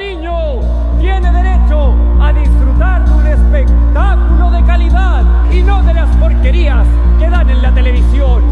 [0.00, 0.60] niño
[0.98, 6.86] tiene derecho a disfrutar de un espectáculo de calidad y no de las porquerías
[7.18, 8.42] que dan en la televisión.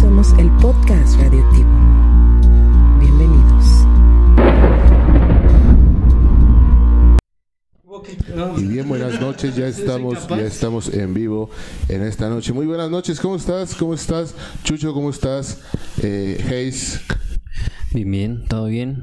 [0.00, 1.70] Somos el podcast radioactivo.
[2.98, 3.86] Bienvenidos.
[8.56, 11.50] Y bien, buenas noches, ya estamos, ya estamos en vivo
[11.88, 12.52] en esta noche.
[12.52, 13.74] Muy buenas noches, ¿cómo estás?
[13.74, 14.34] ¿Cómo estás?
[14.64, 15.60] Chucho, ¿cómo estás?
[16.02, 17.00] Eh, Hayes.
[17.92, 19.02] Bien, bien, todo bien.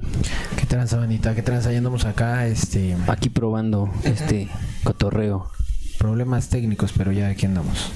[0.58, 1.34] ¿Qué tranza, bandita?
[1.34, 1.72] ¿Qué tranza?
[1.72, 2.96] Ya andamos acá, este...
[3.08, 4.48] Aquí probando este
[4.84, 5.50] cotorreo.
[5.98, 7.92] Problemas técnicos, pero ya aquí andamos.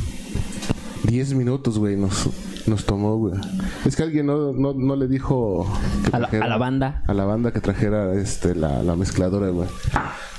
[1.03, 2.29] Diez minutos, güey, nos,
[2.65, 3.35] nos tomó, güey.
[3.85, 5.71] Es que alguien no, no, no le dijo...
[6.09, 7.03] que A la- a la banda.
[7.07, 9.67] A la banda que trajera este, la, la mezcladora, güey.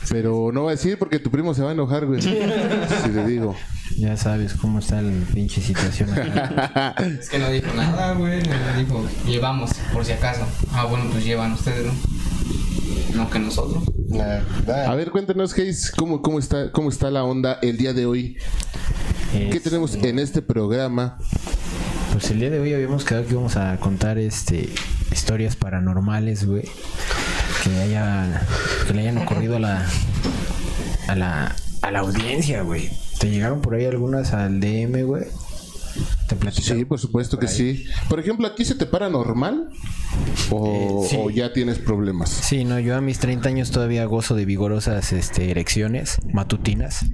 [0.09, 2.21] Pero no va a decir porque tu primo se va a enojar, güey.
[2.23, 2.31] si
[3.13, 3.55] le digo.
[4.01, 7.05] Ya sabes cómo está la pinche situación aquí.
[7.21, 8.43] Es que no dijo nada, güey.
[8.43, 10.47] No dijo, llevamos, por si acaso.
[10.73, 11.93] Ah, bueno, pues llevan ustedes, ¿no?
[13.15, 13.85] No que nosotros.
[14.69, 18.39] A ver, cuéntanos, Hayes, ¿cómo, cómo, está, ¿cómo está la onda el día de hoy?
[19.33, 21.19] ¿Qué Es- tenemos en este programa?
[22.13, 24.69] Pues el día de hoy habíamos quedado que íbamos a contar este
[25.13, 26.65] historias paranormales, güey.
[27.65, 28.47] Que haya
[28.87, 29.87] que le hayan ocurrido a la
[31.07, 32.91] a la a la audiencia, güey.
[33.21, 35.25] ¿Te llegaron por ahí algunas al DM, güey?
[36.29, 36.75] ¿Te?
[36.79, 37.85] Sí, por supuesto que sí.
[38.09, 39.69] Por ejemplo, ¿aquí se te para normal?
[40.51, 41.17] ¿O, Eh, sí.
[41.21, 42.31] o ya tienes problemas?
[42.31, 47.05] Sí, no, yo a mis 30 años todavía gozo de vigorosas este, erecciones matutinas.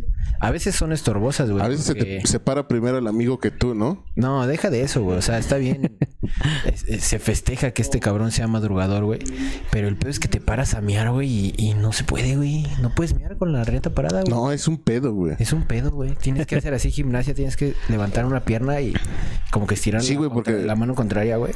[0.40, 1.64] A veces son estorbosas, güey.
[1.64, 4.04] A veces se te separa primero el amigo que tú, ¿no?
[4.14, 5.18] No, deja de eso, güey.
[5.18, 5.96] O sea, está bien.
[6.98, 9.20] Se festeja que este cabrón sea madrugador, güey.
[9.70, 12.36] Pero el peor es que te paras a miar, güey, y, y no se puede,
[12.36, 12.66] güey.
[12.82, 14.32] No puedes miar con la rieta parada, güey.
[14.32, 15.36] No, es un pedo, güey.
[15.38, 16.14] Es un pedo, güey.
[16.16, 18.94] Tienes que hacer así gimnasia, tienes que levantar una pierna y
[19.52, 21.52] como que estirar Sí, la, porque- mano contraria, güey,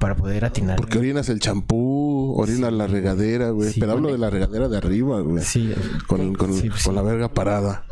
[0.00, 0.76] para poder atinar.
[0.76, 3.72] Porque orinas el champú, orinas la regadera, güey.
[3.72, 5.42] Sí, Pero hablo de la regadera de arriba, güey.
[5.44, 5.72] Sí.
[6.06, 7.84] Con, con- pues, con la verga parada.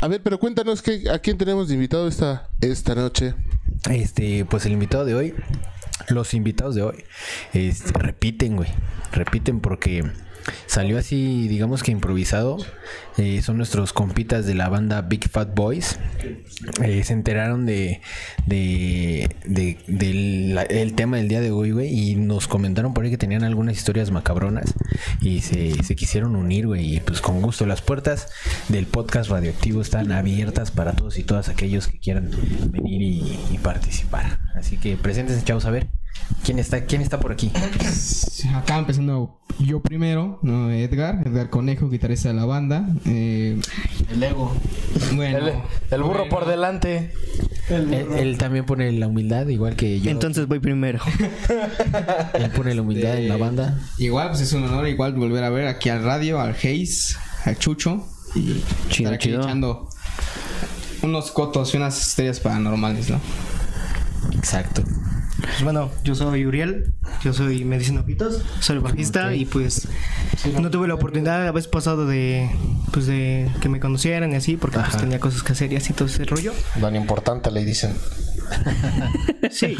[0.00, 3.34] A ver, pero cuéntanos que, a quién tenemos de invitado esta, esta noche.
[3.90, 5.34] Este, pues el invitado de hoy,
[6.08, 7.04] los invitados de hoy,
[7.52, 8.68] este, repiten, güey.
[9.12, 10.04] Repiten porque
[10.66, 12.56] salió así, digamos que improvisado.
[13.18, 15.98] Eh, son nuestros compitas de la banda Big Fat Boys.
[16.82, 18.00] Eh, se enteraron de,
[18.46, 21.88] de, de- del la- el tema del día de hoy, güey.
[21.88, 24.74] Y nos comentaron por ahí que tenían algunas historias macabronas.
[25.20, 26.96] Y se, se quisieron unir, güey.
[26.96, 27.64] Y pues con gusto.
[27.66, 28.28] Las puertas
[28.68, 32.30] del podcast radioactivo están abiertas para todos y todas aquellos que quieran
[32.70, 34.38] venir y, y participar.
[34.54, 35.86] Así que preséntense, chavos, a ver.
[36.44, 37.50] ¿Quién está, quién está por aquí?
[38.54, 40.70] Acá empezando yo primero, ¿no?
[40.70, 42.86] Edgar, Edgar Conejo, guitarrista de la banda.
[43.06, 43.60] Eh,
[44.10, 44.54] El ego.
[45.14, 45.38] bueno.
[45.38, 45.52] El,
[45.90, 47.12] el burro bueno, por delante.
[47.68, 50.10] Él, él también pone la humildad, igual que yo.
[50.10, 51.00] Entonces voy primero.
[52.34, 53.80] él pone la humildad en la banda.
[53.98, 57.58] Igual, pues es un honor igual volver a ver aquí al radio, al Hayes, al
[57.58, 58.06] Chucho.
[58.36, 59.42] Y Chido, estar aquí chido.
[59.42, 59.88] echando
[61.02, 63.20] unos cotos y unas historias paranormales, ¿no?
[64.36, 64.82] Exacto.
[65.40, 69.86] Pues bueno, yo soy Uriel, yo soy Me Dicen Ojitos, soy bajista y pues
[70.60, 72.50] no tuve la oportunidad la vez pasada de
[72.92, 75.92] pues de que me conocieran y así porque pues tenía cosas que hacer y así
[75.92, 76.52] todo ese rollo.
[76.76, 77.94] Don importante le dicen.
[79.50, 79.76] Sí.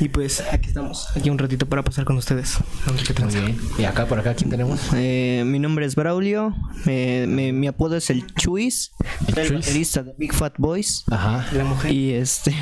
[0.00, 2.56] Y pues aquí estamos, aquí un ratito para pasar con ustedes.
[2.86, 3.58] A ver qué Muy bien.
[3.78, 4.80] Y acá por acá, ¿quién tenemos?
[4.94, 6.54] Eh, mi nombre es Braulio,
[6.86, 8.92] me- me- mi apodo es el Chuis,
[9.28, 11.04] El el baterista de Big Fat Boys.
[11.10, 11.46] Ajá.
[11.52, 11.92] La mujer.
[11.92, 12.52] Y este,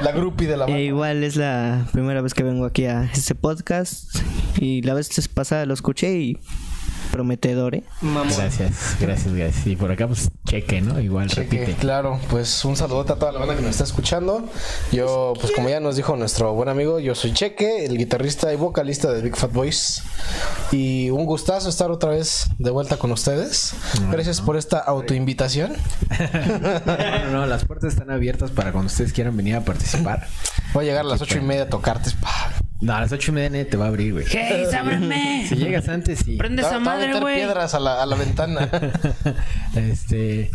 [0.00, 0.80] La groupie de la e banda.
[0.80, 4.16] igual es la primera vez que vengo aquí a este podcast.
[4.58, 6.38] Y la vez pasada lo escuché y
[7.18, 7.82] prometedor, ¿eh?
[8.00, 9.66] Gracias, gracias, gracias.
[9.66, 11.00] Y por acá, pues, cheque, ¿no?
[11.00, 11.80] Igual Cheque, repite.
[11.80, 14.48] Claro, pues un saludote a toda la banda que nos está escuchando.
[14.92, 18.56] Yo, pues como ya nos dijo nuestro buen amigo, yo soy Cheque, el guitarrista y
[18.56, 20.04] vocalista de Big Fat Boys.
[20.70, 23.74] Y un gustazo estar otra vez de vuelta con ustedes.
[24.12, 25.72] Gracias por esta autoinvitación.
[26.58, 30.26] No, no, no, las puertas están abiertas para cuando ustedes quieran venir a participar.
[30.72, 32.10] Voy a llegar a las ocho y media a tocarte.
[32.80, 34.24] No, a las ocho y media nadie te va a abrir, güey.
[34.30, 35.46] ¡Hey, ábreme!
[35.48, 36.36] Si llegas antes y...
[36.36, 37.36] ¡Prende esa madre, meter güey!
[37.36, 38.68] piedras a la, a la ventana.
[39.74, 40.50] este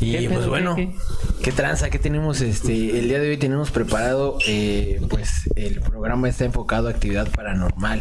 [0.00, 0.94] y ¿Qué pues pedo, bueno qué,
[1.42, 6.26] qué tranza qué tenemos este el día de hoy tenemos preparado eh, pues el programa
[6.26, 8.00] está enfocado a actividad paranormal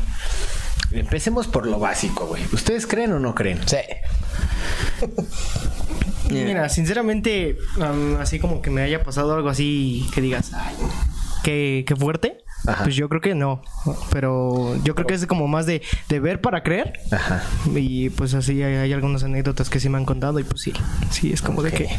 [0.92, 3.78] empecemos por lo básico güey ustedes creen o no creen Sí.
[6.30, 10.76] Mira, sinceramente, am, así como que me haya pasado algo así que digas, ay,
[11.44, 12.44] qué, qué fuerte.
[12.68, 12.84] Ajá.
[12.84, 13.62] Pues yo creo que no.
[14.12, 17.00] Pero yo creo que es como más de, de ver para creer.
[17.12, 17.44] Ajá.
[17.76, 20.74] Y pues así hay, hay algunas anécdotas que sí me han contado y pues sí.
[21.12, 21.90] Sí, es como de que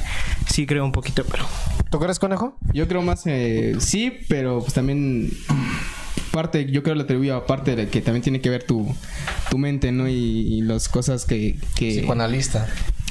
[0.49, 1.45] sí creo un poquito, pero...
[1.91, 2.57] ¿Tú crees, conejo?
[2.73, 5.33] Yo creo más, eh, sí, pero pues también
[6.31, 8.95] parte, yo creo lo atribuyo a parte de que también tiene que ver tu,
[9.51, 10.09] tu mente, ¿no?
[10.09, 11.59] Y, y las cosas que...
[11.75, 12.69] que Psicoanalista.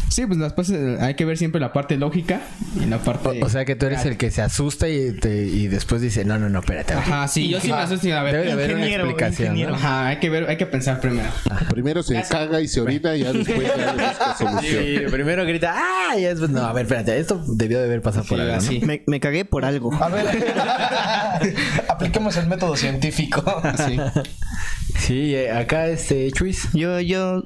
[0.08, 2.42] Sí, pues las cosas, hay que ver siempre la parte lógica
[2.82, 3.42] y la parte...
[3.42, 6.26] O, o sea que tú eres el que se asusta y, te- y después dice,
[6.26, 6.94] no, no, no, espérate.
[6.96, 7.06] güey".
[7.06, 8.34] Ajá, sí, yo sí me asusto y a ver.
[8.34, 9.74] Debe de haber una explicación.
[9.76, 11.30] Ajá, hay que ver, hay que pensar primero.
[11.70, 14.84] Primero se caga y se orina y ya después ya le busca solución.
[14.84, 16.18] Sí, primero grita, ¡ah!
[16.18, 18.54] Y después, no, a ver, espérate, esto debió de haber pasado por Sí, algo.
[18.54, 18.58] ¿no?
[18.58, 18.80] así.
[18.82, 19.94] Me, me cagué por algo.
[19.94, 20.26] A ver,
[21.88, 23.44] apliquemos el método científico.
[25.00, 26.68] Sí, eh, acá este Chuis.
[26.74, 27.44] Yo, yo,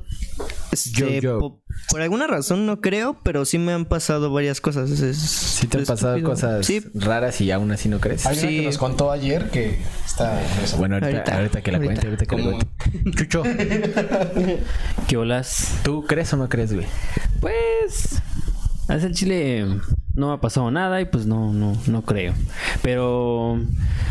[0.71, 1.61] este, Yo, yo.
[1.87, 4.89] Po- por alguna razón no creo, pero sí me han pasado varias cosas.
[4.89, 6.29] Es, Sí te han pasado estúpido.
[6.31, 8.25] cosas Sí, raras y aún así no crees.
[8.25, 8.57] Hay una Sí.
[8.59, 10.39] que nos contó ayer que está.
[10.77, 11.93] Bueno, ahorita, ahorita, Ahorita, que la ahorita.
[12.01, 12.57] cuente, ahorita que la ¿Cómo?
[12.57, 13.11] cuente.
[13.17, 13.43] Chucho,
[15.07, 15.67] ¿Qué olas?
[15.83, 16.87] ¿tú crees o no crees, güey?
[17.39, 18.21] Pues.
[18.89, 19.65] A ese chile
[20.15, 22.33] no ha pasado nada y pues no, no, no creo.
[22.81, 23.59] Pero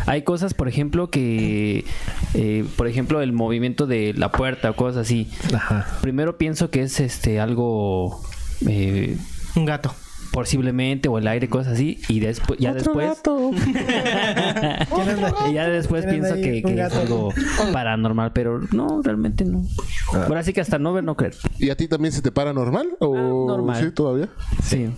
[0.07, 1.85] hay cosas, por ejemplo, que.
[2.33, 5.29] eh, por ejemplo, el movimiento de la puerta o cosas así.
[5.53, 5.85] Ajá.
[6.01, 8.21] Primero pienso que es este algo.
[8.67, 9.17] eh,
[9.55, 9.93] Un gato.
[10.33, 13.21] Posiblemente o el aire cosas así y después ya después
[15.49, 17.31] y ya después pienso que, que es algo
[17.71, 19.63] paranormal pero no realmente no
[20.11, 22.51] ahora sí que hasta no ver no creer ¿Y a ti también se te para
[22.51, 22.87] normal?
[22.99, 23.83] ¿O Ah, normal.
[23.83, 24.27] sí todavía?
[24.63, 24.89] sí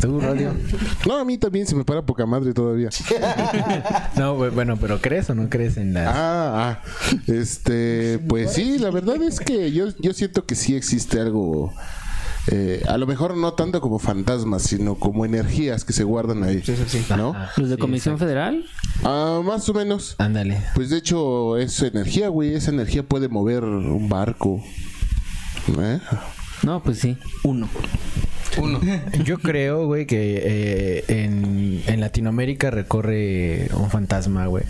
[0.00, 0.52] ¿Tú, Rolio?
[1.06, 2.90] No, a mí también se me para poca madre todavía.
[4.16, 6.08] No, bueno, pero ¿crees o no crees en las...
[6.08, 6.82] Ah, ah.
[7.26, 11.72] Este, pues sí, la verdad es que yo, yo siento que sí existe algo.
[12.50, 16.62] Eh, a lo mejor no tanto como fantasmas, sino como energías que se guardan ahí.
[17.16, 17.34] ¿No?
[17.56, 18.64] los de comisión federal
[19.04, 20.14] Ah, más o menos.
[20.18, 20.62] Ándale.
[20.74, 22.54] Pues de hecho, es energía, güey.
[22.54, 24.62] Esa energía puede mover un barco.
[25.78, 26.00] ¿Eh?
[26.62, 27.68] no pues sí uno
[28.60, 28.80] Uno.
[29.24, 34.64] Yo creo, güey, que eh, en, en Latinoamérica recorre un fantasma, güey.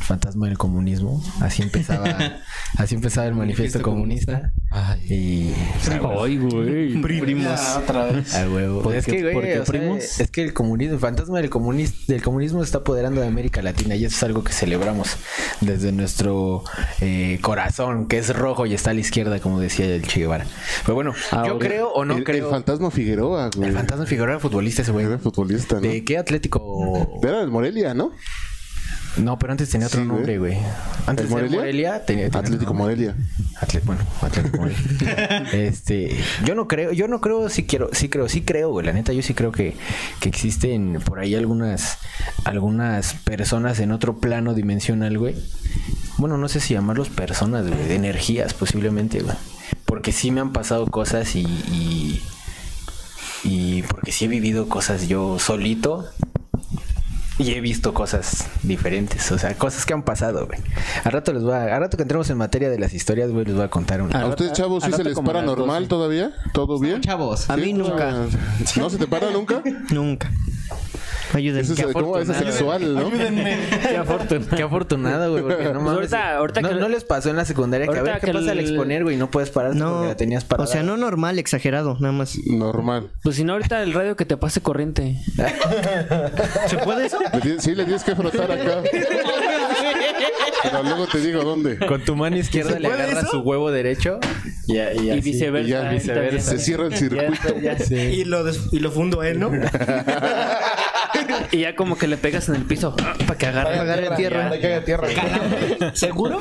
[0.00, 1.22] El fantasma del comunismo.
[1.40, 2.04] Así empezaba,
[2.78, 4.52] así empezaba el manifiesto comunista.
[5.08, 5.52] Y...
[6.20, 7.60] ay güey Primos.
[7.76, 8.34] otra vez.
[8.34, 8.82] A huevo.
[8.82, 10.20] ¿Por es que, güey, por qué o sea, primos?
[10.20, 13.62] es que el comunismo, el fantasma del, comunis- del comunismo se está apoderando de América
[13.62, 15.16] Latina y eso es algo que celebramos
[15.60, 16.64] desde nuestro
[17.00, 20.44] eh, corazón, que es rojo y está a la izquierda, como decía el Che Guevara.
[20.84, 22.46] Pero bueno, Ah, yo creo o no el, creo.
[22.46, 23.68] el fantasma Figueroa, güey.
[23.70, 25.06] El fantasma Figueroa era futbolista ese güey.
[25.06, 25.80] Era futbolista, ¿no?
[25.82, 27.20] ¿De qué Atlético?
[27.22, 28.12] Era del Morelia, ¿no?
[29.16, 30.58] No, pero antes tenía otro Sí, nombre, güey.
[31.06, 31.58] Antes ¿El de Morelia?
[31.60, 32.74] Morelia tenía, tenía Atlético.
[32.74, 33.14] Morelia.
[33.60, 35.48] Atle- bueno, Atlético Morelia.
[35.52, 38.84] este, yo no creo, yo no creo, sí quiero, sí creo, sí creo, güey.
[38.84, 39.76] La neta, yo sí creo que,
[40.18, 41.98] que existen por ahí algunas,
[42.44, 45.36] algunas personas en otro plano dimensional, güey.
[46.18, 49.36] Bueno, no sé si llamarlos personas, güey, de energías posiblemente, güey.
[49.84, 52.20] Porque sí me han pasado cosas y, y,
[53.44, 56.08] y porque sí he vivido cosas yo solito
[57.38, 60.60] y he visto cosas diferentes, o sea, cosas que han pasado, güey.
[61.02, 63.54] Al rato les voy a, rato que entremos en materia de las historias, güey, les
[63.54, 64.20] voy a contar una.
[64.20, 65.88] ¿A ustedes, chavos, sí se les para normal 12.
[65.88, 66.32] todavía?
[66.52, 67.00] ¿Todo bien?
[67.00, 67.50] Chavos.
[67.50, 68.26] A mí nunca.
[68.76, 69.62] ¿No se te para nunca?
[69.90, 70.30] Nunca.
[71.34, 71.60] Ayúdenme.
[71.62, 72.18] Eso es, ¿cómo?
[72.18, 73.10] Es sexual, ¿no?
[73.10, 75.94] Qué, afortun- qué afortunado, güey, porque no mames.
[76.12, 78.26] ahorita- ahorita no, que- no les pasó en la secundaria que a ahorita ver qué
[78.28, 80.68] que pasa al el- exponer, güey, no puedes parar No, porque la tenías parada.
[80.68, 82.38] o sea, no normal, exagerado, nada más.
[82.46, 83.10] Normal.
[83.22, 85.18] pues si no ahorita el radio que te pase corriente
[86.68, 87.18] ¿Se puede eso?
[87.42, 88.82] Le sí, le tienes que frotar acá.
[90.62, 91.76] Pero luego te digo dónde.
[91.78, 94.18] Con tu mano izquierda le agarras su huevo derecho
[94.66, 96.40] y, y, y viceversa Y ya, también.
[96.40, 97.58] se cierra el Ya circuito.
[97.60, 99.50] ya- Y lo, y lo fundo a él, ¿no?
[101.52, 104.50] y ya como que le pegas en el piso para que agarre Agarre tierra.
[104.58, 105.08] Que haga tierra.
[105.94, 106.40] ¿Seguro?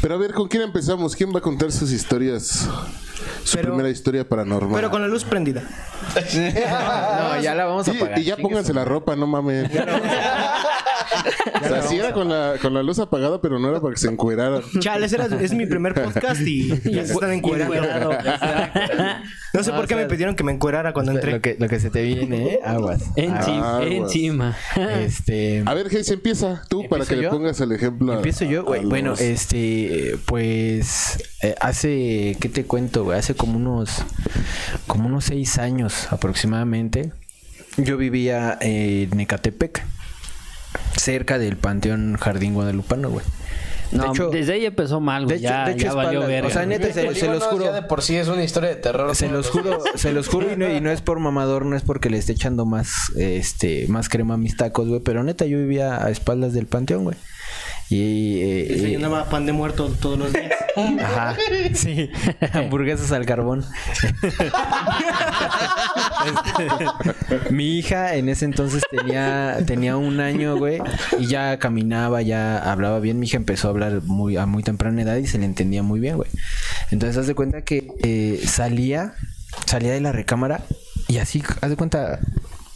[0.00, 1.16] Pero a ver, ¿con quién empezamos?
[1.16, 2.68] ¿Quién va a contar sus historias?
[3.44, 4.74] Su Pero- primera historia paranormal.
[4.74, 5.62] Pero con la luz prendida.
[6.18, 8.18] No, ya la vamos a apagar.
[8.18, 9.68] y ya pónganse la ropa, no mames.
[11.64, 14.00] O sea, sí era con la, con la luz apagada, pero no era para que
[14.00, 14.62] se encueraran.
[14.80, 18.10] Chales, era- es mi primer podcast y ya se están encuerando.
[19.52, 21.32] No sé por qué me pidieron que me encuerara cuando entré.
[21.32, 22.60] Lo que, lo que se te viene, ¿eh?
[22.64, 23.02] Aguas.
[23.16, 24.56] encima encima
[25.00, 25.62] Este.
[25.66, 27.30] A ver, Hayes, empieza tú para ¿Empiezo que le yo?
[27.30, 28.12] pongas el ejemplo.
[28.12, 28.82] a- Empiezo yo, güey.
[28.82, 33.18] los- Bueno, este, pues, eh, hace, ¿qué te cuento, güey?
[33.18, 34.04] Hace como unos,
[34.86, 37.12] como unos seis años aproximadamente,
[37.76, 39.82] yo vivía en Ecatepec,
[40.96, 43.24] cerca del Panteón Jardín Guadalupano, güey.
[43.90, 45.94] De no hecho- desde ahí empezó mal güey de hecho- ya, de hecho ya es
[45.94, 47.64] valió para- verga o sea, neta, se, se los juro.
[47.64, 49.16] Ya de por sí es una historia de terror.
[49.16, 51.82] Se los juro, se los juro y no, y no es por mamador, no es
[51.82, 55.56] porque le esté echando más, este, más crema a mis tacos, güey, pero neta yo
[55.56, 57.16] vivía a espaldas del panteón, güey.
[57.90, 58.67] Y, eh,
[59.28, 60.52] pan de muerto todos los días.
[61.00, 61.36] Ajá,
[61.74, 62.10] sí,
[62.52, 63.64] hamburguesas al carbón.
[66.26, 70.80] Este, mi hija en ese entonces tenía, tenía un año, güey,
[71.18, 73.18] y ya caminaba, ya hablaba bien.
[73.18, 76.00] Mi hija empezó a hablar muy, a muy temprana edad y se le entendía muy
[76.00, 76.30] bien, güey.
[76.90, 79.14] Entonces, haz de cuenta que eh, salía,
[79.66, 80.62] salía de la recámara
[81.08, 82.20] y así, haz de cuenta,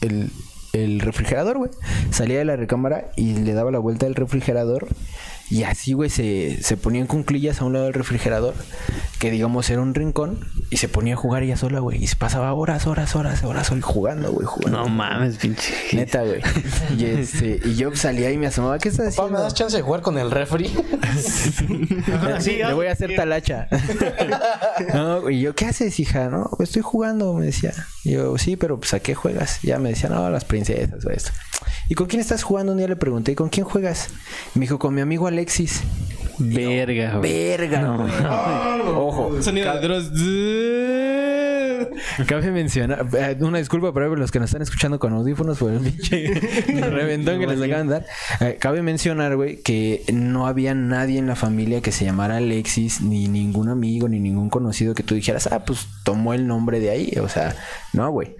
[0.00, 0.30] el,
[0.72, 1.70] el refrigerador, güey.
[2.10, 4.88] Salía de la recámara y le daba la vuelta al refrigerador.
[5.52, 8.54] Y así, güey, se, se ponía en cunclillas a un lado del refrigerador,
[9.18, 12.02] que digamos era un rincón, y se ponía a jugar ella sola, güey.
[12.02, 14.78] Y se pasaba horas, horas, horas, horas hoy jugando, güey, jugando.
[14.78, 15.74] No mames, pinche.
[15.92, 16.40] Neta, güey.
[16.96, 19.42] Y, este, y yo salía y me asomaba, ¿qué estás Papá, ¿me haciendo?
[19.42, 20.68] das chance de jugar con el refri?
[22.40, 23.68] Sí, Le voy a hacer talacha.
[24.94, 26.28] no, y yo, ¿qué haces, hija?
[26.30, 27.74] No, estoy jugando, me decía.
[28.04, 29.60] Y yo, sí, pero pues ¿a qué juegas?
[29.62, 31.30] Ya me decía, no, las princesas o esto.
[31.92, 32.72] ¿Y con quién estás jugando?
[32.72, 34.08] Un día le pregunté, ¿y con quién juegas?
[34.54, 35.82] Me dijo, con mi amigo Alexis.
[36.38, 37.32] Verga, güey.
[37.32, 38.12] Verga, No, güey.
[38.96, 39.42] Ojo.
[39.42, 41.12] Sonido de.
[42.26, 45.80] Cabe mencionar, eh, una disculpa para los que nos están escuchando con audífonos por el
[45.80, 46.34] pinche
[46.90, 48.06] reventón que les acaban de dar.
[48.40, 53.00] Eh, cabe mencionar, güey, que no había nadie en la familia que se llamara Alexis,
[53.00, 56.90] ni ningún amigo, ni ningún conocido que tú dijeras, ah, pues tomó el nombre de
[56.90, 57.12] ahí.
[57.20, 57.54] O sea,
[57.92, 58.34] no, güey.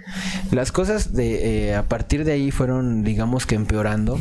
[0.50, 4.20] Las cosas de eh, a partir de ahí fueron, digamos que empeorando.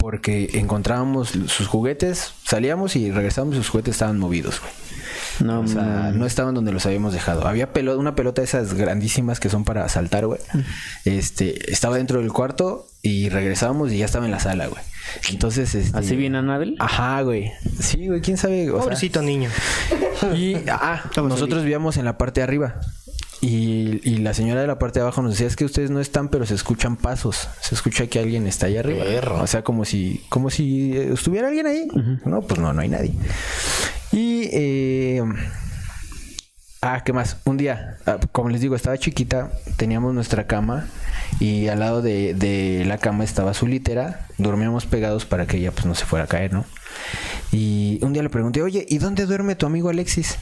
[0.00, 4.72] Porque encontrábamos sus juguetes, salíamos y regresábamos y sus juguetes estaban movidos, güey.
[5.40, 7.46] No, O sea, no estaban donde los habíamos dejado.
[7.46, 10.40] Había una pelota de esas grandísimas que son para saltar, güey.
[11.04, 14.82] Este, estaba dentro del cuarto y regresábamos y ya estaba en la sala, güey.
[15.30, 15.98] Entonces, este...
[15.98, 16.76] ¿Así viene Anabel?
[16.78, 17.52] Ajá, güey.
[17.80, 18.70] Sí, güey, quién sabe.
[18.70, 19.50] O sea, Pobrecito niño.
[20.36, 22.80] y ah, nosotros vivíamos en la parte de arriba.
[23.40, 26.00] Y, y la señora de la parte de abajo nos decía, es que ustedes no
[26.00, 27.48] están, pero se escuchan pasos.
[27.60, 29.04] Se escucha que alguien está allá arriba.
[29.04, 29.42] Perro.
[29.42, 31.88] O sea, como si, como si eh, estuviera alguien ahí.
[32.24, 33.14] No, pues no, no hay nadie.
[34.12, 35.22] Y eh,
[36.82, 37.36] Ah, ¿qué más?
[37.44, 40.86] Un día, ah, como les digo, estaba chiquita, teníamos nuestra cama
[41.38, 45.72] y al lado de, de la cama estaba su litera, dormíamos pegados para que ella
[45.72, 46.64] pues no se fuera a caer, ¿no?
[47.52, 50.38] Y un día le pregunté, oye, ¿y dónde duerme tu amigo Alexis?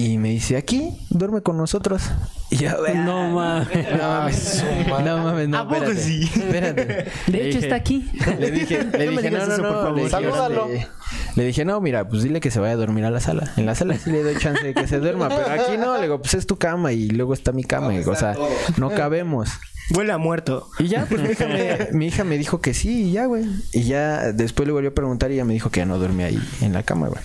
[0.00, 2.02] Y me dice, aquí, duerme con nosotros.
[2.50, 3.68] Y yo, No mames.
[3.92, 4.64] no mames,
[5.04, 6.22] no mames, no, ¿A poco espérate, sí?
[6.34, 6.84] espérate.
[6.86, 8.08] De Le hecho, dije- está aquí.
[8.38, 9.92] Le dije, le No dije, no, no, eso, por no, favor.
[9.96, 10.68] le dije, Salúdalo.
[10.68, 10.86] le-
[11.34, 13.52] le dije, no, mira, pues dile que se vaya a dormir a la sala.
[13.56, 16.02] En la sala sí le doy chance de que se duerma, pero aquí no, le
[16.02, 17.90] digo, pues es tu cama y luego está mi cama.
[18.06, 18.36] o sea,
[18.76, 19.48] no cabemos.
[19.96, 20.68] Huele a muerto.
[20.78, 23.46] Y ya, pues mi hija, me, mi hija me dijo que sí, y ya, güey.
[23.72, 26.24] Y ya después le volvió a preguntar y ella me dijo que ya no duerme
[26.24, 27.22] ahí en la cama, güey.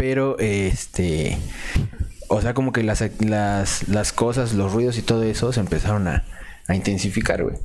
[0.00, 1.36] Pero, este...
[2.28, 6.08] O sea, como que las, las, las cosas, los ruidos y todo eso se empezaron
[6.08, 6.24] a,
[6.68, 7.56] a intensificar, güey.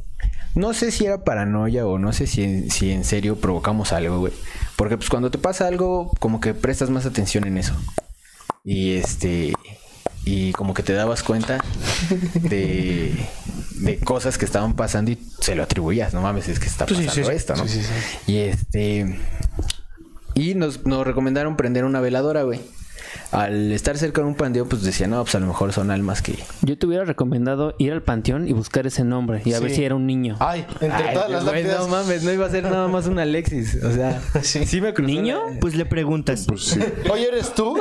[0.54, 4.34] No sé si era paranoia o no sé si, si en serio provocamos algo, güey.
[4.75, 7.74] Porque pues cuando te pasa algo, como que prestas más atención en eso.
[8.65, 9.54] Y este...
[10.25, 11.63] Y como que te dabas cuenta
[12.34, 13.15] de,
[13.75, 16.13] de cosas que estaban pasando y se lo atribuías.
[16.13, 17.38] No mames, es que está Pues sí, pasando sí, sí.
[17.38, 17.68] esto, ¿no?
[17.68, 17.86] Sí, sí,
[18.25, 18.32] sí.
[18.34, 19.20] Y este...
[20.36, 22.60] Y nos, nos recomendaron prender una veladora, güey.
[23.32, 26.22] Al estar cerca de un panteón, pues decía, no, pues a lo mejor son almas
[26.22, 26.38] que...
[26.62, 29.84] Yo te hubiera recomendado ir al panteón y buscar ese nombre y a ver si
[29.84, 30.36] era un niño.
[30.39, 31.80] Ay, entre Ay, todas las lápidas.
[31.80, 33.82] no mames, no iba a ser nada más un Alexis.
[33.84, 35.39] O sea, sí, me cruzó ¿Niño?
[35.54, 36.46] la- Pues le preguntas.
[36.48, 36.80] Pues sí.
[37.12, 37.77] Oye, ¿eres tú?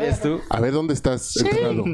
[0.00, 0.40] ¿Eres tú?
[0.50, 1.34] A ver, ¿dónde estás?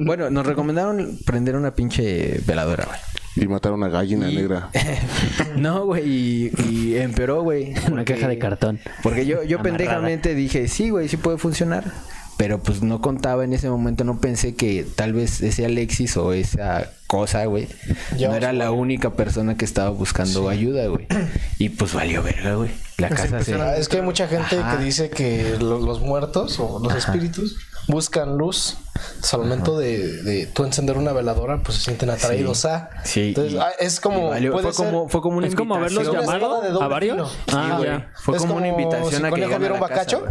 [0.05, 2.99] Bueno, nos recomendaron prender una pinche veladora, güey.
[3.41, 4.71] Y matar a una gallina Y- negra.
[5.57, 7.75] No, güey, y, y empeoró, güey.
[7.91, 8.79] Una caja de cartón.
[9.03, 9.63] Porque yo, yo Amarrada.
[9.63, 11.85] pendejamente dije, sí, güey, sí puede funcionar.
[12.37, 16.33] Pero pues no contaba en ese momento, no pensé que tal vez ese Alexis o
[16.33, 17.67] esa cosa, güey,
[18.21, 21.09] no era la única persona que estaba buscando ayuda, güey.
[21.59, 22.71] Y pues valió verga, güey.
[22.99, 23.57] La casa se...
[23.81, 24.77] Es que hay mucha gente Ajá.
[24.79, 27.57] que dice que lo- los muertos o los espíritus
[27.89, 28.77] buscan luz.
[28.95, 32.91] Entonces, al momento de, de tú encender una veladora, pues se sienten atraídos a.
[33.05, 34.29] Sí, Entonces, y- ah, es como.
[34.29, 36.41] y valió- puede fue, ser- como, fue como una Es como haberlos invitación.
[36.41, 37.37] llamado a varios.
[37.53, 38.05] Ah, Sí.
[38.23, 40.23] Fue Es como una invitación si a que viera a un la casa, bacacho.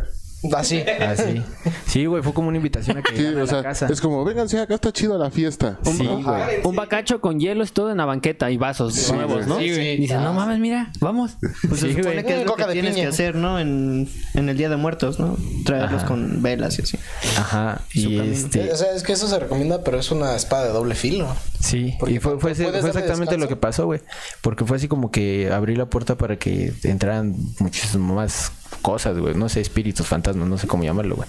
[0.56, 0.82] Así.
[0.82, 1.41] Así.
[1.88, 3.88] Sí, güey, fue como una invitación a que Sí, a la casa.
[3.89, 5.79] es como, vénganse, acá está chida la fiesta.
[5.84, 6.62] Sí, güey.
[6.63, 9.58] Un bacacho con hielos todo en la banqueta y vasos nuevos, ¿no?
[9.58, 9.94] Sí, güey.
[9.94, 11.38] Y dices, no mames, mira, vamos.
[11.67, 12.25] Pues se Sí, supone güey.
[12.25, 13.03] que es lo Coca que de tienes piña.
[13.06, 13.58] que hacer, ¿no?
[13.60, 15.38] En, en el Día de Muertos, ¿no?
[15.65, 17.00] Traerlos con velas y así.
[17.38, 17.82] Ajá.
[17.94, 18.72] Y este...
[18.72, 21.34] O sea, es que eso se recomienda, pero es una espada de doble filo.
[21.60, 23.38] Sí, Porque y fue, fue, fue exactamente descanso.
[23.38, 24.01] lo que pasó, güey.
[24.41, 28.51] Porque fue así como que abrí la puerta para que entraran muchísimas más
[28.88, 29.36] cosas, güey.
[29.36, 31.27] No sé, espíritus, fantasmas, no sé cómo llamarlo, güey.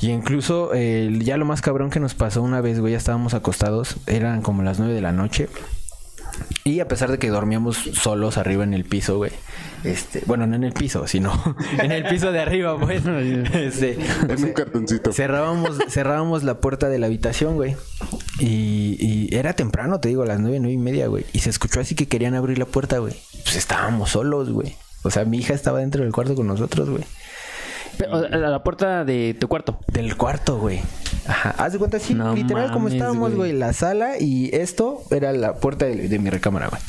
[0.00, 3.34] Y incluso eh, ya lo más cabrón que nos pasó una vez, güey, ya estábamos
[3.34, 5.48] acostados, eran como las nueve de la noche.
[6.62, 9.32] Y a pesar de que dormíamos solos arriba en el piso, güey.
[9.82, 11.32] Este, bueno, no en el piso, sino
[11.82, 13.02] en el piso de arriba, pues.
[13.54, 15.12] Este, En un cartoncito.
[15.12, 17.74] cerrábamos, cerrábamos la puerta de la habitación, güey.
[18.38, 21.24] Y, y era temprano, te digo, a las nueve, nueve y media, güey.
[21.32, 23.14] Y se escuchó así que querían abrir la puerta, güey.
[23.42, 24.76] Pues estábamos solos, güey.
[25.02, 27.04] O sea, mi hija estaba dentro del cuarto con nosotros, güey.
[27.96, 29.80] Pero, a la puerta de tu cuarto.
[29.88, 30.80] Del cuarto, güey.
[31.26, 31.50] Ajá.
[31.58, 33.52] Haz de cuenta, así, No literal, como estábamos, güey.
[33.52, 36.80] la sala y esto era la puerta de, de mi recámara, güey.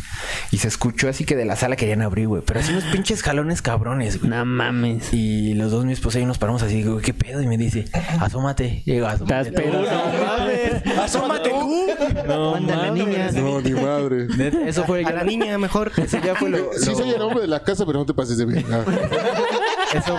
[0.52, 2.42] Y se escuchó así que de la sala querían abrir, güey.
[2.46, 4.30] Pero así unos pinches jalones cabrones, güey.
[4.30, 5.14] No mames.
[5.14, 7.42] Y los dos, mi esposa y yo nos paramos así, güey, ¿qué pedo?
[7.42, 7.86] Y me dice,
[8.20, 8.82] asómate.
[8.86, 9.50] Y digo, asómate.
[9.50, 9.82] Estás pedo.
[9.82, 10.98] No mames.
[11.00, 11.88] ¡Asómate tú!
[12.28, 13.32] No Mándale, niña.
[13.32, 14.28] No, ni madre.
[14.68, 15.92] Eso fue A la niña mejor.
[15.98, 16.72] Eso ya fue lo.
[16.74, 18.66] Sí, soy el hombre de la casa, pero no te pases de bien.
[19.94, 20.18] Eso.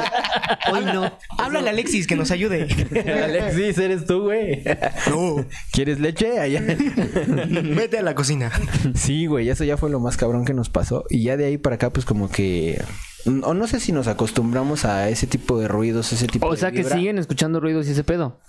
[0.72, 1.12] Hoy no.
[1.38, 2.62] Háblale a Alexis que nos ayude.
[3.24, 4.62] Alexis, eres tú, güey.
[5.10, 5.44] No.
[5.72, 6.38] ¿Quieres leche?
[6.40, 6.62] Allá.
[6.66, 8.50] Vete a la cocina.
[8.94, 11.04] Sí, güey, eso ya fue lo más cabrón que nos pasó.
[11.10, 12.82] Y ya de ahí para acá, pues como que.
[13.42, 16.56] O no sé si nos acostumbramos a ese tipo de ruidos, ese tipo O de.
[16.56, 16.96] sea que vibra.
[16.96, 18.40] siguen escuchando ruidos y ese pedo.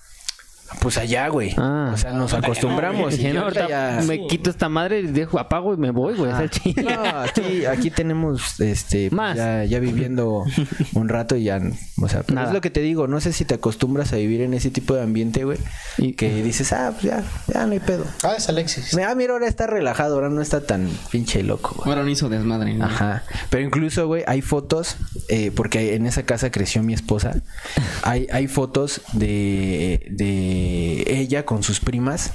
[0.79, 1.53] Pues allá, güey.
[1.57, 1.91] Ah.
[1.93, 3.13] O sea, nos acostumbramos.
[3.13, 6.15] y Dije, no, ahorita ahorita ya- me quito esta madre, dejo, apago y me voy,
[6.15, 6.31] güey.
[6.31, 6.45] Ah.
[6.83, 9.37] No, aquí, aquí tenemos este pues, Más.
[9.37, 10.43] Ya, ya viviendo
[10.93, 11.59] un rato y ya
[12.01, 12.47] o sea pero Nada.
[12.47, 14.95] es lo que te digo no sé si te acostumbras a vivir en ese tipo
[14.95, 15.57] de ambiente güey
[15.97, 17.23] Y- y que dices ah pues ya
[17.53, 18.97] ya no hay pedo Ah, es Alexis.
[18.97, 22.27] ah mira ahora está relajado ahora no está tan pinche loco güey Ahora no hizo
[22.29, 22.73] desmadre.
[22.73, 22.85] ¿no?
[22.85, 23.23] Ajá.
[23.49, 24.95] Pero incluso, güey, hay fotos,
[25.29, 27.41] eh, porque en esa casa creció mi esposa.
[28.03, 30.60] Hay, hay fotos de, de
[31.07, 32.31] ella con sus primas.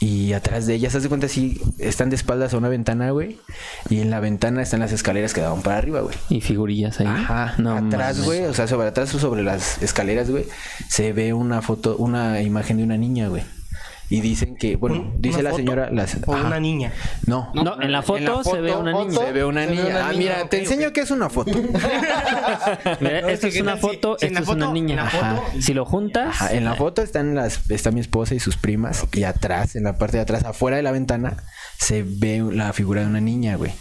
[0.00, 3.38] Y atrás de ellas, haz de cuenta si están de espaldas a una ventana, güey.
[3.88, 6.14] Y en la ventana están las escaleras que daban para arriba, güey.
[6.28, 7.06] Y figurillas ahí.
[7.06, 7.54] Ajá.
[7.58, 8.24] No atrás, mames.
[8.26, 10.44] güey, o sea, sobre atrás o sobre las escaleras, güey,
[10.88, 13.44] se ve una foto, una imagen de una niña, güey.
[14.10, 16.46] Y dicen que, bueno, Un- dice la foto señora, las, O ajá.
[16.46, 16.92] una niña.
[17.26, 19.20] No, No, en la foto, se ve una foto, niña.
[19.20, 19.84] se ve una ve niña.
[19.86, 21.52] una ah, niña, mira, te enseño que es una foto.
[23.00, 25.02] Mira, No, esto es es una foto, si esto es una niña.
[25.04, 25.42] Ajá.
[25.60, 29.04] Si lo juntas, Ajá, en la foto están las, está mi esposa y sus primas.
[29.12, 31.36] Y atrás, en la parte de atrás, afuera de la ventana,
[31.78, 33.72] se ve la figura de una niña, güey.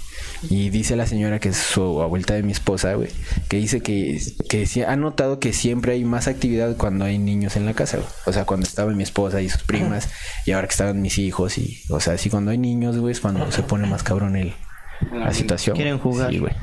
[0.50, 3.10] Y dice la señora que es su abuelita de mi esposa, güey,
[3.50, 7.56] que dice que, que sí ha notado que siempre hay más actividad cuando hay niños
[7.56, 8.10] en la casa, güey.
[8.26, 10.10] O sea, cuando estaba mi esposa y sus primas,
[10.45, 13.19] y ahora que estaban mis hijos, y, o sea, sí, cuando hay niños, güey, es
[13.19, 14.54] cuando se pone más cabrón el,
[15.12, 15.76] la situación.
[15.76, 16.32] Quieren jugar.
[16.32, 16.54] Sí, güey.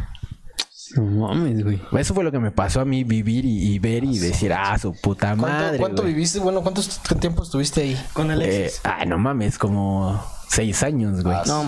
[0.97, 1.81] No mames, güey.
[1.99, 4.79] Eso fue lo que me pasó a mí, vivir y, y ver y decir, ah,
[4.79, 5.79] su puta ¿Cuánto, madre.
[5.79, 6.15] cuánto güey".
[6.15, 6.39] viviste?
[6.41, 6.83] Bueno, ¿cuánto
[7.21, 7.97] tiempo estuviste ahí?
[8.13, 8.81] Con Eh, Alexis.
[8.85, 11.37] ah, no mames, como seis años, güey.
[11.47, 11.63] No,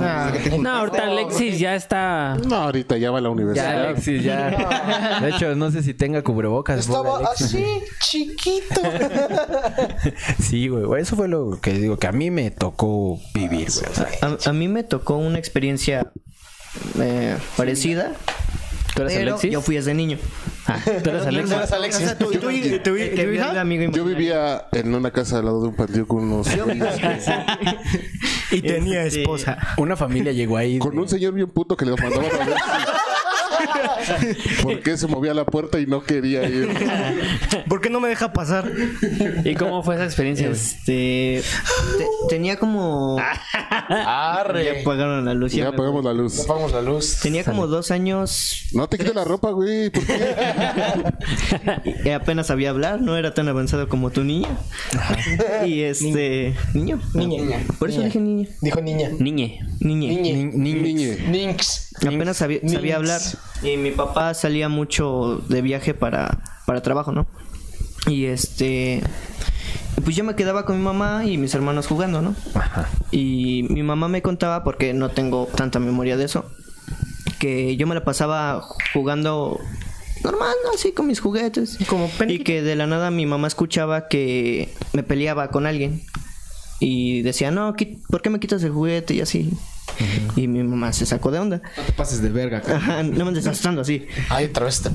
[0.59, 2.37] No, ahorita Alexis ya está.
[2.49, 3.85] No, ahorita ya va a la Ya, universidad.
[3.89, 5.19] Alexis, ya.
[5.23, 6.81] De hecho, no sé si tenga cubrebocas.
[6.81, 7.65] Estaba así,
[8.01, 8.81] chiquito.
[10.41, 10.85] Sí, güey.
[10.85, 13.87] güey, Eso fue lo que digo, que a mí me tocó vivir, güey.
[13.91, 14.09] O sea,
[14.47, 16.11] A, a mí me tocó una experiencia
[16.99, 18.13] eh, parecida.
[18.95, 19.51] ¿Tú eres pero Alexis?
[19.51, 20.19] yo fui ese niño.
[20.67, 21.57] Ah, ¿Tú eres Alexis?
[21.57, 22.03] eres Alexis.
[22.03, 24.17] O sea, tú, tú, tú, tú- El que tu vio hija al amigo Yo imaginario.
[24.17, 26.47] vivía en una casa al lado de un patio con unos...
[28.51, 29.57] y tenía Este, esposa.
[29.79, 30.79] una familia llegó ahí.
[30.79, 33.92] Con de- un señor bien puto que le mandaba a
[34.63, 36.69] ¿Por qué se movía la puerta y no quería ir?
[37.69, 38.71] ¿Por qué no me deja pasar?
[39.45, 40.49] ¿Y cómo fue esa experiencia?
[40.49, 41.43] Este.
[41.99, 43.17] te- tenía como.
[43.89, 44.81] Ya Arre.
[44.83, 45.53] apagaron la luz.
[45.53, 46.41] ya Ya me apagamos la luz.
[46.45, 47.19] Apagamos la luz.
[47.23, 49.91] Tenía como dos años No te quites la ropa, güey.
[49.91, 50.35] ¿Por qué?
[52.05, 54.49] y apenas sabía hablar, no era tan avanzado como tu niña.
[55.67, 56.55] Y este.
[56.75, 57.01] Niño.
[57.15, 57.59] Niña.
[57.79, 58.49] Por eso dije niña.
[58.61, 59.11] Dijo niña.
[59.19, 59.61] Niñe.
[59.81, 60.09] Niñe.
[60.09, 60.33] Niñe.
[60.53, 61.17] Ni- ni- Niñe.
[61.29, 61.89] Ninx.
[62.07, 63.21] Apenas sabía, sabía hablar.
[63.63, 64.02] Y mi papá
[64.35, 67.27] salía mucho de viaje para, para trabajo, ¿no?
[68.07, 69.03] Y este.
[70.05, 72.35] Pues yo me quedaba con mi mamá y mis hermanos jugando, ¿no?
[72.55, 72.89] Ajá.
[73.11, 76.45] Y mi mamá me contaba, porque no tengo tanta memoria de eso,
[77.39, 78.63] que yo me la pasaba
[78.93, 79.61] jugando
[80.25, 80.73] normal, ¿no?
[80.75, 81.79] Así con mis juguetes.
[81.89, 86.03] Como y que de la nada mi mamá escuchaba que me peleaba con alguien.
[86.85, 87.77] Y decía, no,
[88.09, 89.15] ¿por qué me quitas el juguete?
[89.15, 89.53] Y así.
[90.35, 91.63] Y mi mamá se sacó de onda.
[91.77, 92.79] No te pases de verga, cara.
[92.79, 94.09] Ajá, no me andes asustando así.
[94.29, 94.83] Ay, otra vez.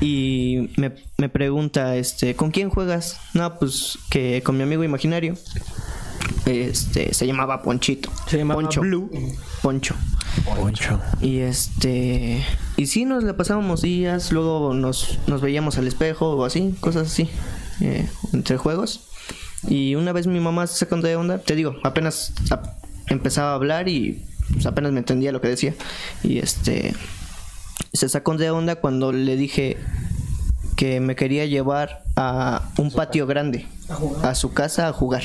[0.00, 3.20] Y me, me pregunta, este, ¿con quién juegas?
[3.34, 5.36] No, pues que con mi amigo imaginario.
[6.44, 8.10] Este, se llamaba Ponchito.
[8.26, 8.80] Se llamaba Poncho.
[8.80, 9.08] Blue.
[9.62, 9.94] Poncho.
[10.44, 11.00] Poncho.
[11.20, 12.44] Y este,
[12.76, 17.06] y sí nos la pasábamos días, luego nos, nos veíamos al espejo o así, cosas
[17.06, 17.30] así,
[17.80, 19.06] eh, entre juegos.
[19.68, 22.76] Y una vez mi mamá se sacó de onda, te digo, apenas ap-
[23.08, 25.74] empezaba a hablar y pues, apenas me entendía lo que decía.
[26.22, 26.94] Y este,
[27.92, 29.76] se sacó de onda cuando le dije
[30.76, 33.66] que me quería llevar a un patio grande,
[34.22, 35.22] a su casa a jugar.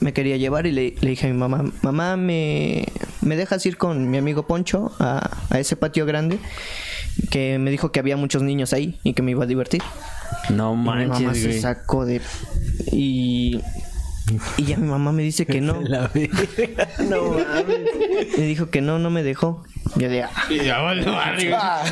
[0.00, 2.86] me quería llevar y le, le dije a mi mamá, mamá, ¿me,
[3.20, 6.38] me dejas ir con mi amigo Poncho a, a ese patio grande?
[7.30, 9.82] Que me dijo que había muchos niños ahí y que me iba a divertir.
[10.50, 12.20] No Y mi mamá manches, se sacó de...
[12.90, 13.60] Y...
[14.56, 15.80] Y ya mi mamá me dice que no.
[15.82, 16.10] La.
[17.08, 18.38] No mames.
[18.38, 19.62] Me dijo que no, no me dejó.
[19.96, 20.22] Yo de...
[20.22, 21.84] "Ah".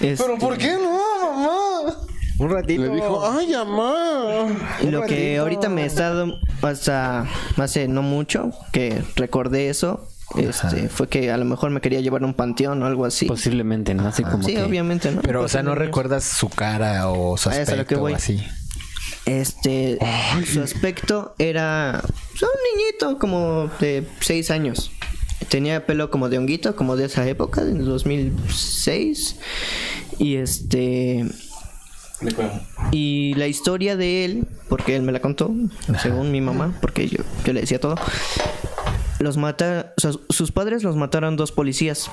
[0.00, 0.98] Este, Pero ¿por qué no,
[1.34, 1.98] mamá?
[2.38, 2.82] Un ratito.
[2.82, 4.46] Le dijo, ay, mamá.
[4.90, 11.08] Lo que ahorita me he estado hasta hace no mucho que recordé eso, este, fue
[11.08, 13.26] que a lo mejor me quería llevar a un panteón o algo así.
[13.26, 14.06] Posiblemente, ¿no?
[14.06, 14.62] Así como sí, que...
[14.62, 15.22] obviamente, ¿no?
[15.22, 17.94] Pero, o sea, no recuerdas su cara o su Ah, eso es a lo que
[17.94, 18.12] aspecto voy.
[18.14, 18.42] así.
[19.24, 19.98] Este,
[20.52, 24.90] su aspecto era pues, un niñito como de 6 años.
[25.48, 29.36] Tenía pelo como de honguito, como de esa época, del 2006.
[30.18, 31.26] Y este...
[32.92, 35.50] Y la historia de él, porque él me la contó,
[36.00, 37.96] según mi mamá, porque yo, yo le decía todo.
[39.22, 42.10] Los mata, o sea, sus padres los mataron dos policías.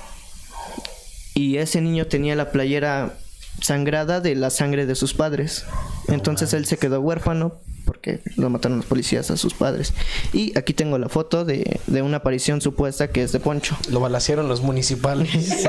[1.33, 3.17] Y ese niño tenía la playera
[3.61, 5.65] sangrada de la sangre de sus padres.
[6.07, 9.93] Entonces él se quedó huérfano porque lo mataron los policías a sus padres.
[10.33, 13.75] Y aquí tengo la foto de, de una aparición supuesta que es de Poncho.
[13.89, 15.29] Lo balacearon los municipales.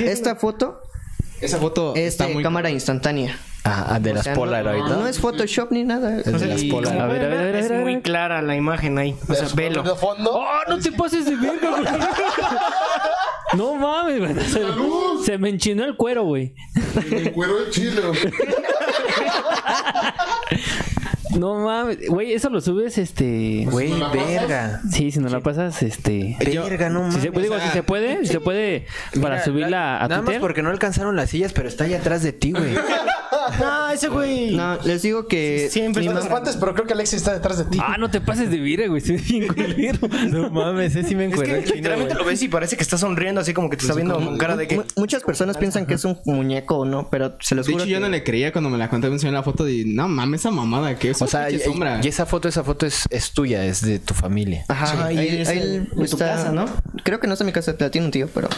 [0.00, 0.80] Esta foto
[1.42, 3.38] Esa foto es está de muy cámara instantánea.
[3.68, 4.96] Ah, ah, de O las sea, Polaroid, no, ¿no?
[5.00, 6.20] no es Photoshop ni nada.
[6.20, 7.00] Es de las Polaroid.
[7.00, 8.02] A ver, a ver, a ver, es a ver, a muy ver.
[8.02, 9.16] clara la imagen ahí.
[9.28, 9.82] O sea, velo.
[9.82, 10.30] De fondo.
[10.32, 11.84] ¡Oh, no te pases de verga, güey!
[13.54, 14.34] No mames, güey.
[14.44, 14.60] Se,
[15.24, 16.52] se me enchinó el cuero, güey.
[17.10, 18.02] El cuero de chile.
[21.38, 21.98] No mames.
[22.08, 23.66] Güey, eso lo subes, este...
[23.70, 24.80] Güey, verga.
[24.90, 26.36] Sí, si no la pasas, este...
[26.38, 27.22] Verga, no Si mames.
[27.22, 28.86] se, pues digo, si se puede, si se puede
[29.20, 30.40] para Mira, subirla a Nada más Twitter.
[30.40, 32.74] porque no alcanzaron las sillas, pero está ahí atrás de ti, güey.
[33.60, 34.56] No, ese güey.
[34.56, 37.64] No, les digo que Siempre te mamá- espantes, pero creo que Alexis está detrás de
[37.66, 37.78] ti.
[37.80, 38.98] Ah, no te pases de vire, güey.
[39.00, 39.98] Estoy bien culero.
[40.28, 42.98] No mames, ese sí me Es encuentro que literalmente lo ves y parece que está
[42.98, 44.76] sonriendo así como que te está viendo con cara de que.
[44.76, 47.84] mu- muchas personas piensan que es un muñeco o no, pero se los De juro
[47.84, 50.08] hecho, yo no le creía cuando me la conté, me enseñó la foto de, no
[50.08, 52.00] mames, esa mamada, que es O sea, y, sombra.
[52.02, 54.64] y esa foto, esa foto es, es tuya, es de tu familia.
[54.68, 56.66] Ajá, Sí, ahí, ahí es ahí en- en tu está- casa, ¿no?
[57.02, 58.48] Creo que no está en mi casa, la tiene un tío, pero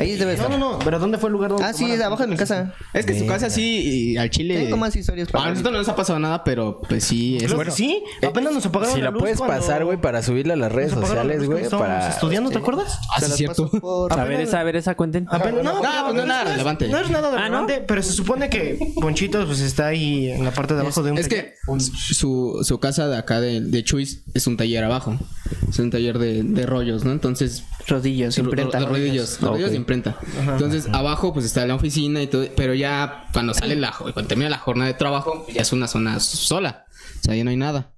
[0.00, 0.50] ahí debe No, estar.
[0.50, 0.78] no, no.
[0.80, 1.64] Pero ¿dónde fue el lugar donde.?
[1.64, 2.02] Ah, sí, tomaron?
[2.02, 2.74] abajo de mi casa.
[2.92, 4.64] Es que su casa sí, y al chile...
[4.64, 7.36] Tengo más historias para- A nosotros no nos ha pasado nada, pero pues sí.
[7.36, 7.44] Es...
[7.46, 8.02] Claro que sí.
[8.26, 10.94] Apenas nos apagaron Si la luz puedes cuando- pasar, güey, para subirla a las redes
[10.94, 12.08] la sociales, güey, para...
[12.08, 12.98] estudiando, ¿te acuerdas?
[13.16, 13.70] Ah, sí, cierto.
[13.70, 15.26] por- A ver, esa, a ver, esa cuenten.
[15.30, 16.88] Apenas, no, No, pues no es nada relevante.
[16.88, 17.38] No es nada Ah, ¿no?
[17.66, 21.12] relevante, pero se supone que Ponchito pues está ahí en la parte de abajo de
[21.12, 25.16] un Es que su, su casa de acá de, Chuis es un taller abajo.
[25.68, 27.12] Es un taller de, de rollos, ¿no?
[27.12, 27.64] Entonces...
[27.86, 28.78] Rodillos, imprenta.
[28.78, 30.18] Ro- rodillos, rodillos Imprenta.
[30.52, 34.50] Entonces, abajo pues está la oficina y todo, pero ya cuando sale la cuando termina
[34.50, 36.84] la jornada de trabajo, ya es una zona sola.
[37.20, 37.90] O sea, ya no hay nada.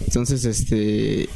[0.00, 1.28] Entonces, este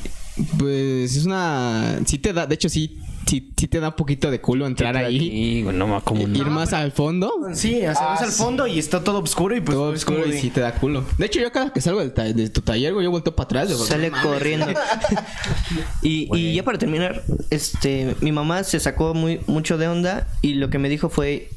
[0.58, 4.30] pues es una sí te da, de hecho sí sí, sí te da un poquito
[4.30, 6.36] de culo entrar ahí, no como no.
[6.38, 7.32] ir más al fondo.
[7.54, 10.32] Sí, o sea, ves al fondo y está todo oscuro y pues Todo oscuro y
[10.32, 11.04] de- sí te da culo.
[11.18, 13.70] De hecho, yo cada que salgo ta- de tu taller, güey, yo vuelto para atrás.
[13.86, 14.66] Sale corriendo.
[16.02, 20.54] y, y ya para terminar, este, mi mamá se sacó muy mucho de onda y
[20.54, 21.48] lo que me dijo fue,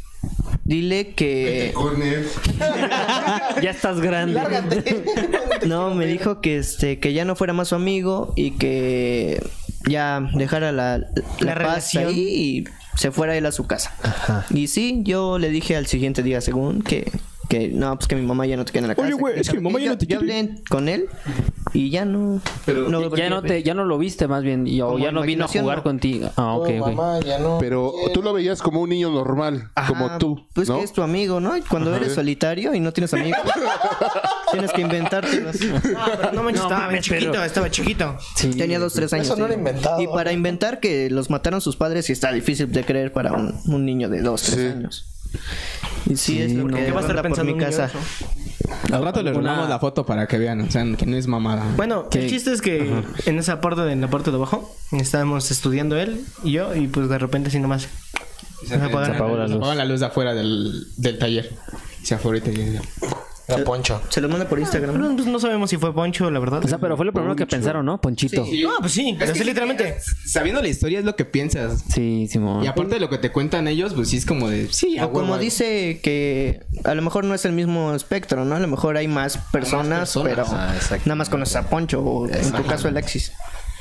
[0.64, 1.74] dile que...
[3.62, 4.42] Ya estás grande.
[5.68, 9.42] No, me dijo que este que ya no fuera más su amigo y que
[9.88, 11.06] ya dejara la, la,
[11.40, 12.08] La paz relación.
[12.08, 12.64] ahí y
[12.98, 13.94] se fuera él a su casa.
[14.50, 17.12] Y sí, yo le dije al siguiente día, según que
[17.50, 19.08] que no, pues que mi mamá ya no te queda en la casa.
[19.08, 20.40] Oye, güey, es que mi mamá ya yo- no te Yo quiere.
[20.40, 21.06] hablé con él
[21.74, 22.40] y ya no.
[22.68, 25.22] no volví ya no te, ya no lo viste más bien, y- o ya no
[25.24, 25.84] vino a jugar no.
[25.84, 26.30] contigo.
[26.36, 26.94] Ah, ok, No, ok.
[26.96, 27.58] mamá, ya no.
[27.60, 30.78] Pero tú lo veías como un niño normal, Ajá, como tú, Pues ¿no?
[30.78, 31.58] que es tu amigo, ¿no?
[31.58, 33.40] Y cuando eres solitario y no tienes amigos,
[34.52, 35.56] tienes que inventártelos.
[35.98, 38.18] Ah, pero no manches, estaba chiquito, estaba chiquito.
[38.58, 39.26] Tenía dos, tres años.
[39.28, 39.50] Eso no sí.
[39.50, 40.02] lo he inventado.
[40.02, 43.56] Y para inventar que los mataron sus padres, sí está difícil de creer para un,
[43.68, 44.68] un niño de dos, tres Sí.
[44.68, 45.06] años.
[46.06, 47.86] Y sí, es lo que ¿Qué va a estar ronda por pensando mi niño casa.
[47.86, 47.98] eso?
[48.92, 51.64] Al rato les robamos la foto para que vean, o sea, que no es mamada.
[51.76, 52.92] Bueno, el chiste es que
[53.26, 56.88] en esa parte de en la parte de abajo estábamos estudiando él y yo y
[56.88, 57.90] pues de repente así nomás se.
[58.68, 59.76] Se apagó la Se luz.
[59.76, 61.52] la luz de afuera del, del taller.
[62.04, 62.80] Se afuera y
[63.48, 64.02] Era Poncho.
[64.10, 64.98] Se los manda por Instagram.
[65.00, 66.64] No, pues no sabemos si fue Poncho, la verdad.
[66.64, 68.00] O sea, pero fue lo primero que pensaron, ¿no?
[68.00, 68.46] Ponchito.
[68.46, 69.98] Sí, No, pues sí, así literalmente.
[70.26, 71.84] Sabiendo la historia es lo que piensas.
[71.94, 72.64] Simón.
[72.64, 74.72] Y aparte de lo que te cuentan ellos, pues sí es como de...
[74.72, 75.38] Sí, a O como huevo.
[75.40, 78.56] dice que a lo mejor no es el mismo espectro, ¿no?
[78.56, 80.30] A lo mejor hay más personas, personas.
[80.30, 80.74] pero Ah,
[81.06, 83.32] nada más conoces a Poncho o en tu caso Alexis.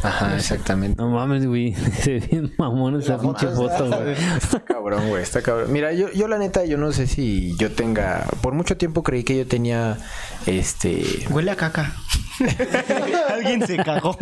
[0.02, 1.00] Ajá, exactamente.
[1.00, 1.74] No mames, güey.
[2.02, 4.16] Se ve bien mamón esa pinche foto, güey.
[4.36, 5.72] Está cabrón, güey, está cabrón.
[5.72, 8.26] Mira, yo, yo la neta, yo no sé si yo tenga...
[8.40, 9.98] Por mucho tiempo creí que yo tenía,
[10.46, 11.02] este...
[11.30, 11.94] Huele a caca.
[13.30, 14.16] Alguien se cagó.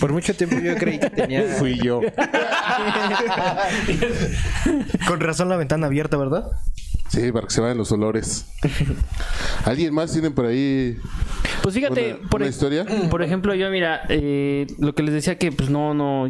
[0.00, 1.42] Por mucho tiempo yo creí que tenía.
[1.58, 2.00] Fui yo.
[5.06, 6.44] Con razón la ventana abierta, ¿verdad?
[7.14, 8.44] Sí, para que se vayan los olores.
[9.64, 10.96] ¿Alguien más tiene por ahí
[11.62, 12.84] Pues fíjate, una, por, una e- historia?
[13.10, 16.26] por ejemplo, yo mira, eh, lo que les decía que pues no, no,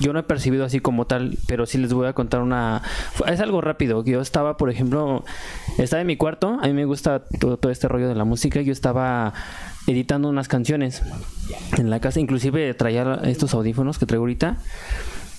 [0.00, 2.82] yo no he percibido así como tal, pero sí les voy a contar una,
[3.28, 4.04] es algo rápido.
[4.04, 5.24] Yo estaba, por ejemplo,
[5.78, 8.60] estaba en mi cuarto, a mí me gusta todo, todo este rollo de la música,
[8.60, 9.34] yo estaba
[9.86, 11.02] editando unas canciones
[11.78, 14.56] en la casa, inclusive traía estos audífonos que traigo ahorita.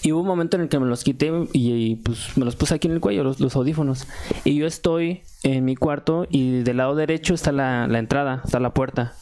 [0.05, 2.75] Y hubo un momento en el que me los quité y, pues me los puse
[2.75, 4.07] aquí en el cuello, los, audífonos.
[4.43, 8.71] Y yo estoy en mi cuarto y del lado derecho está la entrada, está la
[8.71, 9.15] puerta.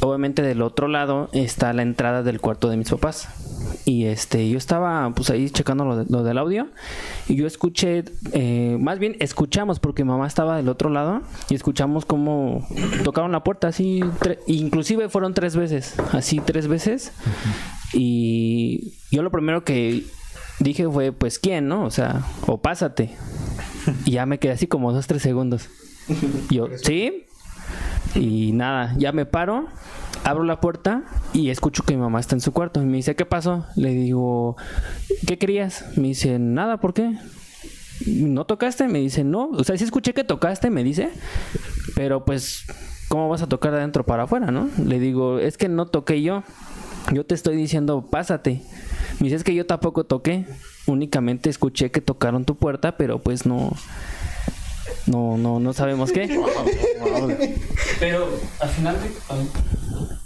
[0.00, 3.28] Obviamente del otro lado está la entrada del cuarto de mis papás.
[3.84, 6.68] Y este, yo estaba pues ahí checando lo, de- lo del audio
[7.28, 12.04] y yo escuché, eh, más bien escuchamos porque mamá estaba del otro lado y escuchamos
[12.04, 12.66] cómo
[13.04, 14.00] tocaron la puerta así,
[14.46, 17.12] inclusive fueron tres veces, así tres veces.
[17.92, 20.04] Y yo lo primero que
[20.60, 21.84] dije fue, pues, ¿quién, no?
[21.84, 23.10] O sea, o pásate.
[24.04, 25.68] Y ya me quedé así como dos, tres segundos.
[26.50, 27.26] Yo, ¿sí?
[28.16, 29.66] Y nada, ya me paro,
[30.24, 31.02] abro la puerta
[31.32, 32.82] y escucho que mi mamá está en su cuarto.
[32.82, 33.66] Y me dice, ¿qué pasó?
[33.76, 34.56] Le digo,
[35.26, 35.84] ¿qué querías?
[35.96, 37.16] Me dice, nada, ¿por qué?
[38.06, 38.88] ¿No tocaste?
[38.88, 39.50] Me dice, no.
[39.50, 41.10] O sea, sí escuché que tocaste, me dice.
[41.94, 42.64] Pero pues,
[43.08, 44.68] ¿cómo vas a tocar de adentro para afuera, no?
[44.82, 46.42] Le digo, es que no toqué yo.
[47.12, 48.62] Yo te estoy diciendo, pásate.
[49.20, 50.46] Me dice, es que yo tampoco toqué.
[50.86, 53.72] Únicamente escuché que tocaron tu puerta, pero pues no.
[55.06, 56.28] No, no, no sabemos qué.
[58.00, 58.28] Pero
[58.60, 58.96] al final.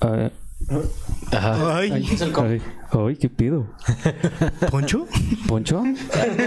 [0.01, 0.31] Ay,
[1.33, 3.67] Ay, ay, ay, ¿qué pido?
[4.71, 5.07] ¿Poncho?
[5.47, 5.83] ¿Poncho?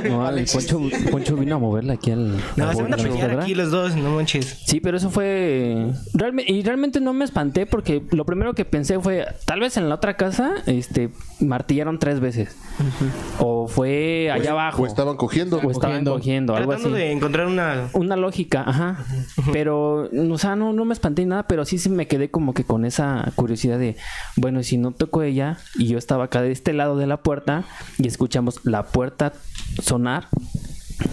[0.09, 2.37] No, el Poncho, Poncho vino a moverla aquí al.
[2.55, 4.61] No, se van a aquí los dos, no manches.
[4.65, 5.91] Sí, pero eso fue.
[6.13, 9.89] Realme- y realmente no me espanté porque lo primero que pensé fue: tal vez en
[9.89, 12.55] la otra casa este, martillaron tres veces.
[13.39, 14.81] O fue allá abajo.
[14.83, 15.57] O estaban cogiendo.
[15.63, 17.05] O estaban cogiendo, algo Tratando así.
[17.05, 17.89] de encontrar una...
[17.93, 18.97] Una lógica, ajá.
[19.51, 22.53] Pero, o sea, no, no me espanté ni nada, pero sí, sí me quedé como
[22.53, 23.95] que con esa curiosidad de,
[24.37, 27.17] bueno, y si no tocó ella y yo estaba acá de este lado de la
[27.17, 27.63] puerta
[27.99, 29.33] y escuchamos la puerta
[29.83, 30.29] sonar,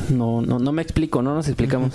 [0.09, 1.93] no, no, no me explico, no nos explicamos.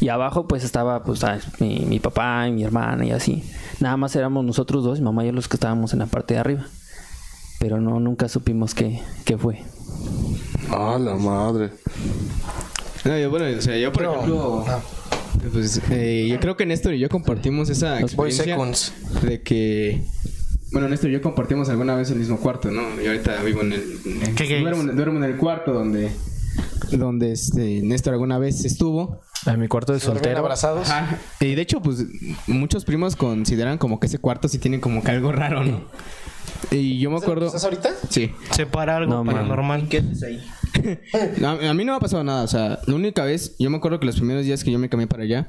[0.00, 3.44] Y abajo pues estaba pues ah, mi, mi papá y mi hermana y así.
[3.78, 6.34] Nada más éramos nosotros dos, mi mamá y yo los que estábamos en la parte
[6.34, 6.66] de arriba.
[7.60, 9.62] Pero no, nunca supimos qué, qué fue.
[10.70, 11.70] Ah, la madre.
[13.04, 14.64] No, yo, bueno, o sea, yo por ejemplo,
[15.52, 18.58] pues, eh, yo creo que Néstor y yo compartimos esa experiencia
[19.22, 20.02] de que,
[20.72, 22.82] bueno, Néstor y yo compartimos alguna vez el mismo cuarto, ¿no?
[23.00, 26.10] Yo ahorita vivo en el, en- ¿Qué duermo, en- duermo en el cuarto donde,
[26.92, 29.20] donde este Néstor alguna vez estuvo.
[29.44, 30.38] A mi cuarto de soltero.
[30.38, 30.90] abrazados.
[30.90, 31.18] Ajá.
[31.40, 32.04] Y de hecho, pues
[32.48, 35.82] muchos primos consideran como que ese cuarto sí tiene como que algo raro, ¿no?
[36.72, 37.46] Y yo me acuerdo.
[37.46, 37.90] ¿Estás ahorita?
[38.08, 38.32] Sí.
[38.50, 39.88] Separa algo No, paranormal.
[39.88, 40.42] ¿Qué haces ahí?
[41.38, 42.42] No, a mí no me ha pasado nada.
[42.42, 44.88] O sea, la única vez, yo me acuerdo que los primeros días que yo me
[44.88, 45.48] cambié para allá,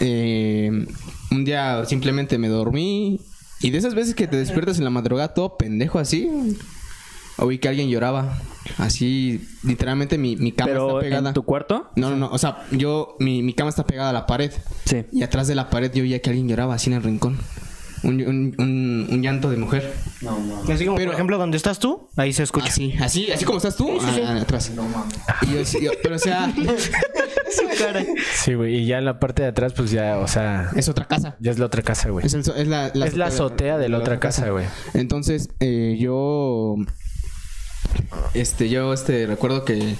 [0.00, 0.86] eh,
[1.30, 3.20] un día simplemente me dormí.
[3.60, 6.28] Y de esas veces que te despiertas en la madrugada todo pendejo así,
[7.38, 8.38] oí que alguien lloraba.
[8.76, 11.28] Así, literalmente mi, mi cama Pero está pegada.
[11.30, 12.30] en tu cuarto, No, no, no.
[12.30, 14.52] O sea, yo, mi, mi cama está pegada a la pared.
[14.84, 15.04] sí.
[15.12, 17.38] Y atrás de la pared yo oía que alguien lloraba así en el rincón.
[18.04, 19.92] Un, un, un, un llanto de mujer.
[20.72, 22.68] Así como, Pero- por ejemplo, donde estás tú, ahí se escucha.
[22.68, 23.98] Así, así, así como estás tú.
[24.00, 24.70] ah, atrás.
[25.42, 26.52] Y yo, sí, yo- pero o sea,
[28.44, 28.76] Sí, güey.
[28.82, 31.36] Y ya en la parte de atrás, pues ya, o sea, es otra casa.
[31.40, 32.26] ya es la otra casa, güey.
[32.26, 34.66] Es, el so- es la, Es la azotea de la otra casa, güey.
[34.94, 36.76] Entonces, eh, yo.
[38.34, 39.94] Este, yo, este, recuerdo que.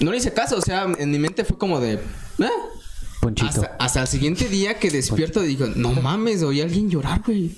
[0.00, 1.98] No le hice caso, o sea, en mi mente fue como de.
[2.40, 2.48] "Ah".
[3.26, 3.48] Ponchito.
[3.62, 7.50] Hasta, hasta el siguiente día que despierto, digo, no mames, oí a alguien llorar, güey.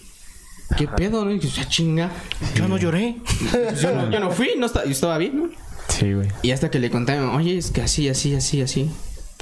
[0.76, 1.33] ¿Qué pedo, no?
[1.33, 2.11] Y yo, "Ah, chinga.
[2.54, 3.16] Yo no lloré.
[3.83, 5.48] Yo no, yo no fui, no estaba, yo estaba bien, ¿no?
[5.88, 6.28] Sí, güey.
[6.42, 8.90] Y hasta que le conté oye, es que así, así, así, así.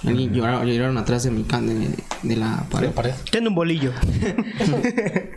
[0.06, 1.88] Alguien lloraron, lloraron atrás de mi can de,
[2.22, 2.90] de la pared.
[2.90, 3.14] pared.
[3.30, 3.92] Tiene un bolillo.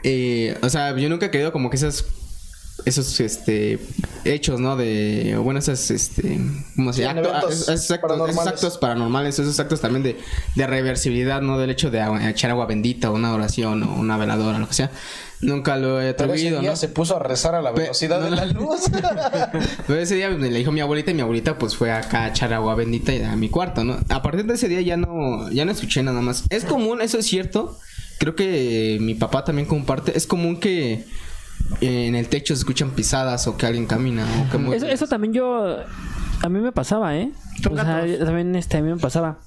[0.04, 2.06] Eh, o sea, yo nunca he querido como que esas
[2.86, 3.80] esos este
[4.26, 4.76] hechos, ¿no?
[4.76, 6.40] De bueno, esas este
[6.76, 7.22] ¿cómo se llama?
[7.22, 8.36] esos, actos, paranormales.
[8.36, 10.18] esos actos paranormales, esos actos también de,
[10.56, 11.58] de reversibilidad, ¿no?
[11.60, 14.92] Del hecho de echar agua bendita o una oración o una veladora, lo que sea.
[15.42, 16.76] Nunca lo he Pero ese atrevido, día ¿no?
[16.76, 18.82] se puso a rezar a la Pe- velocidad no, de la luz.
[19.88, 22.30] Pero ese día me le dijo mi abuelita y mi abuelita pues fue acá a
[22.30, 23.98] echar agua bendita a mi cuarto, ¿no?
[24.10, 26.44] A partir de ese día ya no, ya no escuché nada más.
[26.50, 27.80] Es común, eso es cierto.
[28.18, 30.18] Creo que mi papá también comparte.
[30.18, 31.06] Es común que
[31.82, 34.76] en el techo se escuchan pisadas o que alguien camina o que.
[34.76, 35.78] Eso, eso también yo...
[36.42, 37.32] A mí me pasaba, ¿eh?
[37.70, 39.40] O sea, también este, a mí me pasaba.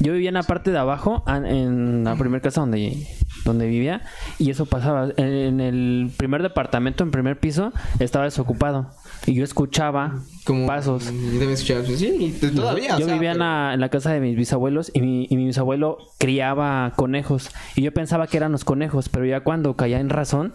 [0.00, 3.06] Yo vivía en la parte de abajo, en la primera casa donde,
[3.44, 4.02] donde vivía,
[4.40, 5.10] y eso pasaba.
[5.16, 8.90] En, en el primer departamento, en primer piso, estaba desocupado.
[9.24, 11.06] Y yo escuchaba Como pasos.
[11.06, 11.84] Deben escuchar.
[11.84, 12.96] pues, Sí, todavía.
[12.96, 15.28] o Yo sea, vivía en, pero- la, en la casa de mis bisabuelos y mi,
[15.30, 17.50] y mi bisabuelo criaba conejos.
[17.76, 20.52] Y yo pensaba que eran los conejos, pero ya cuando caía en razón,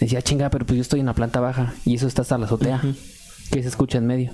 [0.00, 2.46] decía, chinga, pero pues yo estoy en la planta baja y eso está hasta la
[2.46, 2.80] azotea,
[3.50, 4.32] que se escucha en medio.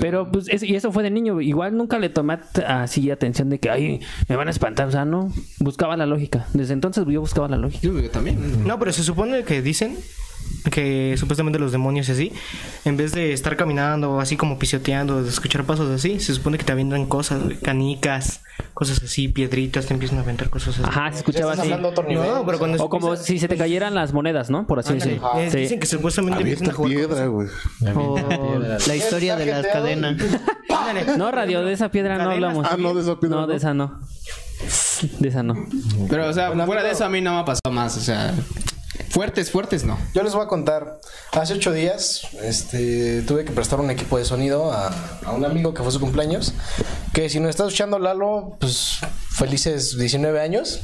[0.00, 1.40] Pero pues, es- y eso fue de niño.
[1.40, 4.86] Igual nunca le tomé así atención de que, ay, me van a espantar.
[4.88, 6.46] O sea, no, buscaba la lógica.
[6.54, 7.80] Desde entonces yo buscaba la lógica.
[7.82, 8.64] Yo también.
[8.66, 9.96] No, pero se supone que dicen
[10.70, 12.32] que supuestamente los demonios y así,
[12.84, 16.64] en vez de estar caminando así como pisoteando, de escuchar pasos así, se supone que
[16.64, 18.40] te avientan cosas, canicas,
[18.74, 20.88] cosas así, piedritas, te empiezan a aventar cosas así.
[20.88, 21.62] Ajá, se escuchaba así.
[21.62, 22.26] hablando a otro nivel.
[22.28, 24.66] No, pero cuando O como si se te cayeran las monedas, ¿no?
[24.66, 25.30] Por así decirlo.
[25.50, 25.58] Sí.
[25.58, 27.48] Dicen que supuestamente empiezan a jugar piedra, güey.
[27.94, 30.16] O la historia de la Está cadena.
[30.68, 31.16] Ándale.
[31.16, 32.66] No, radio, de esa piedra no Cadenas hablamos.
[32.70, 33.46] Ah, no, de esa piedra No, no.
[33.46, 34.00] de esa no.
[35.18, 35.54] De esa no.
[36.08, 37.96] Pero, o sea, fuera de eso a mí no me ha pasado más.
[37.96, 38.34] O sea,
[39.16, 39.96] fuertes, fuertes no.
[40.14, 41.00] Yo les voy a contar.
[41.32, 44.88] Hace ocho días este, tuve que prestar un equipo de sonido a,
[45.24, 46.52] a un amigo que fue su cumpleaños.
[47.14, 48.98] Que si nos está escuchando Lalo, pues
[49.30, 50.80] felices 19 años.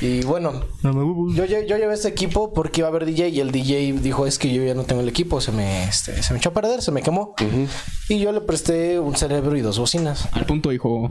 [0.00, 3.50] Y bueno, yo, lle- yo llevé este equipo porque iba a haber DJ y el
[3.50, 6.38] DJ dijo es que yo ya no tengo el equipo, se me, este, se me
[6.38, 7.34] echó a perder, se me quemó.
[8.08, 10.28] Y yo le presté un cerebro y dos bocinas.
[10.32, 11.10] Al punto, hijo.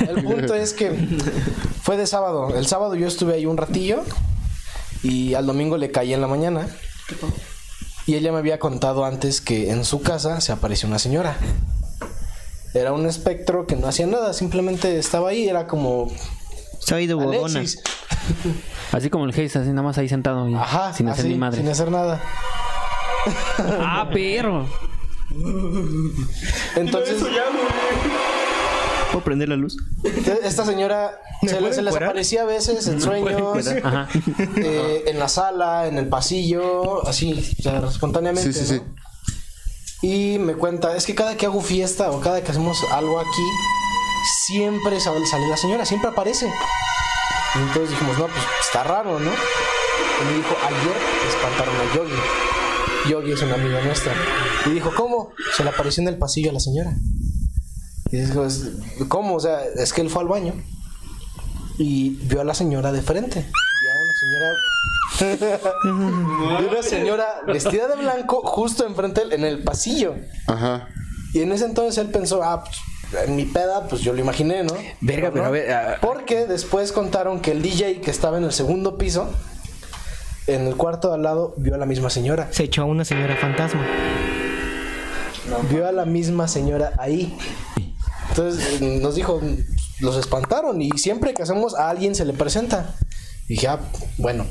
[0.00, 0.90] El punto es que
[1.82, 2.54] fue de sábado.
[2.56, 4.02] El sábado yo estuve ahí un ratillo
[5.02, 6.68] y al domingo le caí en la mañana.
[8.06, 11.36] Y ella me había contado antes que en su casa se apareció una señora.
[12.74, 16.10] Era un espectro que no hacía nada, simplemente estaba ahí, era como
[16.80, 17.62] Estaba ahí de huevona.
[18.92, 20.48] Así como el Haze, así nada más ahí sentado.
[20.48, 21.58] y Ajá, sin hacer así, ni madre.
[21.60, 22.20] sin hacer nada.
[23.58, 24.68] Ah, perro.
[26.76, 27.22] Entonces,
[29.12, 29.76] ¿Puedo prender la luz?
[30.42, 36.08] esta señora se, les aparecía a veces en sueños, eh, en la sala, en el
[36.08, 38.52] pasillo, así, o sea, espontáneamente.
[38.52, 38.80] Sí, sí, sí.
[38.80, 39.02] ¿no?
[40.02, 43.46] Y me cuenta, es que cada que hago fiesta o cada que hacemos algo aquí,
[44.46, 46.46] siempre sale sale la señora, siempre aparece.
[47.54, 49.30] Y entonces dijimos, no, pues está raro, ¿no?
[49.30, 50.96] Y me dijo, ayer
[51.28, 53.10] espantaron a Yogi.
[53.10, 54.12] Yogi es una amiga nuestra.
[54.66, 55.32] Y dijo, ¿cómo?
[55.56, 56.96] Se le apareció en el pasillo a la señora.
[58.12, 58.70] Y dijo, "Es-
[59.08, 59.34] ¿cómo?
[59.34, 60.52] O sea, es que él fue al baño
[61.78, 63.40] y vio a la señora de frente.
[63.40, 65.58] Vio a una señora.
[66.60, 70.14] vio una señora vestida de blanco justo enfrente de él, en el pasillo.
[70.46, 70.88] Ajá.
[71.32, 72.76] Y en ese entonces él pensó, ah, pues,
[73.26, 74.74] en mi peda, pues yo lo imaginé, ¿no?
[75.00, 78.98] Verga, pero a ver, Porque después contaron que el DJ que estaba en el segundo
[78.98, 79.30] piso,
[80.46, 82.48] en el cuarto de al lado, vio a la misma señora.
[82.52, 83.86] Se echó a una señora fantasma.
[85.70, 87.36] Vio a la misma señora ahí.
[88.32, 89.40] Entonces nos dijo,
[90.00, 92.94] los espantaron y siempre que hacemos a alguien se le presenta.
[93.46, 93.78] Y dije, ah,
[94.18, 94.46] bueno,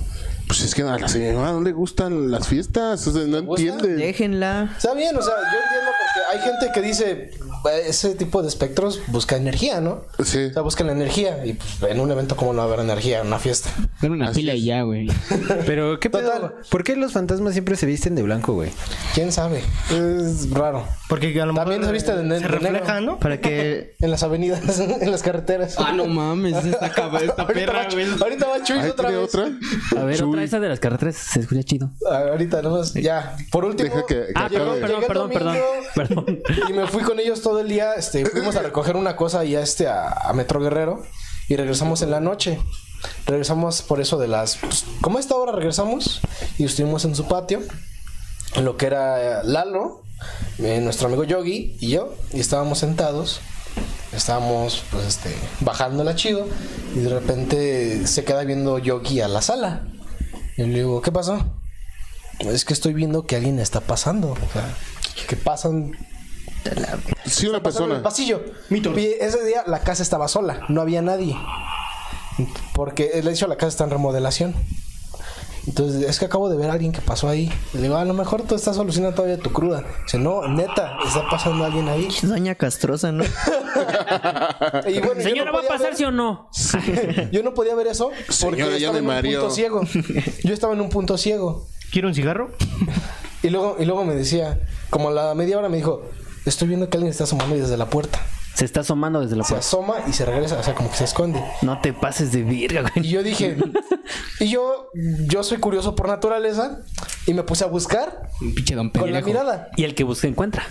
[0.47, 3.07] Pues es que a la señora no le gustan las fiestas.
[3.07, 3.87] O sea, no entiende.
[3.95, 4.73] Déjenla.
[4.75, 7.31] Está bien, o sea, yo entiendo porque hay gente que dice, "Eh,
[7.69, 10.01] ese tipo de espectros busca energía, ¿no?
[10.23, 10.45] Sí.
[10.45, 11.45] O sea, busca la energía.
[11.45, 13.21] Y pues, en un evento, ¿cómo no va a haber energía?
[13.21, 13.69] En una fiesta.
[14.01, 14.59] Era una Así pila es.
[14.59, 15.07] y ya, güey.
[15.65, 16.31] Pero, ¿qué pedo?
[16.31, 16.53] Total.
[16.69, 18.71] ¿Por qué los fantasmas siempre se visten de blanco, güey?
[19.13, 19.61] ¿Quién sabe?
[19.91, 20.85] Es raro.
[21.09, 23.01] Porque a lo mejor También se viste de se de refleja, negro.
[23.13, 23.19] ¿no?
[23.19, 25.75] Para que En las avenidas, en las carreteras.
[25.77, 28.05] Ah, no mames, esta, esta ahorita, perra, güey.
[28.19, 29.17] ahorita va Chuy otra vez.
[29.35, 29.49] otra.
[29.99, 30.29] A ver, Chuy.
[30.29, 31.91] otra esa de las carreteras se escucha chido.
[32.09, 33.35] Ah, ahorita, nomás, ya.
[33.51, 33.89] Por último.
[33.93, 35.59] Deja que- que Ah, perdón, perdón, perdón,
[35.95, 36.39] perdón.
[36.69, 37.95] Y me fui con ellos todo el día.
[37.95, 41.03] Este, fuimos a recoger una cosa ya este a, a Metro Guerrero.
[41.49, 42.59] Y regresamos en la noche.
[43.25, 44.55] Regresamos por eso de las.
[44.55, 46.21] pues, como a esta hora regresamos.
[46.57, 47.59] Y estuvimos en su patio.
[48.55, 50.01] En lo que era eh, Lalo,
[50.59, 52.15] eh, nuestro amigo Yogi y yo.
[52.31, 53.41] Y estábamos sentados.
[54.13, 56.47] Estábamos, pues, este, bajándola chido.
[56.95, 59.87] Y de repente se queda viendo Yogi a la sala.
[60.55, 61.45] Y le digo, ¿qué pasó?
[62.39, 64.31] Es que estoy viendo que alguien está pasando.
[64.31, 64.73] O sea,
[65.27, 65.97] que pasan
[67.25, 67.95] Sí, una en persona.
[67.95, 68.41] el pasillo.
[68.69, 71.35] Y ese día la casa estaba sola, no había nadie.
[72.73, 74.55] Porque él hecho la casa está en remodelación.
[75.67, 77.51] Entonces, es que acabo de ver a alguien que pasó ahí.
[77.73, 79.83] Le digo, a lo mejor tú estás solucionando todavía tu cruda.
[80.05, 82.07] Dice, no, neta, está pasando alguien ahí.
[82.23, 83.23] doña castrosa, ¿no?
[84.87, 86.49] Y bueno, yo Señora, no ¿va a pasar ver- sí o no?
[87.31, 88.09] Yo no podía ver eso
[88.41, 89.81] porque Señora, ya estaba me en un punto ciego.
[90.43, 91.67] Yo estaba en un punto ciego.
[91.91, 92.51] ¿Quiere un cigarro?
[93.43, 94.59] Y luego, y luego me decía,
[94.89, 96.03] como a la media hora me dijo,
[96.45, 98.19] estoy viendo que alguien está asomando desde la puerta.
[98.53, 99.65] Se está asomando desde la se puerta.
[99.65, 101.41] asoma y se regresa, o sea, como que se esconde.
[101.61, 103.09] No te pases de virga, Y güey.
[103.09, 103.55] yo dije,
[104.41, 106.79] y yo, yo soy curioso por naturaleza
[107.25, 109.69] y me puse a buscar Un pinche don con la mirada.
[109.77, 110.63] Y el que busca encuentra.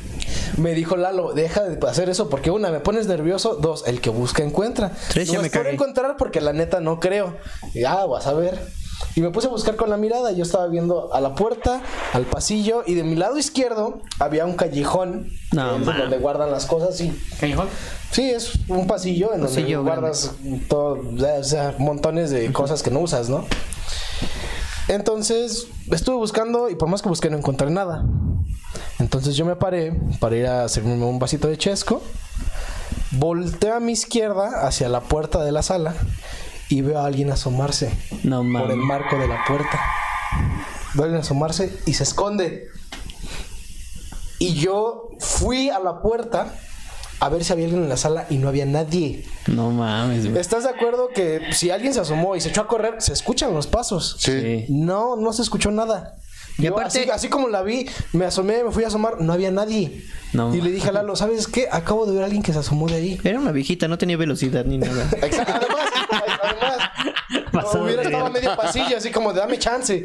[0.58, 4.10] Me dijo Lalo, deja de hacer eso porque una, me pones nervioso, dos, el que
[4.10, 4.92] busca encuentra.
[5.08, 5.74] Tres, ya no me por cagué.
[5.74, 7.36] encontrar porque la neta no creo.
[7.72, 8.60] Y ah, vas a ver.
[9.14, 10.32] Y me puse a buscar con la mirada.
[10.32, 11.82] Yo estaba viendo a la puerta,
[12.12, 16.66] al pasillo y de mi lado izquierdo había un callejón No, es donde guardan las
[16.66, 17.68] cosas y ¿Callejón?
[18.10, 20.32] Sí, es un pasillo en donde Pasillo guardas
[20.68, 21.00] todo,
[21.38, 23.44] o sea, montones de cosas que no usas, ¿no?
[24.88, 28.04] Entonces, estuve buscando y por más que busqué no encontré nada.
[28.98, 32.02] Entonces yo me paré para ir a servirme un vasito de chesco.
[33.12, 35.94] Volteo a mi izquierda hacia la puerta de la sala
[36.70, 37.92] y veo a alguien asomarse
[38.22, 39.80] No por el marco de la puerta.
[40.94, 42.68] Veo a alguien asomarse y se esconde.
[44.38, 46.54] Y yo fui a la puerta
[47.20, 49.26] a ver si había alguien en la sala y no había nadie.
[49.46, 50.40] No mames, güey.
[50.40, 53.52] ¿Estás de acuerdo que si alguien se asomó y se echó a correr, se escuchan
[53.52, 54.16] los pasos?
[54.18, 54.40] Sí.
[54.40, 54.66] Sí.
[54.70, 56.16] No, no se escuchó nada.
[56.60, 59.32] Y Yo, aparte- así, así como la vi, me asomé, me fui a asomar, no
[59.32, 60.04] había nadie.
[60.32, 60.54] No.
[60.54, 61.66] y le dije a Lalo, ¿sabes qué?
[61.72, 63.20] Acabo de ver a alguien que se asomó de ahí.
[63.24, 65.08] Era una viejita, no tenía velocidad ni nada.
[65.22, 65.54] Exacto.
[65.54, 65.90] Además,
[66.42, 66.90] además
[67.52, 70.04] Pasado hubiera estado a medio pasillo, así como de dame chance.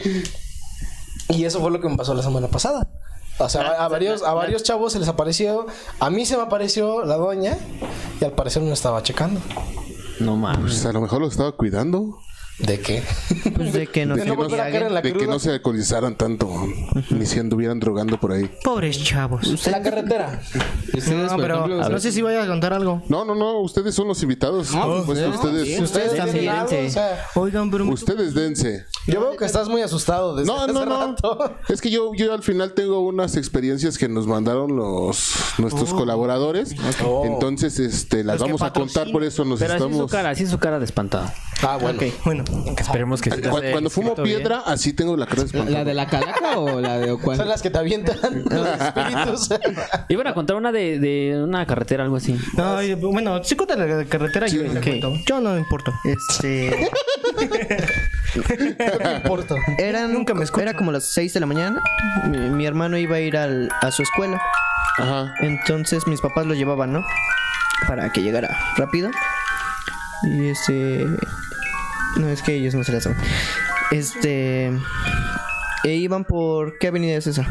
[1.30, 2.88] Y eso fue lo que me pasó la semana pasada.
[3.38, 5.68] O sea, a varios, a varios chavos se les apareció.
[6.00, 7.58] A mí se me apareció la doña
[8.22, 9.42] y al parecer no estaba checando.
[10.20, 10.60] No mames.
[10.62, 12.18] Pues a lo mejor lo estaba cuidando.
[12.58, 13.04] ¿De qué?
[13.54, 16.50] Pues de que no De se que no la de que no se alcoholizaran tanto,
[17.10, 18.50] ni se anduvieran drogando por ahí.
[18.64, 19.66] Pobres chavos.
[19.66, 20.42] En la carretera.
[20.94, 23.04] Ustedes, No, pero ejemplo, no sé si vaya a contar algo.
[23.10, 24.72] No, no, no, ustedes son los invitados.
[24.72, 25.80] No, pues no, ustedes.
[25.82, 26.86] Ustedes algo, dense.
[26.88, 27.86] o sea, Oigan, pero...
[27.90, 28.86] ustedes dense.
[29.08, 31.08] Yo veo que estás muy asustado desde No, hace no, no.
[31.08, 31.56] rato.
[31.70, 36.76] Es que yo, yo al final tengo unas experiencias que nos mandaron los nuestros colaboradores.
[37.24, 40.12] Entonces, este, las Los vamos a contar, por eso nos Pero así su estamos.
[40.12, 41.32] cara, así su cara de espantado.
[41.62, 42.00] Ah, bueno.
[42.26, 42.44] Bueno,
[42.78, 44.38] Esperemos que sí Cu- esté Cuando, fumo bien.
[44.40, 45.78] piedra, así tengo la cara de espantado.
[45.78, 47.38] ¿La de la calaca o la de cuál?
[47.38, 48.18] Son las que te avientan
[48.50, 49.50] los espíritus.
[50.10, 52.38] Iban a contar una de, de una carretera, algo así.
[52.56, 52.78] no,
[53.12, 54.84] bueno, si cuenta la carretera, yo la ok.
[54.84, 55.14] cuento.
[55.26, 55.94] Yo no me importo.
[56.04, 56.90] Este.
[59.04, 59.56] No importa.
[59.78, 60.68] Eran, Nunca me escuchan.
[60.70, 61.82] Era como las 6 de la mañana.
[62.30, 64.42] Mi, mi hermano iba a ir al- a su escuela.
[64.98, 65.34] Ajá.
[65.42, 67.06] Entonces mis papás lo llevaban, ¿no?
[67.88, 69.10] Para que llegara rápido.
[70.24, 71.06] Y este.
[72.18, 73.18] No, es que ellos no se la saben.
[73.92, 74.68] Este.
[75.84, 76.78] E iban por.
[76.80, 77.46] ¿Qué avenida es esa?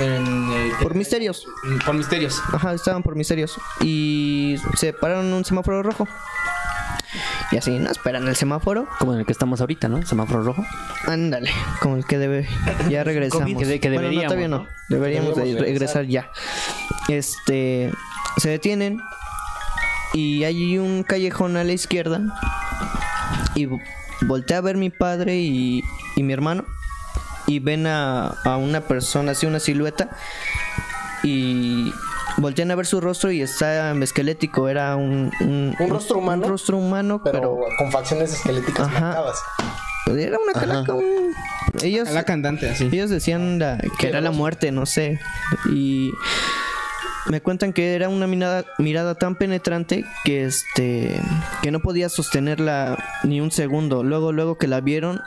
[0.00, 1.46] En, Por Misterios.
[1.86, 2.40] por misterios.
[2.52, 3.56] Ajá, estaban por Misterios.
[3.82, 6.08] Y se pararon en un semáforo rojo.
[7.52, 7.90] Y así, ¿no?
[7.90, 8.88] Esperan el semáforo.
[8.98, 10.04] Como en el que estamos ahorita, ¿no?
[10.06, 10.64] Semáforo rojo.
[11.06, 11.50] Ándale,
[11.80, 12.48] como el que debe.
[12.88, 13.46] Ya regresamos.
[13.58, 14.58] Que de- que Bueno, no, deberíamos, todavía no.
[14.58, 14.66] ¿no?
[14.88, 16.30] Deberíamos, de Deberíamos regresar ya.
[17.08, 17.92] Este.
[18.38, 19.00] Se detienen.
[20.14, 22.20] Y hay un callejón a la izquierda.
[23.54, 23.80] Y vo-
[24.22, 25.82] volteé a ver mi padre y,
[26.16, 26.64] y mi hermano.
[27.46, 30.10] Y ven a, a una persona, así una silueta.
[31.22, 31.92] Y
[32.42, 34.68] voltean a ver su rostro y está esquelético.
[34.68, 35.30] Era un.
[35.40, 37.58] Un, Un rostro humano, Un rostro humano, Pero, pero.
[37.78, 39.00] con facciones esqueléticas Ajá.
[39.00, 39.38] marcadas.
[40.18, 40.92] era una calaca.
[40.94, 41.32] un-
[41.82, 42.84] Ellos, Calaca andante, así.
[42.92, 45.18] ellos decían la- que era la muerte, no sé.
[45.72, 46.10] Y
[47.30, 51.18] me cuentan que era una mirada, mirada tan penetrante que este
[51.62, 54.02] que no podía sostenerla ni un segundo.
[54.02, 55.20] Luego, luego que la vieron,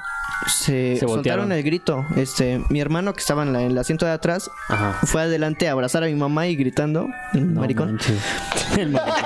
[0.48, 2.06] se, soltaron el grito.
[2.16, 4.98] Este, mi hermano que estaba en, la- en el asiento de atrás Ajá.
[5.04, 8.00] fue adelante a abrazar a mi mamá y gritando, el No maricón.
[8.78, 9.24] El maricón.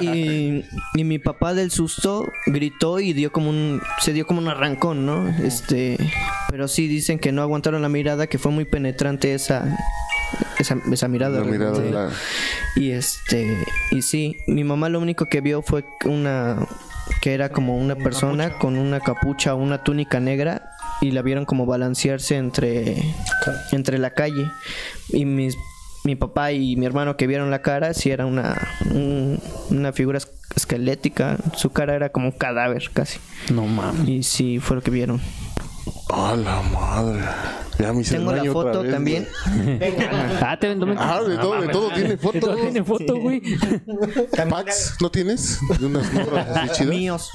[0.00, 0.64] y,
[0.94, 5.06] y mi papá del susto gritó y dio como un se dio como un arrancón,
[5.06, 5.28] ¿no?
[5.28, 5.96] Este,
[6.48, 9.76] pero sí dicen que no aguantaron la mirada, que fue muy penetrante esa
[10.58, 11.40] esa, esa mirada.
[11.40, 11.92] La mirada, realmente.
[11.94, 12.10] la-
[12.76, 16.56] Y este, y sí, mi mamá lo único que vio fue una
[17.20, 21.44] que era como una persona con una capucha o una túnica negra y la vieron
[21.44, 22.96] como balancearse entre
[23.72, 24.44] entre la calle
[25.08, 25.56] y mis
[26.04, 28.56] mi papá y mi hermano que vieron la cara sí era una
[28.94, 29.38] un-
[29.70, 33.18] una figura es- esquelética, su cara era como un cadáver casi.
[33.52, 34.08] No mames.
[34.08, 35.20] Y sí fue lo que vieron.
[36.12, 37.20] ¡A la madre!
[37.78, 39.28] Ya me hice Tengo la foto vez, también.
[40.42, 40.86] Ah, te vendo.
[40.98, 42.40] Ah, de todo, de todo tiene De fotos.
[42.40, 43.42] todo tiene foto, güey.
[44.50, 45.58] Pax, ¿no tienes?
[45.78, 46.88] De unas morras así chidas.
[46.94, 47.30] Míos.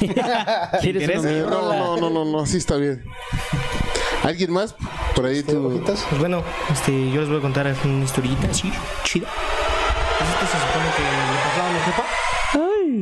[0.80, 3.04] ¿Quieres Eh, no, no, no, no, no, así está bien.
[4.22, 4.74] ¿Alguien más?
[5.14, 5.66] Por ahí tú.
[5.66, 6.06] Hojitas.
[6.08, 6.42] Pues bueno,
[6.72, 8.72] este, yo les voy a contar una historieta así,
[9.04, 9.28] chida.
[10.18, 12.19] Pues esto se supone que le pasaba a mi jefa.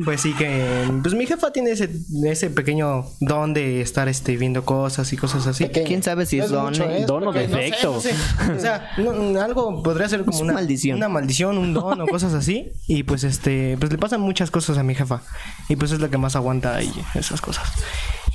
[0.05, 1.89] Pues sí que pues mi jefa tiene ese,
[2.25, 5.65] ese pequeño don de estar este viendo cosas y cosas así.
[5.65, 5.87] Pequeño.
[5.87, 6.75] ¿Quién sabe si No es es don?
[6.81, 6.99] eh?
[7.01, 7.05] ¿eh?
[7.05, 7.93] Don o porque no sé, defecto.
[7.93, 8.13] no sé.
[8.55, 10.97] O sea, no- algo podría ser como Es una maldición.
[10.97, 12.71] una maldición, un don o cosas así.
[12.87, 15.21] Y pues este, pues le pasan muchas cosas a mi jefa.
[15.69, 17.67] Y pues es la que más aguanta y esas cosas.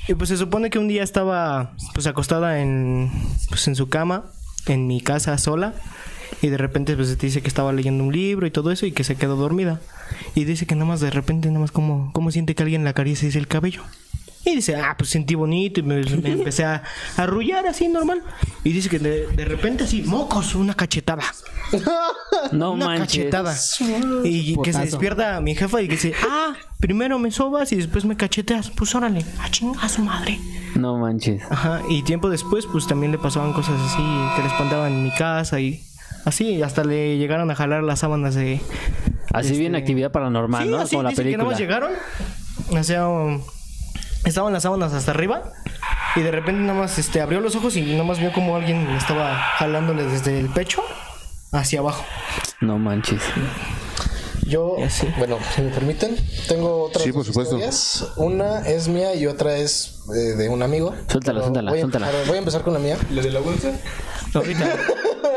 [0.08, 3.10] Y pues se supone que un día estaba pues acostada en
[3.48, 4.24] pues en su cama,
[4.66, 5.74] en mi casa sola.
[6.42, 9.04] Y de repente pues dice que estaba leyendo un libro y todo eso y que
[9.04, 9.80] se quedó dormida.
[10.34, 12.90] Y dice que nada más de repente nada más como, como siente que alguien le
[12.90, 13.82] acaricia el cabello.
[14.46, 16.82] Y dice, ah, pues sentí bonito y me, me empecé a
[17.16, 18.22] arrullar así normal.
[18.62, 21.24] Y dice que de, de repente así, mocos, una cachetada.
[22.52, 23.24] No una manches.
[23.30, 23.56] cachetada.
[24.24, 28.04] Y que se despierta mi jefa y que dice, ah, primero me sobas y después
[28.04, 28.70] me cacheteas.
[28.70, 30.38] Pues órale, a chingar a su madre.
[30.74, 31.40] No manches.
[31.48, 34.02] Ajá, y tiempo después, pues también le pasaban cosas así
[34.36, 35.82] que le espantaban en mi casa y
[36.26, 38.60] así, hasta le llegaron a jalar las sábanas de.
[39.34, 40.78] Así Este- bien actividad paranormal, Sí, ¿no?
[40.78, 41.50] así, Como la dice que nada película.
[41.50, 41.92] más llegaron,
[42.78, 43.08] o sea,
[44.24, 45.42] estaban las sábanas hasta arriba
[46.16, 48.86] y de repente nada más este, abrió los ojos y nada más vio como alguien
[48.90, 50.82] le estaba jalándole desde el pecho
[51.52, 52.04] hacia abajo.
[52.60, 53.20] No manches.
[54.46, 55.12] Yo, sé.
[55.18, 56.16] bueno, si me permiten,
[56.48, 57.54] tengo otras Sí, por supuesto.
[57.56, 58.12] historias.
[58.16, 60.94] Una es mía y otra es eh, de un amigo.
[61.08, 62.06] Suéltala, suéltala, voy a suéltala.
[62.08, 62.96] empezar- voy a empezar con la mía.
[64.34, 64.76] Ahorita,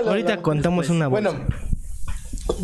[0.05, 1.47] ahorita contamos una Bueno, bolsa.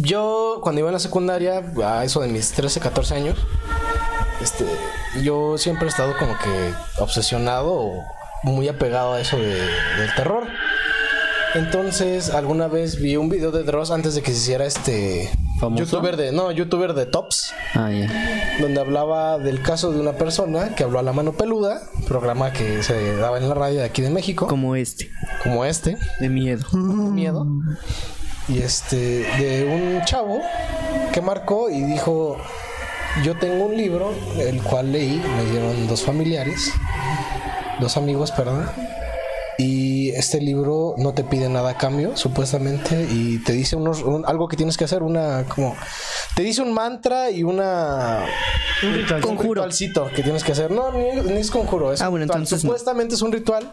[0.01, 3.37] Yo cuando iba en la secundaria, a eso de mis 13, 14 años,
[4.41, 4.65] este,
[5.23, 8.03] yo siempre he estado como que obsesionado o
[8.43, 10.43] muy apegado a eso de- del terror.
[11.55, 15.29] Entonces, alguna vez vi un video de Dross antes de que se hiciera este
[15.59, 15.83] ¿Famoso?
[15.83, 18.09] youtuber de no, youtuber de tops, Ah, ya.
[18.59, 22.81] donde hablaba del caso de una persona que habló a la mano peluda, programa que
[22.81, 25.11] se daba en la radio de aquí de México, como, Como este.
[25.67, 26.65] este, De miedo.
[26.73, 27.45] miedo.
[28.49, 28.95] Y este,
[29.37, 30.41] de un chavo
[31.13, 32.37] que marcó y dijo,
[33.23, 36.71] yo tengo un libro, el cual leí, me dieron dos familiares,
[37.79, 38.69] dos amigos, perdón.
[39.57, 44.25] Y este libro no te pide nada a cambio, supuestamente, y te dice unos, un-
[44.25, 45.75] algo que tienes que hacer, una como...
[46.35, 48.25] Te dice un mantra y una...
[48.81, 49.23] Un ritual.
[49.25, 50.71] Un ritualcito que tienes que hacer.
[50.71, 52.45] No, ni, ni es conjuro, es Ah, bueno, no.
[52.45, 53.71] Supuestamente es un ritual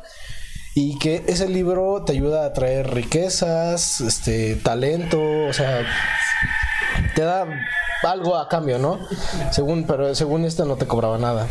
[0.75, 5.85] y que ese libro te ayuda a traer riquezas, este, talento, o sea,
[7.15, 7.47] te da
[8.03, 8.99] algo a cambio, ¿no?
[9.51, 11.49] Según, pero según este no te cobraba nada.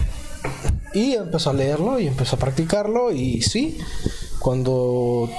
[0.94, 3.78] Y empezó a leerlo y empezó a practicarlo y sí,
[4.40, 5.30] cuando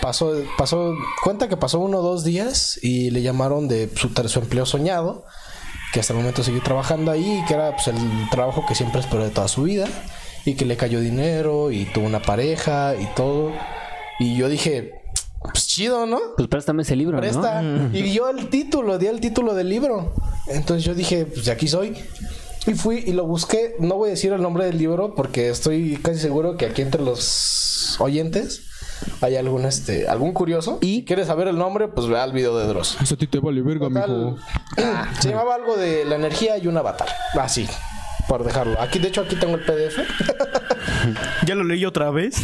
[0.00, 4.38] pasó, pasó, cuenta que pasó uno o dos días y le llamaron de su, su
[4.38, 5.24] empleo soñado,
[5.92, 7.96] que hasta el momento sigue trabajando ahí, que era pues, el
[8.30, 9.88] trabajo que siempre esperó de toda su vida,
[10.44, 13.52] y que le cayó dinero y tuvo una pareja y todo.
[14.18, 14.92] Y yo dije,
[15.42, 16.18] pues chido, ¿no?
[16.36, 17.62] Pues préstame ese libro, Presta.
[17.62, 17.96] ¿no?
[17.96, 20.14] Y dio el título, dio el título del libro.
[20.48, 21.96] Entonces yo dije, pues de aquí soy.
[22.66, 23.76] Y fui y lo busqué.
[23.78, 27.02] No voy a decir el nombre del libro porque estoy casi seguro que aquí entre
[27.02, 28.62] los oyentes
[29.22, 30.78] hay algún este algún curioso.
[30.82, 32.98] Y si quieres saber el nombre, pues vea el video de Dross.
[33.00, 34.36] Eso a ti te vale verga, Total,
[35.20, 37.08] Se llamaba algo de la energía y un avatar.
[37.40, 37.66] Así,
[38.30, 38.80] por dejarlo.
[38.80, 39.98] Aquí, de hecho, aquí tengo el PDF.
[41.46, 42.36] ¿Ya lo leí otra vez?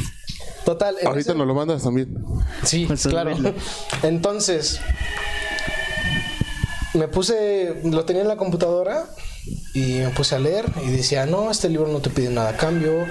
[0.64, 0.96] Total.
[1.04, 2.12] Ahorita ese- nos lo mandas también.
[2.64, 3.36] Sí, Pues, claro.
[4.02, 4.80] Entonces,
[6.92, 9.04] me puse, lo tenía en la computadora
[9.74, 12.56] y me puse a leer y decía, no, este libro no te pide nada a
[12.56, 13.06] cambio,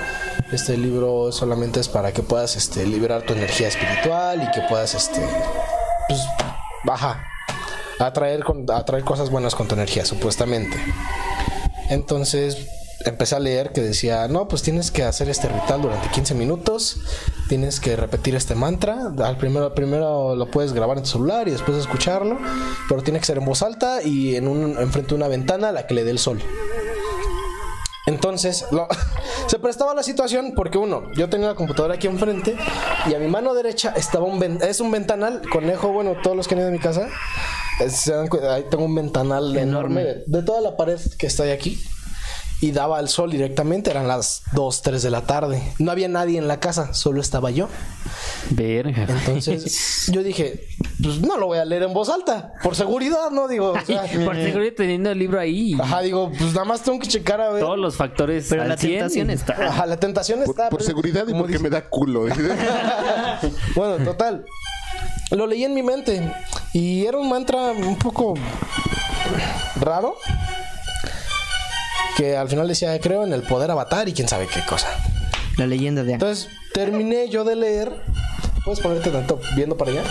[0.52, 4.96] este libro solamente es para que puedas este, liberar tu energía espiritual y que puedas,
[4.96, 5.22] este,
[6.10, 6.20] pues,
[6.84, 7.24] baja,
[8.00, 10.76] atraer, con, atraer cosas buenas con tu energía, supuestamente.
[11.90, 12.68] Entonces
[13.06, 16.98] empecé a leer que decía, no, pues tienes que hacer este ritual durante 15 minutos,
[17.50, 21.52] tienes que repetir este mantra, al primero, primero lo puedes grabar en tu celular y
[21.52, 22.40] después escucharlo,
[22.90, 25.72] pero tiene que ser en voz alta y en un, enfrente de una ventana a
[25.72, 26.42] la que le dé el sol.
[28.08, 28.88] Entonces, lo-
[29.48, 32.56] se prestaba la situación porque uno, yo tenía la computadora aquí enfrente
[33.08, 36.56] y a mi mano derecha estaba un es un ventanal, conejo, bueno, todos los que
[36.56, 37.08] han ido mi casa,
[37.90, 41.44] se dan cu- ahí tengo un ventanal enorme, de, de toda la pared que está
[41.52, 41.82] aquí
[42.62, 45.62] y daba al sol directamente, eran las 2, 3 de la tarde.
[45.78, 47.68] No había nadie en la casa, solo estaba yo.
[48.52, 49.06] Verga.
[49.10, 50.66] Entonces, yo dije,
[51.04, 53.50] pues no lo voy a leer en voz alta, por seguridad, ¿no?
[53.50, 55.76] Digo, o sea, Por seguridad teniendo el libro ahí.
[55.80, 57.62] ajá, digo, pues nada más tengo que checar a ver.
[57.62, 58.48] Todos los factores.
[58.50, 59.54] Pero al la 100 tentación está.
[59.68, 60.70] Ajá, la tentación Por, está.
[60.70, 62.26] por pero- seguridad y porque dice- me da culo.
[63.76, 64.46] Bueno, total.
[65.32, 66.32] Lo leí en mi mente
[66.76, 68.34] y era un mantra un poco
[69.80, 70.18] raro.
[72.18, 74.90] Que al final decía, creo en el poder avatar y quién sabe qué cosa.
[75.58, 76.22] La leyenda de Aang.
[76.22, 78.04] Entonces terminé yo de leer.
[78.66, 80.04] ¿Puedes ponerte tanto viendo para allá?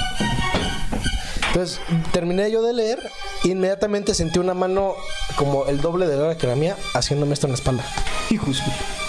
[1.49, 1.81] Entonces
[2.13, 2.99] terminé yo de leer
[3.45, 4.95] Inmediatamente sentí una mano
[5.37, 7.85] como el doble de la que la mía haciéndome esto en la espalda.
[8.31, 8.63] Hijos.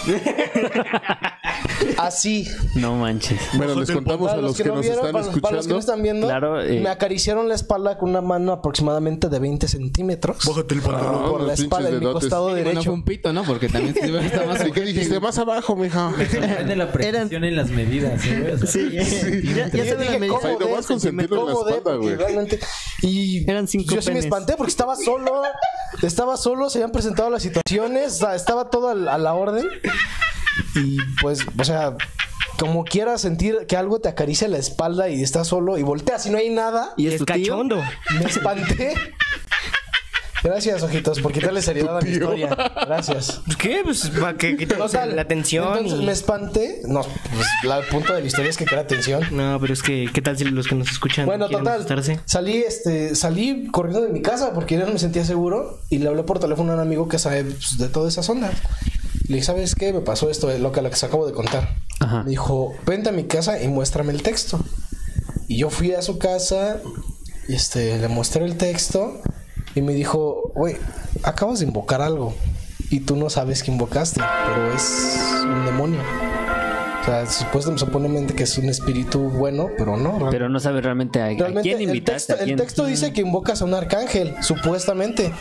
[1.98, 2.48] Así.
[2.76, 3.40] No manches.
[3.54, 5.74] Bueno, les contamos a los que no nos vieron, están para, los- para los que
[5.74, 5.80] no escuchando.
[5.80, 6.80] están viendo, Claro, eh.
[6.82, 10.38] me acariciaron la espalda con una mano aproximadamente de 20 centímetros.
[10.46, 11.22] Bájate el pantalón.
[11.26, 12.24] Ah, por la los espalda en mi pinches dedotes.
[12.30, 12.84] costado Bueno, derecho.
[12.84, 13.44] fue un pito, ¿no?
[13.44, 15.20] Porque también se está más ¿Y qué dijiste?
[15.20, 16.12] Más abajo, mija.
[16.18, 18.52] Depende la precisión en las medidas, ¿eh?
[18.54, 20.40] O sea, Sí, ya, ya Y saben la dije, medida.
[20.40, 20.88] ¿cómo nomás de?
[20.94, 21.72] consentirlo en la ¿Cómo de?
[21.72, 22.16] espalda, Porque güey.
[22.18, 22.60] realmente-
[23.02, 24.26] Y Eran cinco yo sí me penes.
[24.26, 25.44] espanté porque estaba solo.
[26.02, 28.14] Estaba solo, se habían presentado las situaciones.
[28.16, 29.66] o sea, estaba todo al- a la orden.
[30.76, 31.96] Y pues, o sea,
[32.58, 36.30] como quieras sentir que algo te acaricia la espalda y estás solo y volteas y
[36.30, 36.94] no hay nada.
[36.98, 37.36] ¿Y Es es tu tío?
[37.54, 37.84] cachondo.
[38.20, 38.94] Me espanté.
[40.46, 42.50] Gracias, ojitos, por quitarle seriedad a mi historia.
[42.86, 43.42] Gracias.
[43.46, 43.82] Pues, ¿Qué?
[43.84, 45.76] Pues para que quitemos la atención.
[45.80, 46.82] Entonces y- me espanté.
[46.88, 49.24] No, pues la- el punto de la historia es que crea atención.
[49.32, 51.80] No, pero es que, ¿qué tal si los que nos escuchan Bueno, quieren total.
[51.80, 52.20] asustarse?
[52.26, 56.10] Salí, este, salí corriendo de mi casa porque ya no me sentía seguro y le
[56.10, 58.54] hablé por teléfono a un amigo que sabe pues, de todas esas ondas.
[59.28, 59.92] Le dije, ¿sabes qué?
[59.94, 61.76] Me pasó esto, eh, lo que, lo que se acabo de contar.
[62.00, 62.22] Ajá.
[62.24, 64.60] Me dijo, vente a mi casa y muéstrame el texto.
[65.48, 66.78] Y yo fui a su casa,
[67.48, 69.22] este, le mostré el texto
[69.76, 70.78] y me dijo, güey,
[71.24, 72.34] acabas de invocar algo
[72.90, 75.08] y tú no sabes que invocaste, pero es
[75.44, 76.00] un demonio.
[77.02, 80.30] O sea, supuestamente, supuestamente que es un espíritu bueno, pero no.
[80.32, 82.14] Pero no sabes realmente a, a Realmente quién el invitaste.
[82.14, 85.32] texto, a el quién- texto dice que invocas a un arcángel, supuestamente.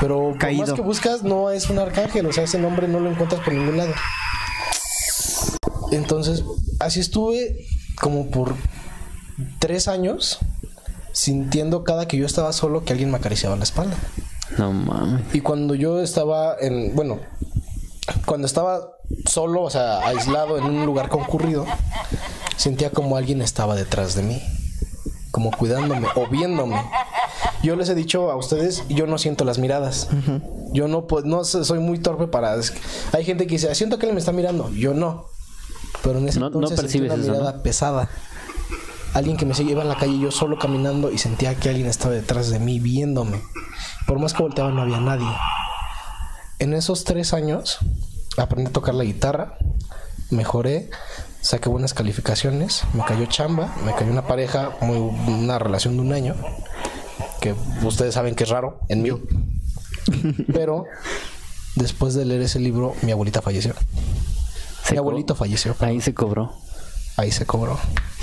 [0.00, 0.62] Pero por Caído.
[0.66, 2.26] más que buscas, no es un arcángel.
[2.26, 3.92] O sea, ese nombre no lo encuentras por ningún lado.
[5.92, 6.44] Entonces,
[6.80, 7.64] así estuve
[8.00, 8.54] como por
[9.58, 10.38] tres años
[11.18, 13.96] sintiendo cada que yo estaba solo que alguien me acariciaba la espalda.
[14.56, 15.22] No mames.
[15.34, 17.18] Y cuando yo estaba en, bueno,
[18.24, 18.92] cuando estaba
[19.28, 21.66] solo, o sea, aislado en un lugar concurrido,
[22.56, 24.40] sentía como alguien estaba detrás de mí,
[25.32, 26.80] como cuidándome o viéndome.
[27.64, 30.08] Yo les he dicho a ustedes, yo no siento las miradas.
[30.72, 32.72] Yo no pues no sé, soy muy torpe para es-
[33.12, 35.26] hay gente que dice, siento que él me está mirando, yo no.
[36.02, 38.08] Pero en ese No- no entonces sentí percibes una eso, mirada pesada.
[39.14, 41.86] Alguien que me seguía iba en la calle, yo solo caminando y sentía que alguien
[41.86, 43.40] estaba detrás de mí viéndome.
[44.06, 45.28] Por más que volteaba no había nadie.
[46.58, 47.78] En esos tres años
[48.36, 49.56] aprendí a tocar la guitarra,
[50.30, 50.90] mejoré,
[51.40, 56.12] saqué buenas calificaciones, me cayó chamba, me cayó una pareja, muy, una relación de un
[56.12, 56.34] año,
[57.40, 59.10] que ustedes saben que es raro en mí.
[60.52, 60.84] Pero
[61.76, 63.74] después de leer ese libro, mi abuelita falleció.
[64.84, 65.76] Se mi abuelito falleció.
[65.80, 66.54] Ahí se cobró.
[67.18, 67.76] Ahí se cobró.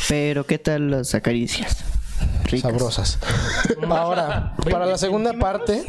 [0.07, 1.83] Pero, ¿qué tal las acaricias?
[2.45, 2.71] Ricas.
[2.71, 3.19] Sabrosas.
[3.89, 5.83] Ahora, para la segunda parte,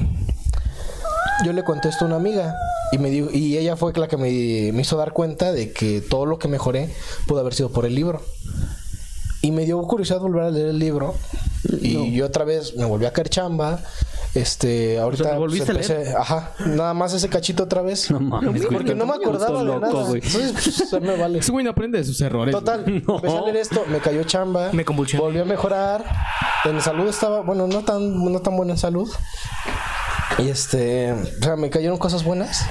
[1.44, 2.56] yo le contesto a una amiga
[2.90, 6.00] y me dijo, y ella fue la que me, me hizo dar cuenta de que
[6.00, 6.92] todo lo que mejoré
[7.28, 8.22] pudo haber sido por el libro.
[9.40, 11.14] Y me dio curiosidad volver a leer el libro.
[11.80, 13.78] Y yo otra vez me volví a caer chamba.
[14.36, 18.10] Este, ahorita ¿te volviste a pues, empecé- ajá, nada más ese cachito otra vez.
[18.10, 18.74] No mames, güey.
[18.74, 20.04] porque no me acordaba de loco, nada.
[20.04, 20.20] güey.
[20.22, 21.38] Entonces, pues, se me vale.
[21.38, 22.54] Ese güey no aprende de sus errores.
[22.54, 22.96] Total, güey.
[23.08, 25.22] empecé a leer esto, me cayó chamba, Me convulsioné.
[25.24, 26.04] volví a mejorar,
[26.66, 29.10] en salud estaba, bueno, no tan, no tan buena en salud,
[30.38, 32.66] y este, o sea, me cayeron cosas buenas,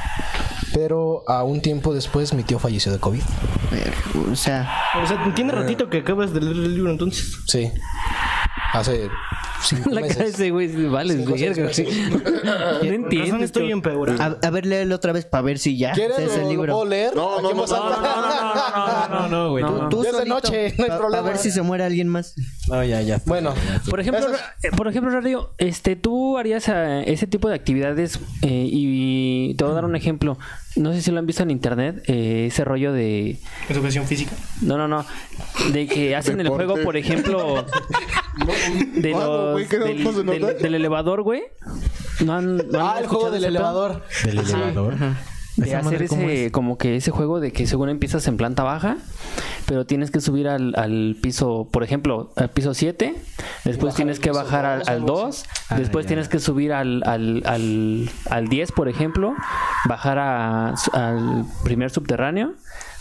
[0.74, 3.22] pero a un tiempo después mi tío falleció de COVID,
[4.32, 4.70] O sea,
[5.04, 7.34] O sea, tiene ratito que acabas de leer el libro entonces.
[7.48, 7.72] sí,
[8.74, 9.10] hace
[9.64, 10.34] cinco La meses.
[10.36, 11.66] ese güey, vale, Cinco, seis verga.
[11.68, 11.88] meses.
[11.88, 12.04] sí.
[12.46, 13.26] No entiendo.
[13.28, 14.22] razón estoy empeorado.
[14.22, 16.50] a, a ver, léelo otra vez para ver si ya ¿Quieres es lo, el lo
[16.50, 16.74] libro.
[16.74, 17.16] puedo leer?
[17.16, 19.08] No, no, Aquí en no, voz no, alta.
[19.10, 19.64] No, no, no, güey.
[19.64, 19.90] No, tú- no.
[19.90, 21.18] Tú Ya es de solito, noche, no hay pa- problema.
[21.18, 22.36] A ver si se muere alguien más.
[22.68, 23.22] No, ya, ya.
[23.26, 23.54] Bueno,
[23.90, 27.56] Por ejemplo, Eso es- eh, por ejemplo, Radio, este, tú harías eh, ese tipo de
[27.56, 30.38] actividades eh, y te voy a dar un ejemplo.
[30.76, 34.36] No sé si lo han visto en internet, eh, ese rollo de, Educación física.
[34.62, 35.06] no, no, no,
[35.72, 37.66] de que hacen el juego, por ejemplo,
[38.96, 41.44] de No, los, güey, ¿qué no del, elevador, güey.
[42.26, 44.04] No han, no han ah, el juego del elevador.
[44.26, 44.96] Del elevador.
[45.58, 46.52] De Esa hacer madre, ¿cómo ese es?
[46.52, 48.98] como que ese juego de que según empiezas en planta baja
[49.66, 53.16] pero tienes que subir al, al piso por ejemplo al piso 7
[53.64, 56.10] después tienes que bajar al, dos, al algo 2 Ah, después ya.
[56.10, 59.34] tienes que subir al, al, al, al 10 por ejemplo
[59.88, 62.54] bajar a- al primer subterráneo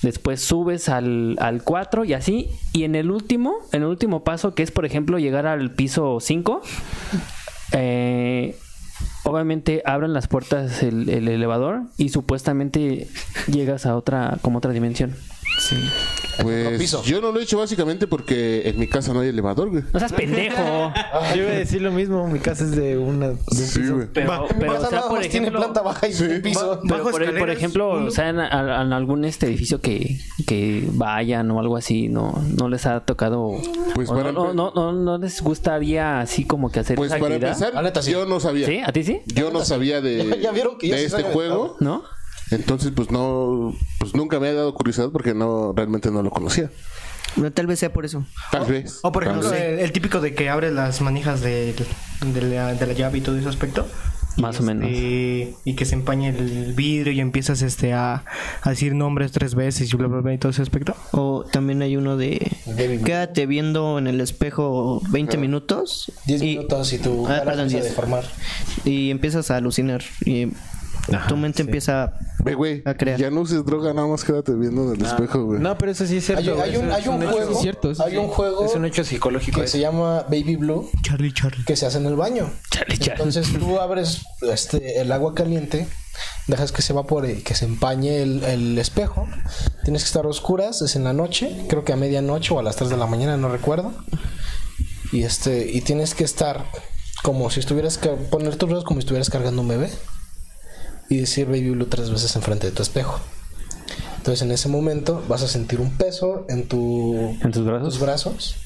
[0.03, 4.55] después subes al, al 4 y así y en el último en el último paso
[4.55, 6.63] que es por ejemplo llegar al piso 5
[7.73, 8.57] eh,
[9.25, 13.09] obviamente abren las puertas el, el elevador y supuestamente
[13.47, 15.17] llegas a otra como otra dimensión
[15.59, 15.77] Sí.
[16.43, 17.03] Pues piso.
[17.05, 19.85] yo no lo he hecho básicamente porque en mi casa no hay elevador, güey.
[19.93, 20.57] No seas pendejo.
[21.35, 22.27] Yo iba a decir lo mismo.
[22.27, 23.29] Mi casa es de una.
[23.29, 23.95] de un Sí, piso.
[23.95, 24.09] güey.
[24.13, 26.81] Pero, pero Pasa o sea, nada por más tiene ejemplo, planta baja y un piso.
[26.89, 27.05] pero
[27.39, 31.77] por, ejemplo, o sea, en, a- en algún este edificio que, que vayan o algo
[31.77, 33.53] así, no, no les ha tocado.
[33.95, 37.21] Pues o para no, no, no, no les gustaría así como que hacer Pues esa
[37.21, 37.57] para actividad.
[37.73, 38.11] empezar, sí.
[38.11, 38.67] yo no sabía.
[38.67, 38.81] ¿Sí?
[38.85, 39.23] ¿A ti sí?
[39.27, 41.77] Yo no sabía de, Ya- ya vieron que yo de este juego.
[41.79, 42.03] ¿No?
[42.55, 46.71] Entonces, pues no, pues nunca me ha dado curiosidad porque no, realmente no lo conocía.
[47.37, 48.25] No, tal vez sea por eso.
[48.53, 49.01] Tal vez.
[49.03, 51.75] O por ejemplo, el, el típico de que abres las manijas de,
[52.33, 53.87] de, la, de la llave y todo ese aspecto.
[54.37, 54.89] Más o menos.
[54.91, 58.25] Este, y que se empañe el vidrio y empiezas este a,
[58.63, 60.95] a decir nombres tres veces y bla bla bla y todo ese aspecto.
[61.13, 62.51] O también hay uno de
[63.05, 67.61] quédate viendo en el espejo 20 minutos 10 y, minutos y tu Ah, cara perdón,
[67.67, 67.91] empieza a 10.
[67.95, 68.25] deformar.
[68.85, 70.49] y empiezas a alucinar y
[71.29, 73.19] tu mente empieza Ve, güey, a crear.
[73.19, 75.61] ya no uses droga, nada más quédate viendo en el espejo, güey.
[75.61, 76.63] No, pero eso sí es cierto.
[76.63, 78.17] hay un, hay juego, es cierto, eso hay sí.
[78.19, 79.61] un juego Es un hecho psicológico.
[79.61, 79.73] que eso.
[79.73, 81.65] se llama Baby Blue Charlie Charlie.
[81.65, 82.51] que se hace en el baño.
[82.71, 83.13] Chale, chale.
[83.13, 85.87] Entonces tú abres este, el agua caliente,
[86.47, 89.27] dejas que se evapore y que se empañe el, el espejo.
[89.85, 92.63] Tienes que estar a oscuras, es en la noche, creo que a medianoche o a
[92.63, 93.93] las 3 de la mañana, no recuerdo.
[95.13, 96.65] Y este y tienes que estar
[97.23, 97.99] como si estuvieras
[98.31, 99.89] poner tus dedos como si estuvieras cargando un bebé
[101.09, 103.21] y decir Baby Blue tres veces enfrente de tu espejo.
[104.17, 107.89] Entonces en ese momento vas a sentir un peso en tu ¿En tus brazos?
[107.89, 108.57] tus brazos,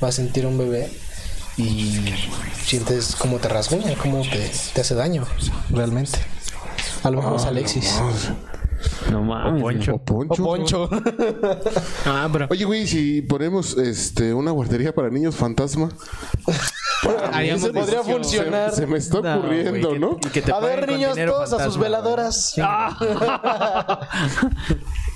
[0.00, 0.90] vas a sentir un bebé
[1.58, 2.00] y
[2.64, 5.26] sientes como te rasguña, como te, te hace daño,
[5.70, 6.18] realmente.
[7.02, 7.94] A lo mejor es Alexis.
[9.10, 9.62] No mames.
[9.62, 9.94] O Poncho.
[9.94, 10.90] O Poncho.
[12.04, 15.88] Ah, pero Oye, güey, si ponemos este una guardería para niños fantasma.
[17.32, 18.70] Haríamos Eso podría funcionar.
[18.70, 20.18] Se, se me está No, ocurriendo, que- ¿no?
[20.24, 22.54] y que te A ver, niños, todos a sus veladoras.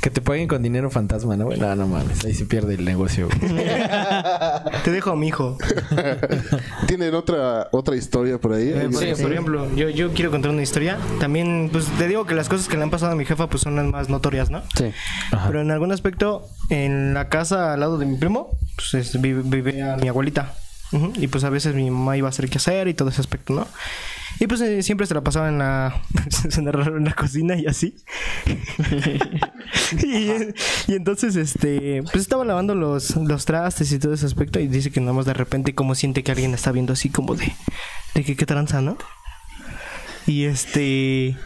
[0.01, 1.45] Que te paguen con dinero fantasma, ¿no?
[1.45, 1.61] güey?
[1.61, 2.25] No, no mames.
[2.25, 3.29] Ahí se pierde el negocio.
[4.85, 5.59] te dejo a mi hijo.
[6.87, 8.69] ¿Tienen otra otra historia por ahí?
[8.71, 10.97] Eh, por, por ejemplo, yo, yo quiero contar una historia.
[11.19, 13.63] También, pues te digo que las cosas que le han pasado a mi jefa pues
[13.63, 14.63] son las más notorias, ¿no?
[14.75, 14.91] Sí.
[15.47, 19.43] Pero en algún aspecto, en la casa al lado de mi primo, pues es- vive,
[19.45, 20.55] vivía mi abuelita.
[20.93, 23.53] Y pues a veces mi mamá iba a hacer qué hacer y todo ese aspecto,
[23.55, 23.69] ¿no?
[24.41, 26.03] Y pues eh, siempre se la pasaba en la,
[26.57, 27.95] en la- en la cocina y así.
[30.03, 30.31] y,
[30.93, 34.91] y entonces, este, pues estaba lavando los, los trastes y todo ese aspecto y dice
[34.91, 37.53] que nada más de repente como siente que alguien está viendo así como de,
[38.15, 38.97] de que qué tranza, ¿no?
[40.27, 41.37] Y este...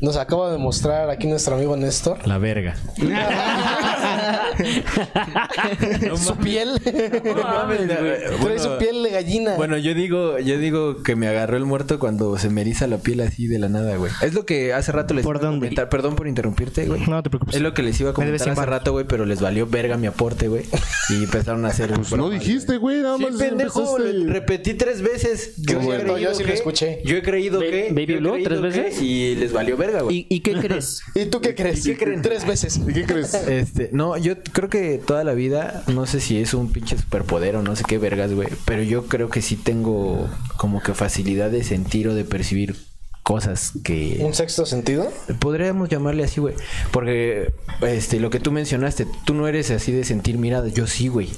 [0.00, 2.26] Nos acaba de mostrar aquí nuestro amigo Néstor.
[2.26, 2.76] La verga.
[6.16, 6.80] su piel.
[6.82, 9.54] Trae su piel de gallina.
[9.56, 12.98] Bueno, yo digo, yo digo que me agarró el muerto cuando se me eriza la
[12.98, 14.12] piel así de la nada, güey.
[14.22, 15.66] Es lo que hace rato les ¿Por iba a dónde?
[15.66, 15.88] comentar.
[15.88, 17.02] Perdón por interrumpirte, güey.
[17.06, 17.54] No te preocupes.
[17.56, 20.06] Es lo que les iba a comentar hace rato, güey, pero les valió verga mi
[20.06, 20.64] aporte, güey.
[21.10, 21.92] Y empezaron a hacer.
[21.92, 24.18] Pues no dijiste, güey, nada Sí, más pendejo, empezaste.
[24.18, 25.54] lo repetí tres veces.
[25.58, 26.02] Yo, bueno.
[26.04, 27.02] creído Yo sí lo que- escuché.
[27.04, 27.88] Yo he creído Ba- que.
[27.90, 29.02] Baby Blue, ¿tres que- veces?
[29.02, 30.26] Y les valió verga, güey.
[30.28, 31.02] ¿Y, ¿Y qué crees?
[31.14, 31.86] ¿Y tú qué crees?
[31.86, 32.22] ¿Y qué creen?
[32.22, 32.80] Tres veces.
[32.86, 33.34] ¿Y qué crees?
[33.34, 37.56] Este, no, yo creo que toda la vida, no sé si es un pinche superpoder
[37.56, 41.50] o no sé qué vergas, güey, pero yo creo que sí tengo como que facilidad
[41.50, 42.76] de sentir o de percibir
[43.22, 45.12] cosas que ¿Un sexto sentido?
[45.40, 46.54] podríamos llamarle así, güey,
[46.92, 51.08] porque este lo que tú mencionaste, tú no eres así de sentir miradas, yo sí,
[51.08, 51.30] güey.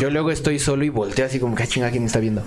[0.00, 2.42] Yo luego estoy solo y volteo así como que, ah, chinga, ¿quién me está viendo?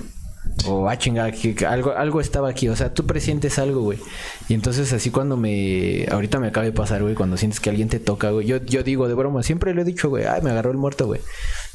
[0.68, 2.70] O, ah, chinga, que, algo, algo estaba aquí.
[2.70, 4.00] O sea, tú presientes algo, güey.
[4.48, 6.06] Y entonces así cuando me...
[6.12, 8.46] Ahorita me acaba de pasar, güey, cuando sientes que alguien te toca, güey.
[8.48, 11.08] Yo, yo digo de broma, siempre lo he dicho, güey, ay, me agarró el muerto,
[11.08, 11.22] güey.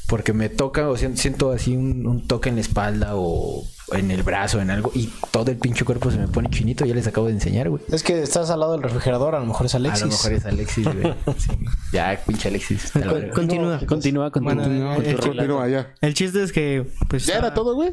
[0.07, 4.61] Porque me toca o siento, así un toque en la espalda o en el brazo,
[4.61, 4.91] en algo.
[4.93, 6.85] Y todo el pinche cuerpo se me pone chinito.
[6.85, 7.81] Ya les acabo de enseñar, güey.
[7.91, 10.03] Es que estás al lado del refrigerador, a lo mejor es Alexis.
[10.03, 11.13] A lo mejor es Alexis, güey.
[11.37, 11.51] Sí.
[11.93, 12.91] Ya, pinche Alexis.
[12.91, 13.79] Con- continúa.
[13.85, 14.65] Continúa, continúa.
[14.65, 15.15] Bueno, con tu eh.
[15.15, 15.93] Continúa ya.
[16.01, 17.25] El chiste es que, pues.
[17.25, 17.91] ¿Ya era ah, todo, güey?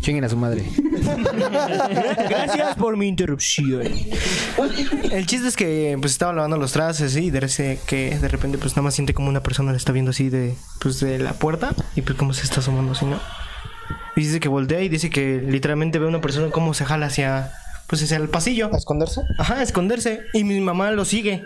[0.00, 0.64] Chinguen a su madre.
[2.28, 3.82] Gracias por mi interrupción.
[5.10, 8.58] El chiste es que pues estaba lavando los trastes y de ese que de repente
[8.58, 11.34] pues nada más siente como una persona le está viendo así de pues de la
[11.34, 13.18] puerta y pues como se está asomando así, ¿no?
[14.16, 17.06] Y dice que voltea y dice que literalmente ve a una persona como se jala
[17.06, 17.52] hacia
[17.86, 18.70] pues hacia el pasillo.
[18.72, 19.22] ¿A esconderse?
[19.38, 21.42] Ajá, a esconderse y mi mamá lo sigue.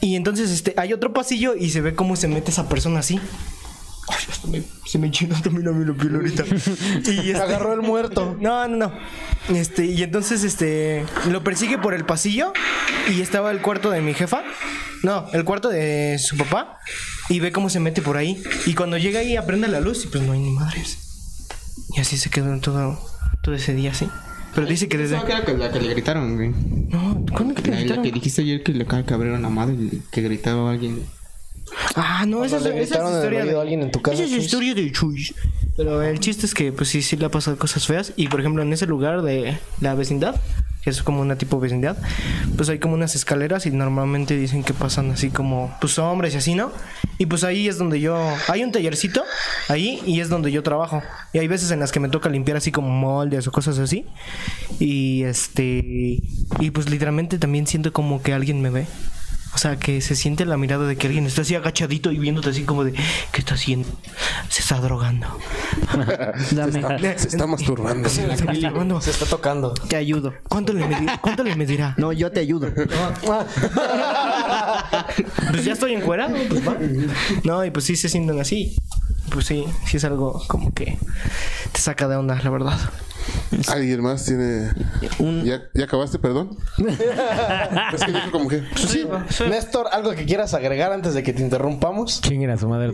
[0.00, 3.18] Y entonces este hay otro pasillo y se ve cómo se mete esa persona así.
[4.08, 6.44] Ay, hasta me- se me llenó también a mí la piel ahorita.
[7.10, 8.36] Y este- Agarró el muerto.
[8.40, 8.92] no, no, no.
[9.56, 12.52] Este, y entonces, este, lo persigue por el pasillo
[13.10, 14.42] y estaba el cuarto de mi jefa.
[15.02, 16.78] No, el cuarto de su papá.
[17.28, 18.42] Y ve cómo se mete por ahí.
[18.66, 21.09] Y cuando llega ahí, aprende la luz y pues no hay ni madres.
[21.96, 22.98] Y así se quedó todo,
[23.42, 24.08] todo ese día así.
[24.54, 25.16] Pero dice que desde...
[25.16, 26.48] Pensaba que era la que le gritaron, güey.
[26.88, 28.04] No, ¿cuándo que te La, la gritaron?
[28.04, 31.04] que dijiste ayer que le abrieron la madre y que gritaba alguien.
[31.94, 34.14] Ah, no, esa le esa es gritaron en el historia de alguien en tu casa,
[34.16, 34.44] Esa es Chuis.
[34.44, 35.34] historia de Chuis.
[35.76, 38.12] Pero el chiste es que, pues sí, sí le ha pasado cosas feas.
[38.16, 40.34] Y por ejemplo, en ese lugar de la vecindad,
[40.82, 41.96] que es como una tipo vecindad,
[42.56, 46.38] pues hay como unas escaleras y normalmente dicen que pasan así como, pues hombres y
[46.38, 46.72] así, ¿no?
[47.18, 48.16] Y pues ahí es donde yo.
[48.48, 49.22] Hay un tallercito
[49.68, 51.02] ahí y es donde yo trabajo.
[51.34, 54.06] Y hay veces en las que me toca limpiar así como moldes o cosas así.
[54.78, 56.18] Y este.
[56.60, 58.86] Y pues literalmente también siento como que alguien me ve.
[59.52, 62.50] O sea, que se siente la mirada de que alguien está así agachadito y viéndote
[62.50, 63.88] así como de, ¿qué está haciendo?
[64.48, 65.26] Se está drogando.
[67.16, 68.08] Se está masturbando.
[68.08, 69.00] Se está masturbando.
[69.00, 69.74] Se está tocando.
[69.74, 70.34] Te ayudo.
[70.48, 71.18] ¿Cuánto le, medirá?
[71.20, 71.94] ¿Cuánto le medirá?
[71.98, 72.68] No, yo te ayudo.
[75.50, 76.36] Pues ya estoy encuerado.
[76.48, 76.76] Pues va.
[77.44, 78.76] No, y pues sí se sienten así.
[79.30, 80.98] Pues sí, sí es algo como que
[81.72, 82.78] te saca de onda, la verdad.
[83.68, 84.70] ¿Alguien más tiene.
[85.44, 86.56] ¿Ya, ya acabaste, perdón?
[87.94, 88.58] es que dijo como que.
[88.58, 89.04] Pues sí.
[89.48, 92.20] Néstor, ¿algo que quieras agregar antes de que te interrumpamos?
[92.20, 92.92] Chinguen a su madre.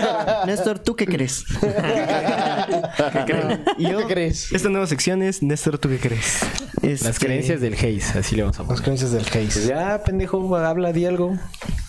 [0.46, 1.44] Néstor, ¿tú qué crees?
[3.78, 3.98] ¿Y yo?
[3.98, 4.52] ¿Qué crees?
[4.52, 6.40] Esta nueva sección es Néstor, ¿tú qué crees?
[6.82, 8.82] Las Este, creencias del Haze, así le vamos a Las poner.
[8.82, 9.66] creencias del Case.
[9.66, 11.36] Ya, pendejo, habla, di algo.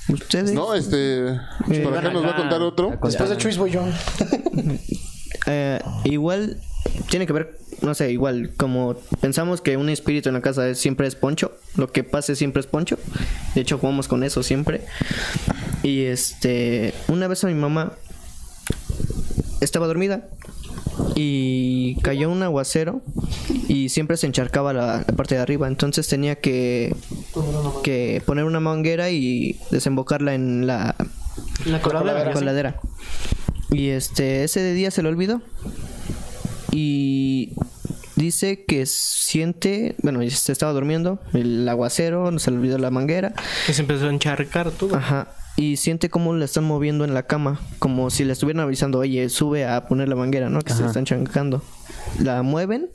[0.09, 0.51] Ustedes.
[0.51, 1.39] No, este.
[1.65, 2.97] pues, ¿Por acá nos va a contar otro?
[3.03, 3.83] Después de Chuis voy yo.
[5.45, 6.59] Eh, igual
[7.09, 10.79] tiene que ver, no sé, igual como pensamos que un espíritu en la casa es-
[10.79, 12.97] siempre es poncho, lo que pase siempre es poncho.
[13.55, 14.81] De hecho jugamos con eso siempre.
[15.83, 17.93] Y este, una vez a mi mamá
[19.61, 20.27] estaba dormida
[21.15, 23.01] y cayó un aguacero
[23.67, 26.95] y siempre se encharcaba la, la parte de arriba, entonces tenía que
[27.83, 30.95] que poner una manguera y desembocarla en la
[31.65, 32.25] La coladera.
[32.25, 32.79] la coladera.
[33.71, 35.41] Y este, ese día se le olvidó.
[36.71, 37.53] Y
[38.15, 43.33] dice que siente, bueno, se estaba durmiendo, el aguacero, se le olvidó la manguera.
[43.65, 44.95] Que se empezó a encharcar todo.
[44.95, 45.29] Ajá.
[45.55, 49.27] Y siente como le están moviendo en la cama, como si le estuvieran avisando, oye,
[49.29, 50.61] sube a poner la manguera, ¿no?
[50.61, 51.61] Que se están chancando.
[52.19, 52.89] La mueven.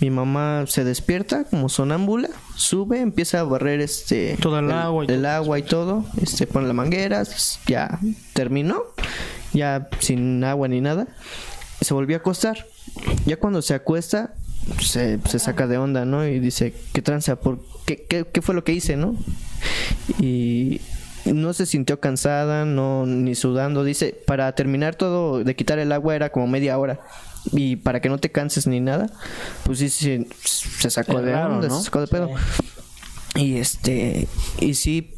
[0.00, 5.10] Mi mamá se despierta como sonámbula, sube, empieza a barrer este Todo el agua y
[5.10, 5.28] el todo.
[5.32, 7.24] agua y todo, este pone la manguera,
[7.66, 7.98] ya
[8.32, 8.80] terminó,
[9.52, 11.08] ya sin agua ni nada,
[11.80, 12.66] se volvió a acostar.
[13.26, 14.34] Ya cuando se acuesta,
[14.80, 16.26] se, se saca de onda, ¿no?
[16.26, 17.36] Y dice, ¿qué tranza?
[17.36, 19.16] ¿Por qué, qué, qué fue lo que hice, no?
[20.18, 20.80] Y
[21.24, 23.84] no se sintió cansada, no ni sudando.
[23.84, 27.00] Dice, para terminar todo de quitar el agua era como media hora.
[27.52, 29.10] Y para que no te canses ni nada,
[29.64, 31.78] pues sí, sí, se sacó Es de raro, onda, ¿no?
[31.78, 32.30] se sacó de pedo.
[33.36, 34.28] Y este,
[34.60, 35.14] y sí,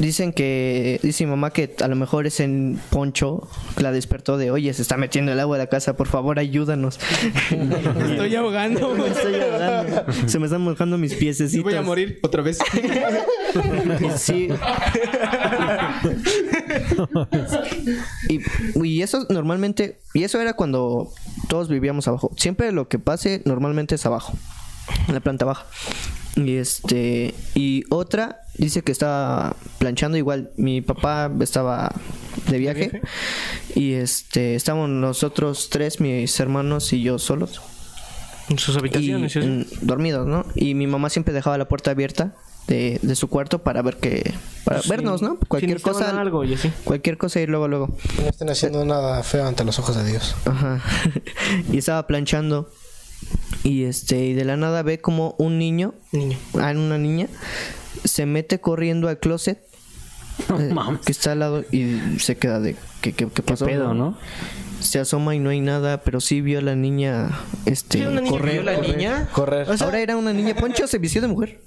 [0.00, 3.48] dicen que, dice mi mamá que a lo mejor es en Poncho
[3.78, 6.98] la despertó de, oye, se está metiendo el agua de la casa, por favor ayúdanos.
[7.50, 8.94] Me estoy ahogando.
[8.94, 10.04] Me estoy ahogando.
[10.26, 11.62] Se me están mojando mis piececitos.
[11.62, 12.58] Voy a morir otra vez.
[14.00, 14.48] Y sí.
[18.28, 18.40] y,
[18.82, 21.12] y eso normalmente, y eso era cuando
[21.48, 22.30] todos vivíamos abajo.
[22.36, 24.32] Siempre lo que pase normalmente es abajo,
[25.08, 25.66] en la planta baja.
[26.36, 30.50] Y este, y otra dice que estaba planchando igual.
[30.56, 31.92] Mi papá estaba
[32.48, 33.00] de viaje,
[33.74, 37.60] y este, estábamos nosotros tres, mis hermanos y yo solos
[38.48, 39.36] En sus habitaciones.
[39.36, 40.44] y dormidos, ¿no?
[40.54, 42.34] Y mi mamá siempre dejaba la puerta abierta
[42.66, 44.32] de, de su cuarto para ver que
[44.64, 44.88] para Sí.
[44.88, 45.38] vernos, ¿no?
[45.48, 46.70] Cualquier cosa, algo y así.
[46.84, 47.96] cualquier cosa y luego luego.
[48.22, 50.34] No estén haciendo nada feo ante los ojos de Dios.
[50.46, 50.80] Ajá.
[51.72, 52.70] y estaba planchando
[53.64, 56.38] y este y de la nada ve como un niño, Niño.
[56.58, 57.26] ah, una niña
[58.04, 59.62] se mete corriendo al closet
[60.48, 61.00] eh, mames.
[61.02, 63.66] que está al lado y se queda de ¿qué, qué, qué ¿Qué pasó?
[63.66, 64.16] pedo, no?
[64.80, 67.28] Se asoma y no hay nada, pero sí vio a la niña
[67.66, 68.52] este Sí, una niña que correr.
[68.54, 68.96] vio la correr.
[68.96, 69.28] niña.
[69.32, 69.66] Correr.
[69.82, 70.54] Ahora era una niña.
[70.54, 71.60] Poncho se vistió de mujer.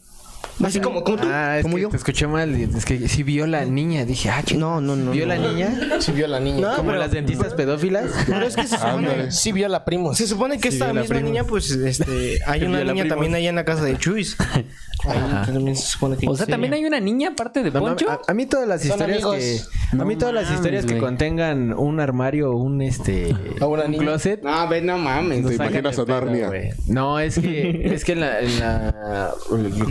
[0.64, 1.28] Así como, como tú.
[1.30, 1.90] Ah, es Como que yo.
[1.90, 2.54] te escuché mal.
[2.56, 4.06] Es que sí vio la niña.
[4.06, 5.12] Dije, ah, ching- No, no, no.
[5.12, 5.34] ¿Vio no.
[5.36, 5.78] la niña?
[6.00, 6.62] Sí vio la niña.
[6.70, 8.12] No, Como pero- las dentistas pedófilas.
[8.28, 10.18] Pero es que se supone, Sí vio la primos.
[10.18, 13.56] se supone que Sí, esta misma niña, pues, este, hay una niña también allá en
[13.56, 14.38] la casa de Chuis.
[15.06, 15.20] Ahí
[15.54, 18.10] también se supone que O sea, también hay una niña aparte de No, no, Poncho.
[18.10, 19.36] a, a mí todas las Son historias amigos.
[19.38, 21.02] que a mí No todas las mames, historias que güey.
[21.02, 24.04] contengan un armario o un este A una un niña.
[24.04, 25.46] closet No, ve, no mames.
[25.46, 26.48] Te sacan imaginas de a pedo, Narnia.
[26.48, 26.70] güey.
[26.88, 29.34] No, es que es que en la, en la-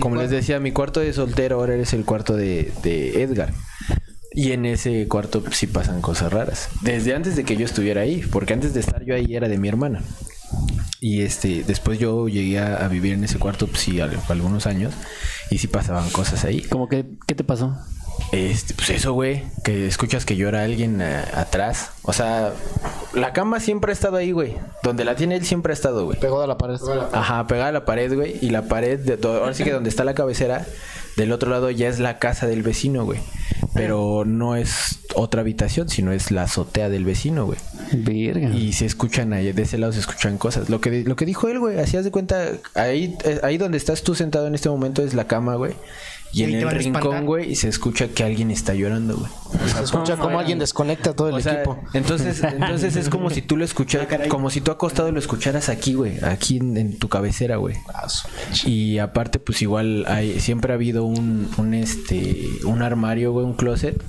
[0.00, 3.52] como les decía, mi cuarto de soltero ahora es el cuarto de, de Edgar.
[4.34, 6.70] Y en ese cuarto pues, sí pasan cosas raras.
[6.80, 9.58] Desde antes de que yo estuviera ahí, porque antes de estar yo ahí era de
[9.58, 10.02] mi hermana.
[11.00, 14.66] Y este, después yo llegué a, a vivir en ese cuarto, pues sí, al- algunos
[14.66, 14.94] años,
[15.50, 16.62] y sí pasaban cosas ahí.
[16.62, 17.76] Como que, ¿qué te pasó?
[18.30, 21.90] Este, pues eso, güey, que escuchas que llora alguien eh, atrás.
[22.02, 22.52] O sea,
[23.14, 24.54] la cama siempre ha estado ahí, güey.
[24.82, 26.20] Donde la tiene él siempre ha estado, güey.
[26.20, 26.76] Pegado a la pared.
[27.12, 28.36] Ajá, pegada a la pared, güey.
[28.40, 30.66] Y la pared, de, ahora sí que donde está la cabecera,
[31.16, 33.20] Del otro lado ya es la casa del vecino, güey.
[33.74, 37.58] Pero no es otra habitación, sino es la azotea del vecino, güey.
[37.92, 38.50] Verga.
[38.50, 40.68] Y se escuchan ahí, de ese lado se escuchan cosas.
[40.68, 44.02] Lo que, lo que dijo él, güey, hacías de cuenta, ahí, eh, ahí donde estás
[44.02, 45.74] tú sentado en este momento es la cama, güey.
[46.32, 49.30] Y, en el rincón, güey, y se escucha que alguien está llorando, güey.
[49.70, 51.78] Se escucha como alguien desconecta todo el O sea, equipo.
[51.92, 55.92] entonces, entonces es como si tú lo escucharas, como si tú acostado lo escucharas aquí,
[55.92, 57.76] güey, aquí en, en tu cabecera, güey.
[58.64, 63.54] Y aparte, pues igual hay, siempre ha habido un, un este, un armario, güey, un
[63.54, 64.02] closet.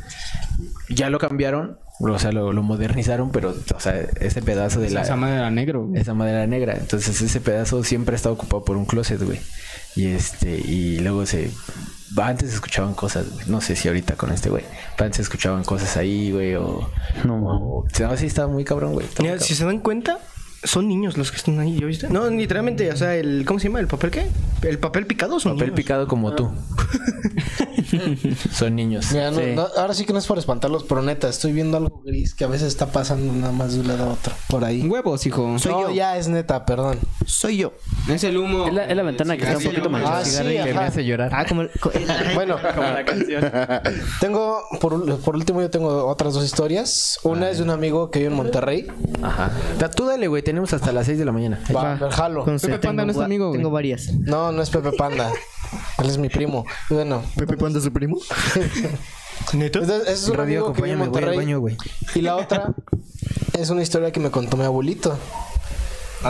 [0.90, 5.02] Ya lo cambiaron, o sea, lo, lo modernizaron, pero, o sea, ese pedazo de la,
[5.02, 5.86] Esa madre era negro.
[5.88, 6.02] güey.
[6.02, 6.78] esa madera negra.
[6.78, 9.40] Entonces ese pedazo siempre ha estado ocupado por un closet, güey.
[9.96, 11.52] Y este, y luego se.
[12.22, 13.46] Antes escuchaban cosas, güey.
[13.48, 14.64] No sé si ahorita con este, güey.
[14.98, 16.56] Antes escuchaban cosas ahí, güey.
[16.56, 16.88] O.
[17.24, 19.08] No, o- No, sí, estaba muy cabrón, güey.
[19.20, 20.20] Mira, si se dan cuenta,
[20.64, 22.10] son niños los que están ahí, ¿ya viste?
[22.10, 23.80] No, literalmente, o sea, el ¿cómo se llama?
[23.80, 24.28] ¿El papel qué?
[24.68, 25.76] El papel picado son Papel niños.
[25.78, 26.50] picado como tú.
[28.52, 29.12] Son niños.
[29.12, 29.46] Mira, no- Sí.
[29.56, 32.44] no- ahora sí que no es por espantarlos, pero neta, estoy viendo algo gris que
[32.44, 34.34] a veces está pasando nada más de un lado a otro.
[34.48, 34.88] Por ahí.
[34.88, 35.58] Huevos, hijo.
[35.60, 36.98] Soy no, ya es neta, perdón.
[37.26, 37.74] Soy yo.
[38.10, 38.68] Es el humo.
[38.68, 40.20] Es la, es la ventana que está un poquito manchada.
[40.20, 41.32] Ah, sí, que me hace llorar.
[41.34, 41.72] Ah, como el...
[42.36, 42.58] Bueno,
[44.20, 47.20] tengo, por, por último, yo tengo otras dos historias.
[47.24, 48.88] Una es de un amigo que vive en Monterrey.
[49.22, 49.52] Ajá.
[49.96, 50.42] Tú dale, güey.
[50.54, 51.60] Tenemos hasta las 6 de la mañana.
[51.76, 52.46] Va, a ver, jalo.
[52.46, 53.58] Pepe Panda tengo no es tu va- amigo, güey.
[53.58, 54.14] Tengo varias.
[54.14, 55.32] No, no es Pepe Panda.
[55.98, 56.64] Él es mi primo.
[56.92, 58.18] Bueno, ¿Pepe Panda es su primo?
[59.54, 59.80] ¿Neto?
[59.82, 61.36] ese es un Radio, amigo que vive en Monterrey.
[61.36, 61.76] baño, güey.
[62.14, 62.68] Y la otra
[63.58, 65.18] es una historia que me contó mi abuelito.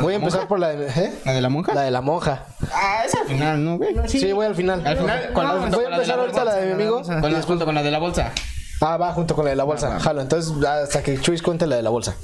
[0.01, 1.13] Voy a empezar por la de, ¿eh?
[1.25, 1.73] ¿La de la monja?
[1.73, 2.45] La de la monja.
[2.73, 3.93] Ah, esa al final, ¿no, güey?
[4.07, 4.87] Sí, voy al final.
[4.87, 5.69] Al final, ¿cuál?
[5.69, 7.01] Voy a empezar ahorita la de mi amigo.
[7.01, 8.31] Con la, junto con la de la bolsa.
[8.79, 9.99] Ah, va junto con la de la bolsa.
[9.99, 12.15] Jalo, entonces hasta que Chuis cuente la de la bolsa.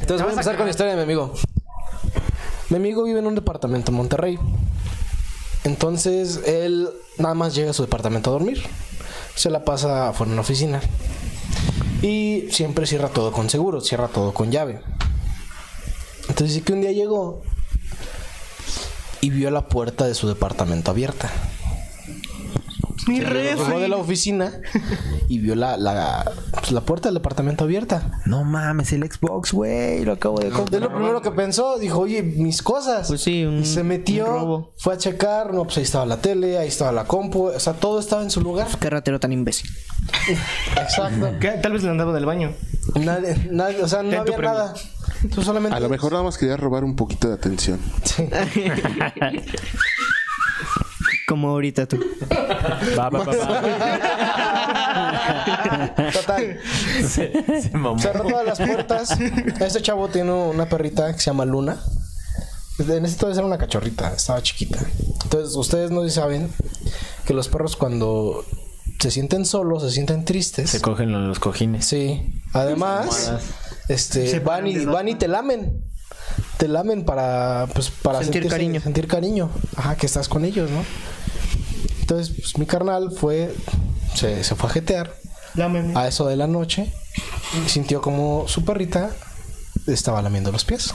[0.00, 1.32] Entonces voy a empezar con la historia de mi amigo.
[2.70, 4.38] Mi amigo vive en un departamento en Monterrey.
[5.64, 6.88] Entonces él
[7.18, 8.62] nada más llega a su departamento a dormir.
[9.34, 10.80] Se la pasa afuera en la oficina.
[12.02, 14.80] Y siempre cierra todo con seguro, cierra todo con llave.
[16.28, 17.42] Entonces sí que un día llegó
[19.20, 21.30] y vio la puerta de su departamento abierta.
[23.06, 24.52] Mi Llegó de la oficina
[25.28, 28.20] y vio la, la, pues, la puerta del departamento abierta.
[28.24, 30.04] No mames, el Xbox, güey.
[30.04, 30.82] Lo acabo de Es comprar.
[30.82, 31.78] lo primero que pensó.
[31.78, 33.06] Dijo, oye, mis cosas.
[33.08, 34.72] Pues sí, un- y se metió, un robo.
[34.76, 35.54] fue a checar.
[35.54, 37.46] No, pues ahí estaba la tele, ahí estaba la compu.
[37.46, 38.66] O sea, todo estaba en su lugar.
[38.80, 39.70] Qué ratero tan imbécil.
[40.76, 41.30] Exacto.
[41.40, 41.50] ¿Qué?
[41.62, 42.52] Tal vez le andaba del baño.
[42.94, 44.52] Nadie, nadie, o sea, no Ten había premio.
[44.52, 44.74] nada.
[45.34, 45.76] Tú solamente.
[45.76, 47.78] A lo mejor nada más quería robar un poquito de atención.
[48.04, 48.28] Sí.
[51.26, 51.98] Como ahorita tú.
[52.98, 53.62] Va, va, va, va.
[56.12, 56.58] Total.
[57.98, 59.18] Cerró todas las puertas.
[59.60, 61.78] Este chavo tiene una perrita que se llama Luna.
[62.78, 64.78] En ese entonces era una cachorrita, estaba chiquita.
[65.24, 66.50] Entonces, ustedes no saben
[67.26, 68.44] que los perros cuando
[69.00, 70.70] se sienten solos, se sienten tristes.
[70.70, 71.86] Se cogen los, cojines.
[71.86, 72.40] Sí.
[72.52, 73.32] Además,
[73.88, 75.82] este Se van y van y te lamen.
[76.58, 78.80] Te lamen para pues para Sentir sentirse- cariño.
[78.80, 79.50] sentir cariño.
[79.76, 80.84] Ajá, que estás con ellos, ¿no?
[82.06, 83.52] Entonces, pues mi carnal fue
[84.14, 85.12] se, se fue a jetear
[85.56, 85.92] Lámeme.
[85.98, 86.92] a eso de la noche
[87.52, 89.10] y sintió como su perrita
[89.88, 90.94] estaba lamiendo los pies.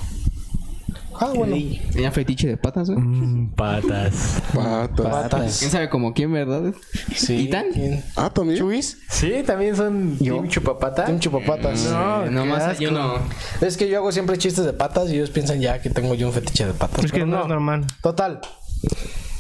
[1.20, 1.58] Ah, bueno.
[1.92, 3.00] Tenía fetiche de patas, güey.
[3.02, 4.42] Mm, patas.
[4.56, 5.06] Patas.
[5.06, 5.60] Patas.
[5.60, 6.74] ¿Quién sabe como quién, verdad?
[7.14, 7.50] Sí.
[7.74, 8.06] ¿Quién?
[8.16, 8.58] Ah, también.
[8.58, 8.98] ¿Chuis?
[9.10, 11.04] Sí, también son Team chupapata.
[11.06, 11.84] Tiene chupapatas.
[11.92, 13.16] No, nomás hay uno.
[13.60, 16.28] Es que yo hago siempre chistes de patas y ellos piensan ya que tengo yo
[16.28, 17.04] un fetiche de patas.
[17.04, 17.86] Es que no es normal.
[18.02, 18.40] Total.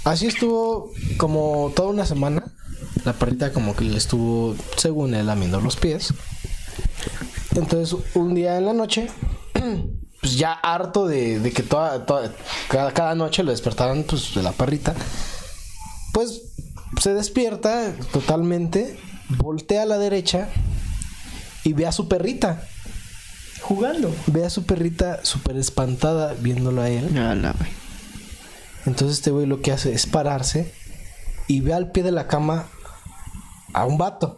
[0.03, 2.43] Así estuvo como toda una semana.
[3.05, 6.13] La perrita como que le estuvo, según él, lamiendo los pies.
[7.55, 9.09] Entonces, un día en la noche,
[10.21, 12.31] pues ya harto de, de que toda, toda-
[12.69, 14.93] cada, cada noche lo despertaran pues, de la perrita,
[16.13, 16.41] pues
[16.99, 18.99] se despierta totalmente,
[19.29, 20.49] voltea a la derecha
[21.63, 22.63] y ve a su perrita.
[23.61, 24.13] Jugando.
[24.27, 27.15] Ve a su perrita súper espantada viéndolo a él.
[27.17, 27.69] Ala, güey.
[28.85, 30.73] Entonces este güey lo que hace es pararse
[31.47, 32.65] y ve al pie de la cama
[33.73, 34.37] a un vato.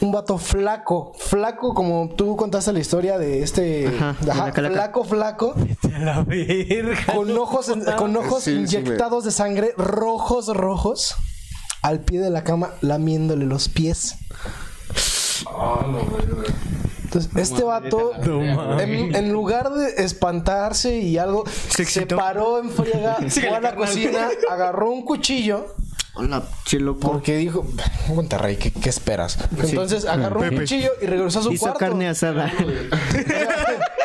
[0.00, 4.74] Un vato flaco, flaco como tú contaste la historia de este, Ajá, de ajá, calaca.
[4.74, 5.54] flaco, flaco,
[6.00, 6.98] la verga.
[7.14, 11.14] con ojos, en- con ojos Sí, sí, inyectados de sangre, rojos, rojos,
[11.82, 14.16] al pie de la cama lamiéndole los pies.
[17.12, 18.12] Entonces, este vato,
[18.80, 24.30] en, en lugar de espantarse y algo, se, paró en friega, fue a la cocina,
[24.50, 25.74] agarró un cuchillo,
[26.14, 27.00] Hola, che loco.
[27.00, 27.66] porque dijo,
[28.08, 29.38] Monterrey, ¿qué, qué esperas?
[29.62, 31.80] Entonces agarró un cuchillo y regresó a su Hizo cuarto.
[31.80, 32.50] carne asada.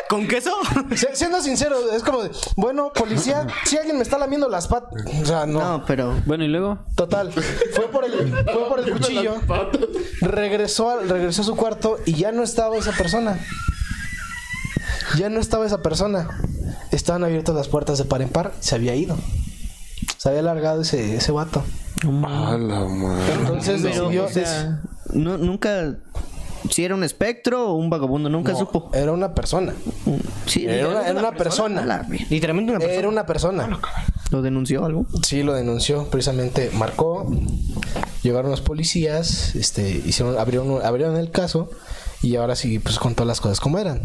[0.08, 0.52] ¿Con queso?
[0.96, 5.04] Se- Siendo sincero, es como de, bueno, policía, si alguien me está lamiendo las patas.
[5.22, 5.58] O sea, no.
[5.60, 6.78] No, pero Bueno, y luego.
[6.94, 7.30] Total.
[7.32, 8.12] Fue por el,
[8.44, 9.34] fue por el cuchillo.
[10.22, 13.38] Regresó, al- regresó a su cuarto y ya no estaba esa persona.
[15.16, 16.28] Ya no estaba esa persona.
[16.90, 18.52] Estaban abiertas las puertas de par en par.
[18.60, 19.16] Se había ido.
[20.16, 21.62] Se había largado ese, ese vato.
[22.04, 23.32] A la madre.
[23.34, 24.24] Entonces pero, decidió.
[24.24, 24.80] o sea,
[25.12, 25.94] no, nunca
[26.70, 28.90] si era un espectro o un vagabundo, nunca No, supo.
[28.92, 29.74] Era una persona.
[30.46, 31.84] Sí, Era una, era una persona.
[31.84, 32.06] la.
[32.30, 32.98] Literalmente una persona.
[32.98, 33.80] Era una persona.
[34.30, 35.06] ¿Lo denunció algo?
[35.22, 36.04] Sí, lo denunció.
[36.10, 37.30] Precisamente marcó.
[38.22, 39.54] Llegaron los policías.
[39.54, 41.70] Este, hicieron, abrieron, abrieron el caso.
[42.22, 44.02] Y ahora sí, pues contó las cosas como eran.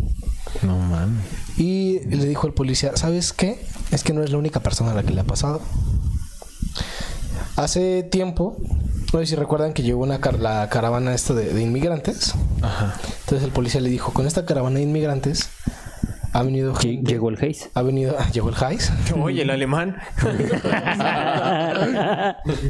[0.61, 1.23] No mames.
[1.57, 3.59] Y le dijo el policía, ¿sabes qué?
[3.91, 5.61] Es que no es la única persona a la que le ha pasado.
[7.55, 8.57] Hace tiempo,
[9.13, 12.33] no sé si recuerdan que llegó una car- la caravana esta de, de inmigrantes.
[12.61, 12.95] Ajá.
[13.21, 15.49] Entonces el policía le dijo, con esta caravana de inmigrantes
[16.33, 17.69] ha venido gente- Llegó el Haze.
[17.75, 18.91] Ha venido, ah, llegó el Heis.
[19.21, 19.97] Oye, el alemán.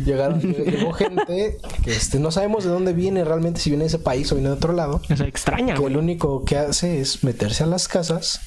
[0.06, 4.00] Llegaron, llegó gente que este, no sabemos de dónde viene realmente, si viene de ese
[4.00, 5.02] país o viene de otro lado.
[5.16, 5.94] Sea, extraña, Que güey.
[5.94, 8.42] lo único que hace es meterse a las casas,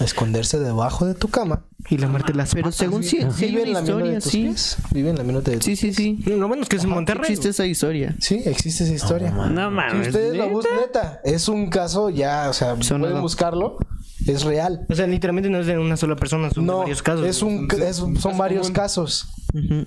[0.00, 1.64] esconderse debajo de tu cama.
[1.88, 2.76] Y lamarte las Pero patas.
[2.76, 4.42] según sí, sí hay Vive en la mina de historia, tus sí.
[4.42, 4.76] pies.
[4.92, 6.18] Vive en la minuta de tus Sí, sí, sí.
[6.26, 7.22] Lo bueno es que es en Monterrey.
[7.30, 8.14] Existe esa historia.
[8.20, 9.30] Sí, existe esa historia.
[9.30, 10.08] No si mames.
[10.08, 10.52] ustedes lo ¿neta?
[10.54, 13.08] buscan, neta, es un caso ya, o sea, Sonado.
[13.10, 13.78] pueden buscarlo,
[14.26, 14.86] es real.
[14.88, 17.26] O sea, literalmente no es de una sola persona, son No, varios casos.
[17.26, 19.28] es un, es son varios casos.
[19.52, 19.84] Ujú.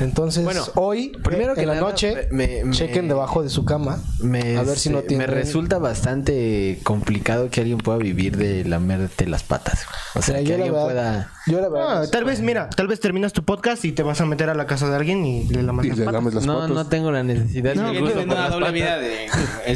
[0.00, 3.64] Entonces, Bueno, hoy, primero en que la nada, noche, me- me- chequen debajo de su
[3.64, 3.98] cama.
[4.20, 9.26] Me, a ver si no me resulta bastante complicado que alguien pueda vivir de lamerte
[9.26, 9.86] las patas.
[10.14, 11.32] O sea, Mira, que yo la alguien verdad- pueda...
[11.46, 12.02] Yo la verdad.
[12.02, 14.54] Ah, tal vez, mira, tal vez terminas tu podcast y te vas a meter a
[14.54, 16.20] la casa de alguien y le lamas Y las le patas.
[16.20, 16.70] lames las No, patas.
[16.70, 17.92] no tengo la necesidad No,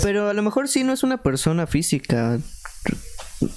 [0.03, 2.39] Pero a lo mejor sí no es una persona física.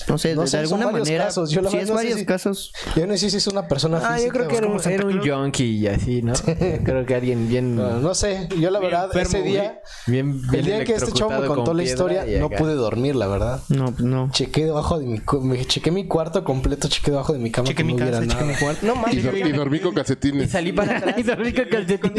[0.07, 1.25] No sé, No de, sé, alguna manera.
[1.25, 1.49] casos.
[1.49, 2.73] Yo la sí, verdad es no sé varios si- casos.
[2.95, 4.25] Yo no sé si es una persona Ah, física.
[4.27, 6.33] yo creo que o- era, como un- era un junkie y así, ¿no?
[6.83, 7.75] creo que alguien bien...
[7.75, 11.11] No, no sé, yo la verdad, enfermo, ese día, bien, bien el día que este
[11.11, 13.61] chavo me contó con la historia, y no pude dormir, la verdad.
[13.69, 14.29] No, pues no.
[14.31, 17.83] Chequé debajo de mi, me chequé mi cuarto completo, chequé debajo de mi cama Chequé
[17.83, 18.45] mi no casa, chequé nada.
[18.45, 18.85] mi cuarto.
[18.85, 20.51] No Y, mames, dor- y dormí con Y calcetines.
[20.51, 21.15] salí para atrás.
[21.17, 21.23] y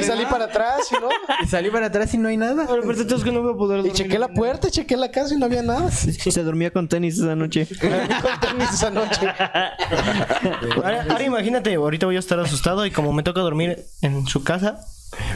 [0.02, 1.08] salí para atrás, ¿y no?
[1.42, 2.66] y salí para atrás y no hay nada.
[2.68, 3.92] Pero es que no voy a poder Y dormir.
[3.92, 5.90] chequé la puerta, chequé la casa y no había nada.
[6.34, 7.53] Se dormía con tenis esa noche.
[8.72, 9.26] esa noche.
[10.76, 14.42] Ahora, ahora imagínate, ahorita voy a estar asustado y como me toca dormir en su
[14.44, 14.80] casa,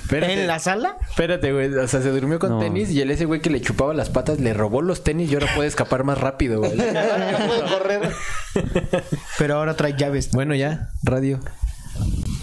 [0.03, 0.33] Espérate.
[0.41, 1.73] en la sala, Espérate, güey.
[1.75, 2.59] O sea, se durmió con No.
[2.59, 5.35] tenis y el ese güey que le chupaba las patas le robó los tenis y
[5.35, 6.77] ahora puede escapar más rápido, güey.
[6.77, 8.13] Correr.
[9.39, 10.31] pero ahora trae llaves.
[10.33, 11.41] bueno, ya, radio.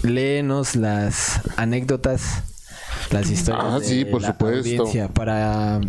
[0.03, 2.43] Léenos las anécdotas,
[3.11, 3.65] las historias.
[3.67, 4.57] Ah, sí, de por la supuesto.
[4.59, 5.79] audiencia para,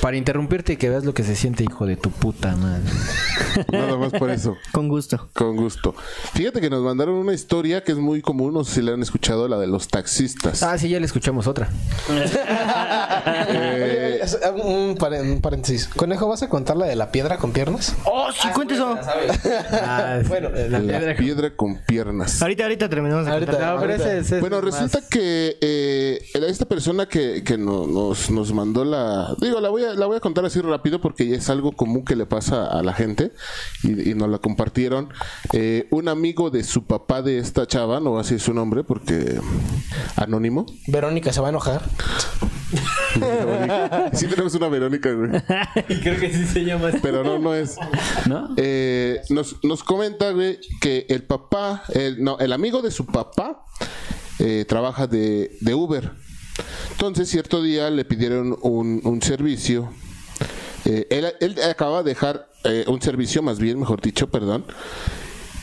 [0.00, 2.82] para interrumpirte y que veas lo que se siente, hijo de tu puta madre.
[3.72, 4.56] Nada más por eso.
[4.72, 5.28] Con gusto.
[5.34, 5.94] Con gusto.
[6.34, 9.02] Fíjate que nos mandaron una historia que es muy común, no sé si la han
[9.02, 10.62] escuchado, la de los taxistas.
[10.62, 11.68] Ah, sí, ya le escuchamos otra.
[13.50, 14.20] Eh,
[14.64, 14.96] Un,
[15.40, 15.88] paréntesis.
[15.88, 17.94] Conejo, ¿vas a contar la de la piedra con piernas?
[18.04, 18.98] ¡Oh, sí, cuenta eso!
[19.72, 21.16] Ah, Bueno, la la piedra.
[21.16, 22.40] piedra con piernas.
[22.42, 23.74] Ahorita, ahorita terminamos de Ahorita.
[23.74, 26.20] No, pero ese, ese es Bueno, más- resulta que eh,
[26.58, 29.32] esta persona que, que no- nos, nos mandó la...
[29.40, 32.16] Digo, la voy, a, la voy a contar así rápido porque es algo común que
[32.16, 33.30] le pasa a la gente
[33.84, 35.08] y, y nos la compartieron.
[35.52, 38.82] Eh, un amigo de su papá de esta chava, no voy a decir su nombre
[38.82, 39.38] porque
[40.16, 40.66] anónimo.
[40.88, 41.82] Verónica se va a enojar.
[43.20, 44.10] Verónica.
[44.14, 45.30] Sí tenemos una Verónica, güey.
[46.02, 46.98] Creo que sí se llama así.
[47.00, 47.76] Pero no, no es.
[48.26, 48.48] ¿No?
[48.56, 53.64] Eh, nos, nos comenta, güey, que el papá, el, no, el amigo de su papá
[54.40, 56.10] eh, trabaja de, de Uber.
[56.92, 59.90] Entonces, cierto día le pidieron un, servicio.
[60.84, 64.64] Eh, él, él acaba de dejar eh, un servicio, más bien, mejor dicho, perdón.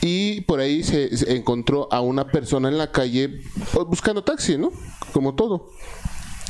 [0.02, 3.42] Y por ahí se, encontró a una persona en la calle
[3.74, 4.72] pues, buscando taxi, ¿no?
[5.14, 5.72] Como todo.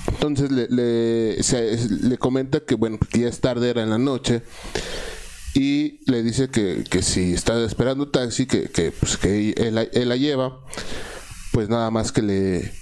[0.08, 4.44] Entonces le, le, comenta que, bueno, que ya es tarde, era en la noche.
[5.54, 10.10] Y le dice que, que si está esperando taxi, que, que, pues, que él, él
[10.10, 10.60] la lleva,
[11.54, 12.74] pues nada más que le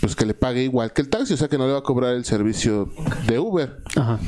[0.00, 1.82] pues que le pague igual que el taxi, o sea que no le va a
[1.82, 2.92] cobrar el servicio
[3.26, 3.78] de Uber.
[3.96, 4.18] Ajá.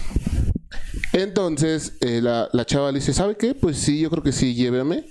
[1.13, 3.55] Entonces eh, la, la chava le dice, ¿sabe qué?
[3.55, 5.05] Pues sí, yo creo que sí, lléveme.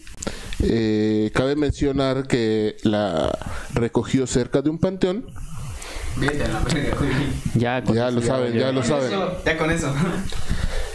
[0.64, 3.32] Eh, cabe mencionar que la
[3.74, 5.26] recogió cerca de un panteón.
[7.56, 9.08] Ya, con Ya eso lo saben, ya lo saben.
[9.08, 9.94] Eso, Ya con eso.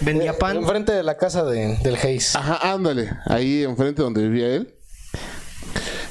[0.01, 0.59] Vendía pan.
[0.59, 2.37] Enfrente de la casa de- del Hayes.
[2.37, 4.75] Ajá, ándale, ahí enfrente donde vivía él.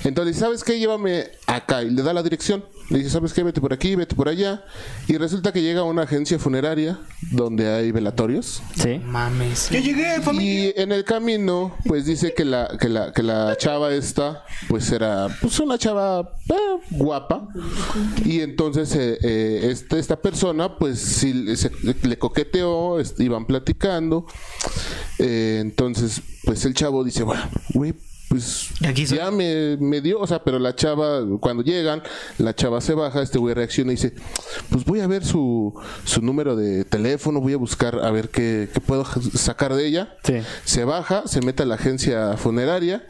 [0.06, 0.80] Entonces, ¿sabes qué?
[0.80, 2.64] Llévame acá y le da la dirección.
[2.90, 3.42] Le dice, ¿sabes qué?
[3.42, 4.64] Vete por aquí, vete por allá.
[5.08, 7.00] Y resulta que llega a una agencia funeraria
[7.32, 8.62] donde hay velatorios.
[8.80, 9.00] Sí.
[9.04, 9.70] Mames.
[9.72, 10.66] Yo llegué, familia.
[10.70, 14.92] Y en el camino, pues dice que la, que la, que la chava esta, pues
[14.92, 16.54] era pues una chava eh,
[16.92, 17.48] guapa.
[18.24, 21.72] Y entonces eh, eh, este- esta persona, pues sí se-
[22.04, 24.28] le coqueteó, iban platicando.
[25.18, 27.96] Eh, entonces, pues el chavo dice, bueno, güey,
[28.30, 32.02] pues Aquí ya me, me dio, o sea, pero la chava, cuando llegan,
[32.38, 34.14] la chava se baja, este güey reacciona y dice,
[34.70, 35.74] pues voy a ver su,
[36.04, 40.18] su número de teléfono, voy a buscar a ver qué, qué puedo sacar de ella.
[40.24, 40.42] Sí.
[40.64, 43.06] Se baja, se mete a la agencia funeraria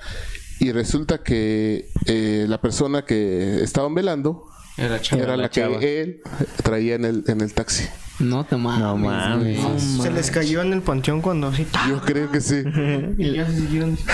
[0.59, 4.45] y resulta que eh, la persona que estaban velando
[4.77, 6.21] Era la, que él
[6.63, 7.85] traía en el, en el taxi.
[8.19, 8.79] No te mames.
[8.79, 9.83] No mames.
[10.01, 11.67] Se les cayó en el panteón cuando así.
[11.89, 12.63] Yo creo que sí.
[13.17, 13.97] Y ya se siguieron.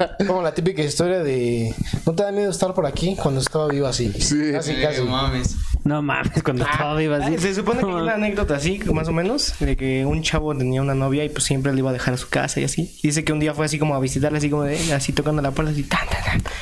[0.26, 1.74] Como la típica historia de.
[2.06, 4.12] ¿No te da miedo estar por aquí cuando estaba vivo así?
[4.12, 4.52] Sí.
[4.52, 5.02] Casi, casi.
[5.02, 5.56] mames.
[5.84, 7.38] No mames, cuando estaba viva así.
[7.38, 10.82] Se supone que hay una anécdota así, más o menos, de que un chavo tenía
[10.82, 12.98] una novia y pues siempre le iba a dejar a su casa y así.
[13.02, 15.52] Dice que un día fue así como a visitarla, así como de, así tocando la
[15.52, 16.52] puerta, así, tan, tan, tan.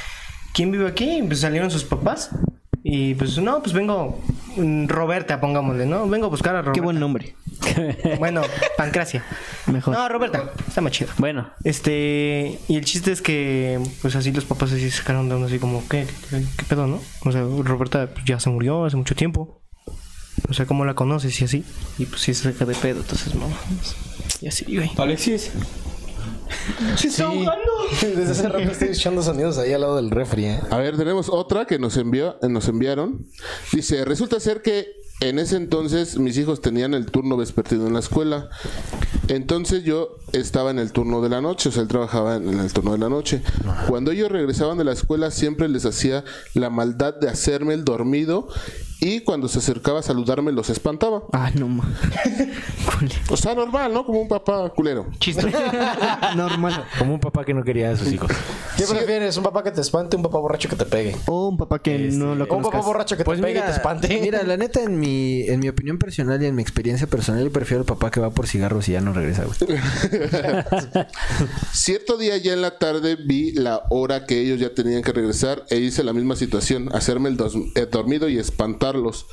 [0.53, 1.19] ¿Quién vive aquí?
[1.19, 2.31] Y, Pues salieron sus papás.
[2.83, 4.21] Y pues no, pues vengo,
[4.57, 6.09] mm, Roberta, pongámosle, ¿no?
[6.09, 6.73] Vengo a buscar a Roberta.
[6.73, 7.35] Qué buen nombre.
[8.19, 8.43] Bueno,
[8.77, 9.25] Pancracia.
[9.67, 9.95] Mejor.
[9.95, 11.11] No, Roberta, está más chido.
[11.19, 15.35] Bueno, Este, y el chiste es que, pues así los papás así se sacaron de
[15.35, 17.01] onda, así como, ¿qué, qué, qué pedo, no?
[17.25, 19.63] O sea, Roberta pues, ya se murió hace mucho tiempo.
[20.49, 21.65] O sea, ¿cómo la conoces y así?
[21.99, 23.55] Y pues sí se saca de pedo, entonces, mamá.
[24.41, 24.91] Y así, güey.
[24.97, 25.51] Alexis.
[26.97, 27.73] ¡Se está ahogando!
[28.01, 30.61] Desde hace rato estoy echando sonidos ahí al lado del refri, ¿eh?
[30.71, 33.27] A ver, tenemos otra que nos envió, nos enviaron.
[33.73, 34.87] Dice, resulta ser que
[35.21, 38.49] en ese entonces mis hijos tenían el turno vespertino en la escuela.
[39.29, 42.73] Entonces yo estaba en el turno de la noche, o sea, él trabajaba en el
[42.73, 43.43] turno de la noche.
[43.89, 46.25] Cuando ellos regresaban de la escuela siempre les hacía
[46.55, 48.49] la maldad de hacerme el dormido
[49.01, 51.23] y cuando se acercaba a saludarme los espantaba.
[51.33, 51.85] Ah, no ma.
[53.31, 54.05] O sea, normal, ¿no?
[54.05, 55.07] Como un papá culero.
[56.37, 56.85] Normal.
[56.99, 58.29] Como un papá que no quería a sus hijos.
[58.77, 59.37] ¿Qué prefieres?
[59.37, 61.15] ¿Un papá que te espante o un papá borracho que te pegue?
[61.27, 62.85] O un papá que no lo ¿O un papá conozcas.
[62.87, 64.09] borracho que Pues te pegue y te espante?
[64.23, 67.53] mira, la neta, en mi, en mi opinión personal y en mi experiencia personal, yo
[67.53, 69.81] prefiero el papá que va por cigarros y ya no regresa, güey.
[71.73, 75.65] Cierto día ya en la tarde vi la hora que ellos ya tenían que regresar
[75.71, 78.39] e hice la misma situación, hacerme el, dos- el dormido y
[78.89, 79.27] espantarlos.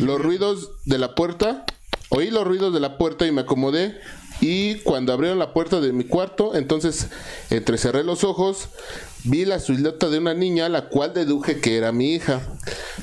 [0.00, 1.64] Los ruidos de la puerta,
[2.08, 3.98] oí los ruidos de la puerta y me acomodé.
[4.40, 7.08] Y cuando abrieron la puerta de mi cuarto, entonces
[7.50, 8.70] entrecerré los ojos,
[9.22, 12.40] vi la silueta de una niña, la cual deduje que era mi hija,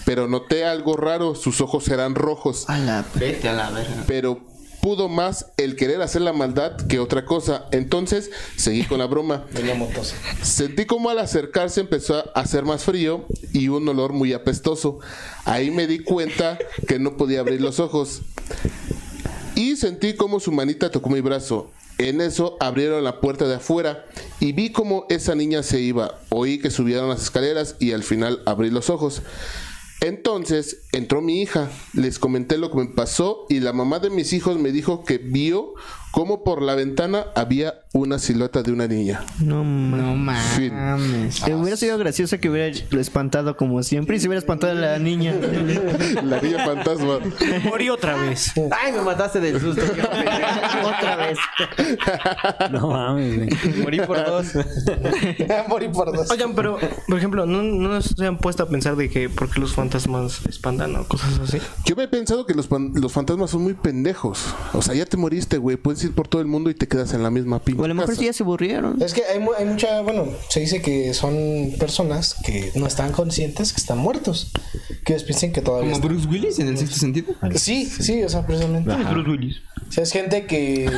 [0.06, 2.70] pero noté algo raro, sus ojos eran rojos.
[2.70, 3.06] A la...
[3.16, 4.04] Vete a la verga.
[4.06, 4.42] pero
[4.82, 7.66] pudo más el querer hacer la maldad que otra cosa.
[7.72, 9.46] Entonces seguí con la broma.
[10.42, 15.00] Sentí como al acercarse empezó a hacer más frío y un olor muy apestoso.
[15.46, 16.58] Ahí me di cuenta
[16.88, 18.22] que no podía abrir los ojos.
[19.56, 21.70] Y sentí como su manita tocó mi brazo.
[21.98, 24.06] En eso abrieron la puerta de afuera
[24.40, 26.18] y vi como esa niña se iba.
[26.30, 29.22] Oí que subieron las escaleras y al final abrí los ojos.
[30.02, 34.32] Entonces entró mi hija, les comenté lo que me pasó y la mamá de mis
[34.32, 35.74] hijos me dijo que vio
[36.12, 39.24] como por la ventana había una silueta de una niña.
[39.40, 39.64] No.
[39.64, 40.74] No Fin.
[40.74, 41.48] mames.
[41.48, 45.00] Eh, hubiera sido gracioso que hubiera espantado como siempre y se hubiera espantado a la
[45.00, 45.34] niña.
[46.24, 47.20] La niña fantasma.
[47.64, 48.52] Morí otra vez.
[48.72, 49.82] Ay, me mataste del susto.
[50.84, 51.38] Otra vez.
[52.72, 53.50] no mames, güey.
[53.84, 54.48] Morí por dos.
[55.68, 56.30] Morí por dos.
[56.32, 56.78] Oigan, pero,
[57.08, 60.46] por ejemplo, ¿no, no se han puesto a pensar de que por qué los fantasmas
[60.48, 61.60] espantan o cosas así?
[61.86, 64.44] Yo me he pensado que los, pan- los fantasmas son muy pendejos.
[64.74, 65.78] O sea, ya te moriste, güey.
[66.00, 67.88] Puedes ir por todo el mundo y te quedas en la misma pinche O a
[67.90, 68.20] lo mejor casa.
[68.22, 69.02] sí ya se aburrieron.
[69.02, 73.74] Es que hay, hay mucha, bueno, se dice que son personas que no están conscientes
[73.74, 74.52] que están muertos.
[75.06, 76.10] Que ellos piensan que todavía Como están.
[76.12, 77.34] Bruce Willis en el sexto sentido.
[77.56, 78.90] Sí, sí, o sea, precisamente.
[79.12, 79.58] Bruce Willis.
[79.88, 80.90] O sea, es gente que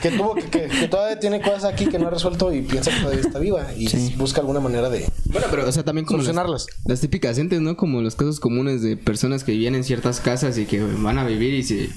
[0.00, 2.90] que tuvo que, que- que todavía tiene cosas aquí que no ha resuelto y piensa
[2.90, 6.18] que todavía está viva y busca alguna manera de Bueno, pero, o sea, también como
[6.18, 6.66] las, solucionarlas.
[6.86, 7.76] las típicas entes, ¿no?
[7.76, 11.24] Como los casos comunes de personas que viven en ciertas casas y que van a
[11.26, 11.90] vivir y se...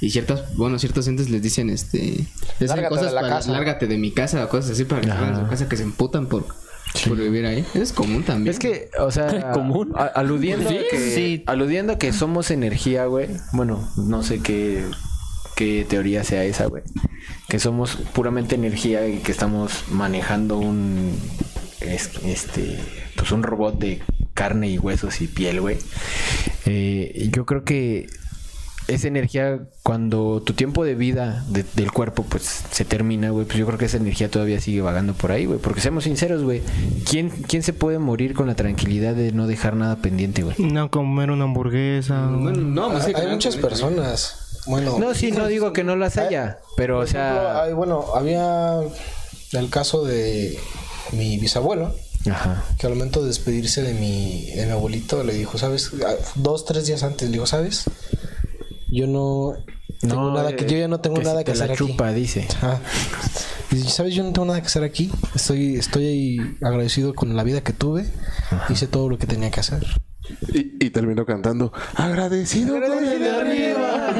[0.00, 1.98] Y ciertas, bueno, ciertos entes les dicen, este...
[1.98, 2.26] Les
[2.58, 3.34] dicen Lárgate cosas de la para...
[3.36, 3.52] casa.
[3.52, 5.82] Lárgate de mi casa o cosas así para que vayan a su casa que se
[5.82, 6.46] emputan por,
[7.06, 7.64] por vivir ahí.
[7.74, 8.50] Es común también.
[8.52, 9.92] Es que, o sea, ¿Común?
[9.94, 11.42] a- aludiendo a que, Sí.
[11.46, 13.28] aludiendo a que somos energía, güey.
[13.52, 14.84] Bueno, no sé qué,
[15.54, 16.82] qué teoría sea esa, güey.
[17.48, 21.14] Que somos puramente energía y que estamos manejando un
[21.82, 22.78] es- este
[23.16, 24.00] pues un robot de
[24.32, 25.76] carne y huesos y piel, güey.
[26.64, 28.06] Eh, yo creo que
[28.94, 33.58] esa energía, cuando tu tiempo de vida de- del cuerpo, pues se termina, güey, pues
[33.58, 35.58] yo creo que esa energía todavía sigue vagando por ahí, güey.
[35.58, 36.62] Porque seamos sinceros, güey.
[37.08, 40.56] ¿Quién, ¿Quién se puede morir con la tranquilidad de no dejar nada pendiente, güey?
[40.58, 42.26] No comer una hamburguesa.
[42.30, 44.62] Bueno, no, más Hay, muchas personas.
[44.66, 47.62] Bueno, No, sí, no digo que no las haya, pero, o sea...
[47.62, 48.74] hay- bueno, había
[49.52, 50.58] el caso de
[51.12, 51.94] mi bisabuelo,
[52.30, 52.62] Ajá.
[52.78, 55.90] que al momento de despedirse de mi, de mi abuelito le dijo, ¿sabes?
[56.06, 57.84] Ah, Dos, tres días antes le dijo, ¿sabes?
[58.90, 59.54] Yo no
[60.00, 62.14] tengo nada que, yo ya no tengo que nada si que te la hacer aquí.
[62.14, 62.48] dice.
[62.56, 62.80] Ajá.
[63.86, 65.10] Sabes, yo no tengo nada que hacer aquí.
[65.34, 68.04] Estoy, estoy agradecido con la vida que tuve.
[68.68, 69.86] Hice todo lo que tenía que hacer.
[70.52, 74.10] Y, y terminó cantando, agradecido con el de arriba.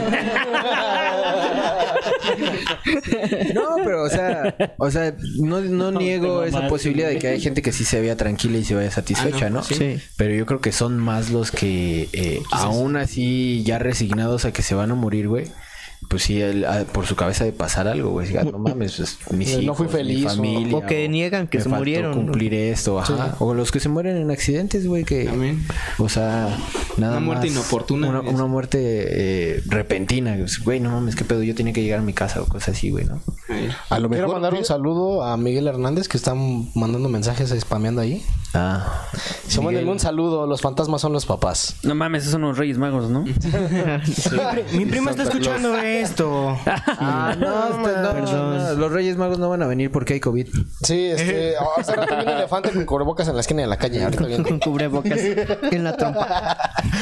[3.55, 7.63] No, pero o sea, o sea, no, no niego esa posibilidad de que hay gente
[7.63, 9.63] que sí se vea tranquila y se vaya satisfecha, Ah, ¿no?
[9.63, 9.99] Sí.
[10.17, 14.63] Pero yo creo que son más los que eh, aún así ya resignados a que
[14.63, 15.47] se van a morir, güey.
[16.11, 18.27] Pues sí, el- a- por su cabeza de pasar algo, güey.
[18.27, 20.77] Diga, No mames, pues, mis No hijos, fui feliz, mi o- familia.
[20.77, 22.17] o que niegan que me se faltó murieron, ¿no?
[22.17, 23.37] cumplir esto, ajá.
[23.39, 25.27] O los que se mueren en accidentes, güey, que...
[25.27, 25.65] También.
[25.99, 26.49] O sea,
[26.97, 30.37] nada Una muerte más inoportuna, Una, muerte eh, repentina.
[30.65, 32.91] Güey, no mames, qué pedo, yo tenía que llegar a mi casa o cosas así,
[32.91, 33.23] güey, ¿no?
[33.89, 34.41] A lo Quiero mejor.
[34.43, 38.25] mandar un saludo a Miguel Hernández que están mandando mensajes spameando ahí.
[38.53, 39.07] Ah.
[39.47, 41.77] Se mandan un saludo, los fantasmas son los papás.
[41.85, 43.25] No mames, esos son los Reyes Magos, ¿no?
[44.73, 46.57] Mi prima está escuchando esto.
[47.03, 50.49] Ah, no, no, no, los Reyes Magos no van a venir porque hay COVID.
[50.83, 53.77] Sí, este, oh, hace rato vi un elefante con cubrebocas en la esquina de la
[53.79, 54.03] calle.
[54.05, 54.45] Ahorita viene.
[54.45, 56.59] Con cubrebocas en la trompa.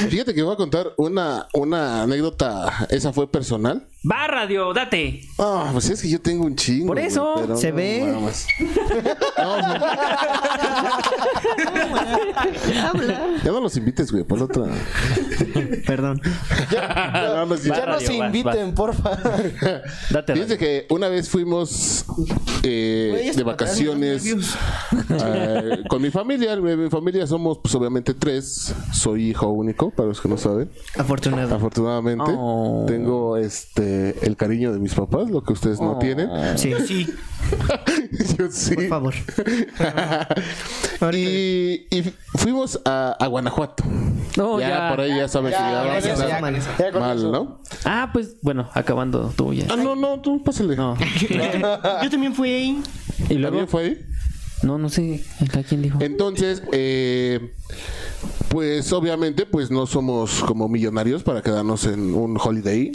[0.08, 2.86] Fíjate que voy a contar una, una anécdota.
[2.90, 3.88] Esa fue personal.
[4.08, 5.22] Va, radio, date.
[5.38, 6.86] Ah, pues es que yo tengo un chingo.
[6.88, 8.12] Por eso, se no ve.
[8.14, 8.46] mames.
[9.36, 9.78] No, no.
[13.42, 14.64] Ya no los invites, güey, por otra.
[15.86, 16.20] Perdón.
[16.22, 16.30] Sí.
[16.70, 16.80] Ya
[17.46, 19.10] no radio, se vas, inviten, porfa.
[20.10, 22.04] Date, Fíjense que una vez fuimos
[22.62, 24.24] eh, de vacaciones
[25.10, 26.56] eh, con mi familia.
[26.56, 28.74] Mi, mi familia somos, pues obviamente tres.
[28.92, 30.70] Soy hijo único, para los que no saben.
[30.96, 31.54] Afortunado.
[31.54, 32.84] Afortunadamente, Oh.
[32.86, 36.28] tengo este el cariño de mis papás, lo que ustedes no tienen.
[36.56, 37.06] Sí, Sí.
[38.38, 38.74] Yo sí.
[38.74, 39.14] por favor.
[41.12, 42.02] Y, y
[42.36, 43.84] fuimos a, a Guanajuato.
[44.36, 44.88] No, ya, ya.
[44.90, 46.40] por ahí ya sabes que ya
[46.98, 47.30] mal.
[47.32, 47.60] ¿no?
[47.84, 49.66] Ah, pues bueno, acabando tú ya.
[49.68, 50.76] Ah, no, no, tú pásale.
[50.76, 50.96] No.
[52.02, 52.82] Yo también fui ahí.
[53.28, 53.46] Y luego.
[53.46, 53.98] ¿También fue ahí?
[54.62, 55.22] No, no sé.
[55.52, 55.98] ¿A quién dijo?
[56.00, 57.54] Entonces, eh,
[58.48, 62.92] pues obviamente, pues no somos como millonarios para quedarnos en un holiday.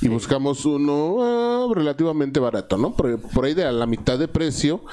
[0.00, 2.94] Y buscamos uno ah, relativamente barato, ¿no?
[2.94, 4.84] Por, por ahí de a la mitad de precio.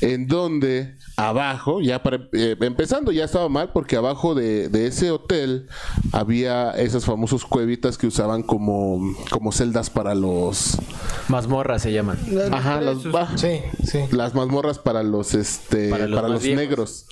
[0.00, 5.10] En donde abajo, ya para, eh, empezando ya estaba mal porque abajo de, de ese
[5.10, 5.68] hotel
[6.12, 10.78] había esas famosas cuevitas que usaban como, como celdas para los...
[11.28, 12.18] Mazmorras se llaman.
[12.52, 14.00] Ajá, los, ah, Sí, sí.
[14.10, 17.06] las mazmorras para los este Para para los más negros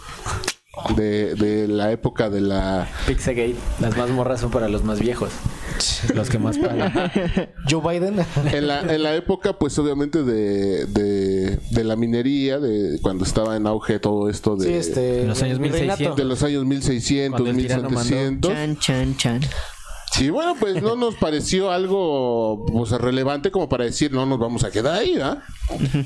[0.97, 3.57] de, de la época de la Pixagate.
[3.81, 5.31] Las mazmorras son para los más viejos.
[6.15, 6.93] Los que más pagan.
[7.71, 8.25] Joe Biden.
[8.53, 11.38] en la, en la época pues obviamente de, de,
[11.71, 15.25] de la minería de cuando estaba en auge todo esto de, Sí, este.
[15.25, 15.99] Los años mi reinato.
[15.99, 16.17] 1600.
[16.17, 18.01] de los años 1600 Cuando el tirano mandó.
[18.01, 19.41] 1700 Chan, chan, chan.
[20.21, 24.65] y bueno pues no nos pareció algo pues relevante como para decir no nos vamos
[24.65, 25.43] a quedar ahí ¿ah?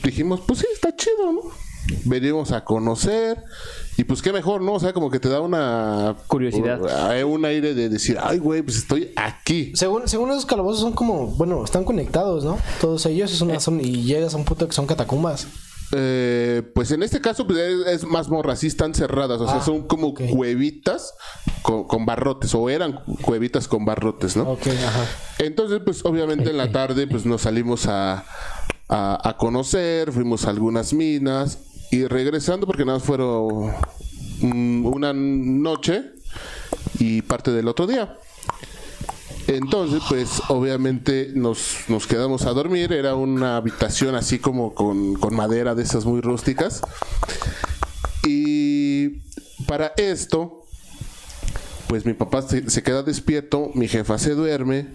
[0.03, 1.41] dijimos pues sí está chido ¿no?
[2.05, 3.43] Venimos a conocer
[3.97, 4.75] y pues qué mejor, ¿no?
[4.75, 6.81] O sea, como que te da una Curiosidad.
[6.81, 9.73] uh, un aire de decir, ay, güey, pues estoy aquí.
[9.75, 12.59] Según, según esos calabozos son como, bueno, están conectados, ¿no?
[12.81, 15.47] Todos ellos es una zona y llegas a un punto que son catacumbas.
[15.95, 19.57] Eh, pues en este caso pues es, es más morras, sí están cerradas, o sea,
[19.57, 21.13] Ah, son como cuevitas
[21.61, 24.45] con, con barrotes, o eran cuevitas con barrotes, ¿no?
[24.53, 25.05] Ok, ajá.
[25.39, 28.25] Entonces, pues obviamente en la tarde pues nos salimos a,
[28.89, 31.59] a, a conocer, fuimos a algunas minas
[31.93, 33.71] y regresando porque nada más fueron
[34.41, 36.03] mm, una noche
[36.99, 38.17] y parte del otro día.
[39.47, 45.37] Entonces, pues obviamente nos, nos quedamos a dormir, era una habitación así como con, con
[45.37, 46.81] madera de esas muy rústicas.
[48.25, 49.21] Y
[49.67, 50.65] para esto,
[51.89, 54.87] pues mi papá se, se queda despierto, mi jefa se duerme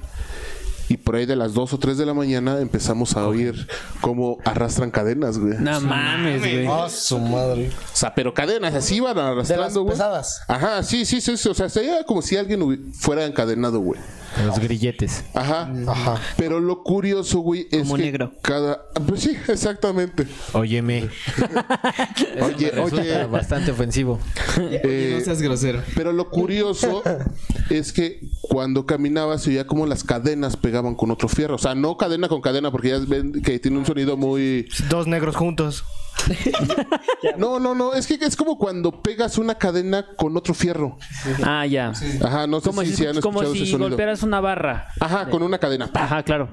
[0.89, 3.68] y por ahí de las 2 o 3 de la mañana empezamos a oír
[4.01, 5.55] cómo arrastran cadenas, güey.
[5.59, 6.68] No mames, güey.
[6.68, 7.69] Ah, su madre.
[7.69, 9.93] O sea, pero cadenas así iban De las arrastrando, güey.
[9.93, 10.41] pesadas.
[10.47, 13.99] Ajá, sí, sí, sí, sí, o sea, sería como si alguien hubi- fuera encadenado, güey.
[14.45, 15.23] Los grilletes.
[15.34, 15.72] Ajá.
[15.88, 16.22] Ajá.
[16.38, 18.34] Pero lo curioso, güey, es Como que negro.
[18.43, 18.84] cada...
[19.07, 20.27] Pues sí, exactamente.
[20.53, 21.09] Óyeme.
[22.41, 24.19] Oye, Resulta oye, bastante ofensivo.
[24.59, 25.81] eh, no seas grosero.
[25.95, 27.01] pero lo curioso
[27.69, 31.55] es que cuando caminaba se oía como las cadenas pegaban con otro fierro.
[31.55, 34.67] O sea, no cadena con cadena, porque ya ven que tiene un sonido muy...
[34.89, 35.83] Dos negros juntos.
[37.37, 40.97] No, no, no, es que es como cuando pegas una cadena con otro fierro.
[41.43, 41.91] Ah, ya.
[42.23, 43.89] Ajá, no sé Como si, si, han como si ese sonido.
[43.89, 44.87] golpearas una barra.
[44.99, 45.89] Ajá, con una cadena.
[45.93, 46.49] Ajá, claro.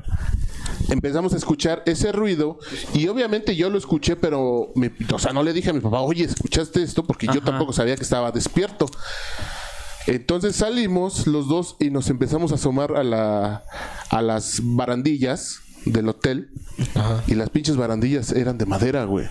[0.90, 2.58] Empezamos a escuchar ese ruido
[2.94, 6.00] y obviamente yo lo escuché, pero me- o sea, no le dije a mi papá,
[6.00, 7.04] oye, ¿escuchaste esto?
[7.04, 8.86] Porque yo tampoco sabía que estaba despierto.
[10.06, 13.62] Entonces salimos los dos y nos empezamos a asomar a, la,
[14.10, 16.50] a las barandillas del hotel.
[17.26, 19.26] Y las pinches barandillas eran de madera, güey.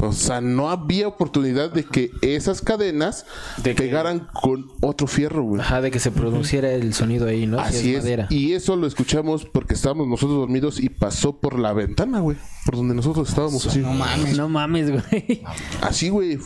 [0.00, 3.24] O sea, no había oportunidad de que esas cadenas
[3.58, 5.60] De que- pegaran con otro fierro, güey.
[5.60, 7.58] Ajá, de que se produciera el sonido ahí, ¿no?
[7.58, 8.02] Si Así es.
[8.02, 8.26] madera.
[8.30, 12.36] Y eso lo escuchamos porque estábamos nosotros dormidos y pasó por la ventana, güey.
[12.64, 13.78] Por donde nosotros estábamos así.
[13.80, 14.36] No mames.
[14.36, 15.42] No mames, güey.
[15.82, 16.38] Así, güey.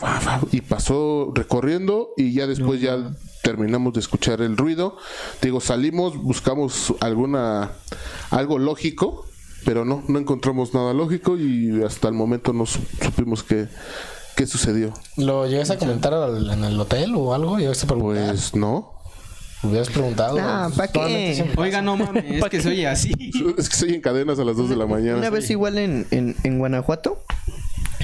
[0.51, 2.97] Y pasó recorriendo y ya después ya
[3.51, 4.97] terminamos de escuchar el ruido.
[5.41, 7.71] Digo, salimos, buscamos alguna
[8.29, 9.25] algo lógico,
[9.63, 13.67] pero no, no encontramos nada lógico y hasta el momento no su- supimos qué,
[14.35, 14.91] qué sucedió.
[15.15, 17.57] ¿Lo llegaste a comentar al- en el hotel o algo?
[17.57, 18.27] ¿Llegaste a preguntar?
[18.31, 18.91] Pues no.
[19.63, 20.37] ¿Hubieras preguntado?
[20.41, 21.49] Ah, ¿pa' qué?
[21.55, 23.13] Oiga, no mames, es que se oye así.
[23.57, 25.17] Es que estoy en cadenas a las 2 de la mañana.
[25.19, 27.23] Una vez igual en, en, en Guanajuato.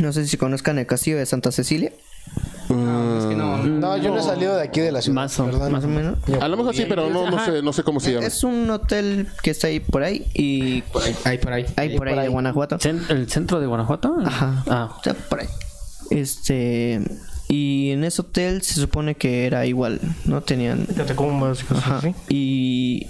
[0.01, 1.91] No sé si conozcan el castillo de Santa Cecilia.
[2.35, 3.57] Es que no.
[3.63, 5.15] No, yo no he salido de aquí de la ciudad.
[5.15, 5.71] Más o- perdón.
[5.71, 6.17] Más o menos.
[6.41, 8.25] A lo mejor sí, pero no, no sé, no sé cómo se llama.
[8.25, 10.83] Es un hotel que está ahí por ahí y
[11.25, 11.65] Ahí por ahí.
[11.75, 12.77] hay por ahí de Guanajuato.
[13.09, 14.15] ¿El centro de Guanajuato?
[14.25, 14.63] Ajá.
[14.67, 14.97] Ah.
[15.03, 15.47] Sea, por ahí.
[16.09, 17.01] Este.
[17.49, 20.41] Y en ese hotel se supone que era igual, ¿no?
[20.41, 20.85] Tenían.
[20.85, 21.97] Catacumbas y cosas Ajá.
[21.97, 22.15] así.
[22.29, 23.07] Y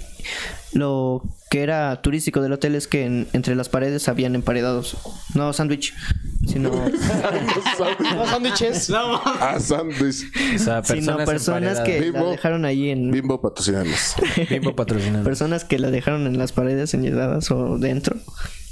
[0.72, 4.96] lo que era turístico del hotel es que en- entre las paredes habían emparedados.
[5.34, 5.94] No sándwich,
[6.48, 6.70] sino,
[8.14, 8.90] No, sándwiches.
[8.90, 10.24] Ah, sándwich.
[10.54, 12.30] O sea, sino personas, personas que la Bimbo.
[12.30, 13.10] dejaron ahí en.
[13.10, 14.14] Bimbo patrocinarnos.
[14.50, 15.24] Bimbo patrocinando.
[15.24, 18.16] Personas que la dejaron en las paredes enredadas o dentro.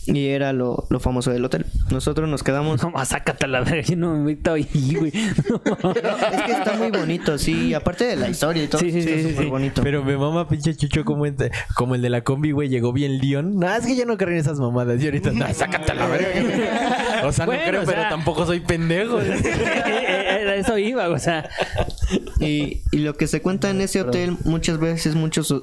[0.04, 1.64] Y era lo, lo famoso del hotel.
[1.90, 2.82] Nosotros nos quedamos.
[2.82, 3.82] No más, sácate a la verga.
[3.82, 4.66] Yo no me meto ahí,
[4.98, 5.12] güey.
[5.48, 5.92] No.
[6.32, 7.72] Es que está muy bonito, sí.
[7.72, 8.80] Aparte de la historia y todo.
[8.80, 9.80] Sí, sí, sí, bonito.
[9.82, 12.92] Pero me mama pinche chucho como, el de- como el de la combi, güey, llegó
[12.92, 13.58] bien león.
[13.58, 15.00] No, es que yo no creo en esas mamadas.
[15.00, 17.22] Y ahorita, no, sácate a la verga.
[17.26, 19.20] O sea, Bueno, no creo, o pero tampoco soy pendejo.
[19.20, 21.48] Era Eso iba, o sea.
[22.40, 25.54] Y, y lo que se cuenta en ese hotel muchas veces, muchos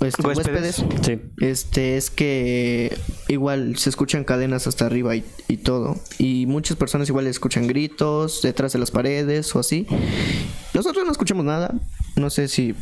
[0.00, 0.78] este, Huéspedes.
[0.80, 1.20] huéspedes, Sí.
[1.40, 2.96] este, es que
[3.28, 5.96] igual se escuchan cadenas hasta arriba y, y todo.
[6.18, 9.86] Y muchas personas igual escuchan gritos detrás de las paredes o así.
[10.74, 11.74] Nosotros no escuchamos nada.
[12.16, 12.74] No sé si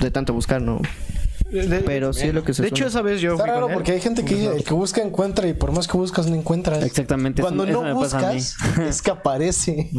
[0.00, 0.80] de tanto buscar, no.
[1.84, 4.00] Pero sí es lo que se De hecho, esa vez yo Está raro porque hay
[4.00, 6.82] gente que dice, el que busca encuentra y por más que buscas no encuentras.
[6.82, 9.90] Exactamente, Cuando eso no buscas es que aparece.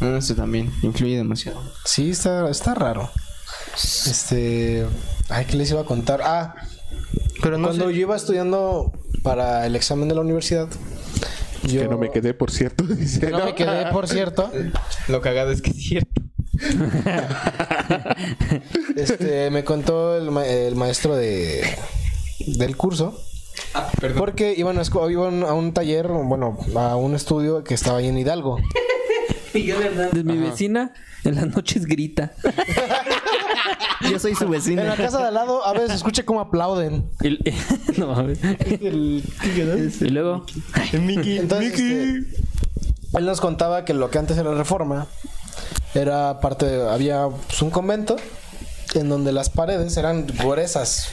[0.00, 1.62] Ah, eso también influye demasiado.
[1.86, 3.10] Sí, está, está raro.
[3.74, 4.86] Este,
[5.28, 6.20] ay, ¿qué les iba a contar?
[6.24, 6.54] Ah,
[7.42, 7.94] Pero no cuando sé.
[7.94, 8.92] yo iba estudiando
[9.22, 10.68] para el examen de la universidad,
[11.64, 12.84] yo Que no me quedé, por cierto.
[12.88, 14.50] Dice, que no me quedé, por cierto.
[15.08, 16.22] Lo cagado es que es cierto.
[18.96, 21.62] Este, me contó el, ma- el maestro de
[22.46, 23.16] del curso.
[24.00, 24.18] Perdón.
[24.18, 28.18] Porque iban a, iban a un taller, bueno, a un estudio que estaba ahí en
[28.18, 28.58] Hidalgo.
[29.54, 30.92] Miguel Hernández, mi vecina,
[31.24, 32.32] en las noches grita.
[34.10, 34.84] Yo soy su En vecina.
[34.84, 37.10] la casa de al lado, a veces escuché cómo aplauden.
[37.22, 37.38] Y,
[38.00, 38.38] no, mames.
[38.80, 40.44] y luego,
[40.92, 42.24] Entonces, este,
[43.14, 45.06] él nos contaba que lo que antes era reforma
[45.94, 48.16] era parte de, había pues, un convento
[48.94, 51.08] en donde las paredes eran gruesas.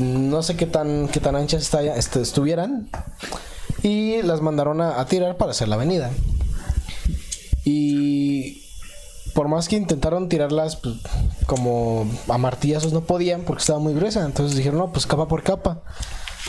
[0.00, 2.88] No sé qué tan qué tan anchas está- este, estuvieran
[3.82, 6.10] y las mandaron a, a tirar para hacer la avenida.
[7.64, 8.62] Y
[9.34, 10.96] por más que intentaron tirarlas pues,
[11.46, 14.24] como a martillazos no podían porque estaba muy gruesa.
[14.24, 15.82] Entonces dijeron, no, pues capa por capa.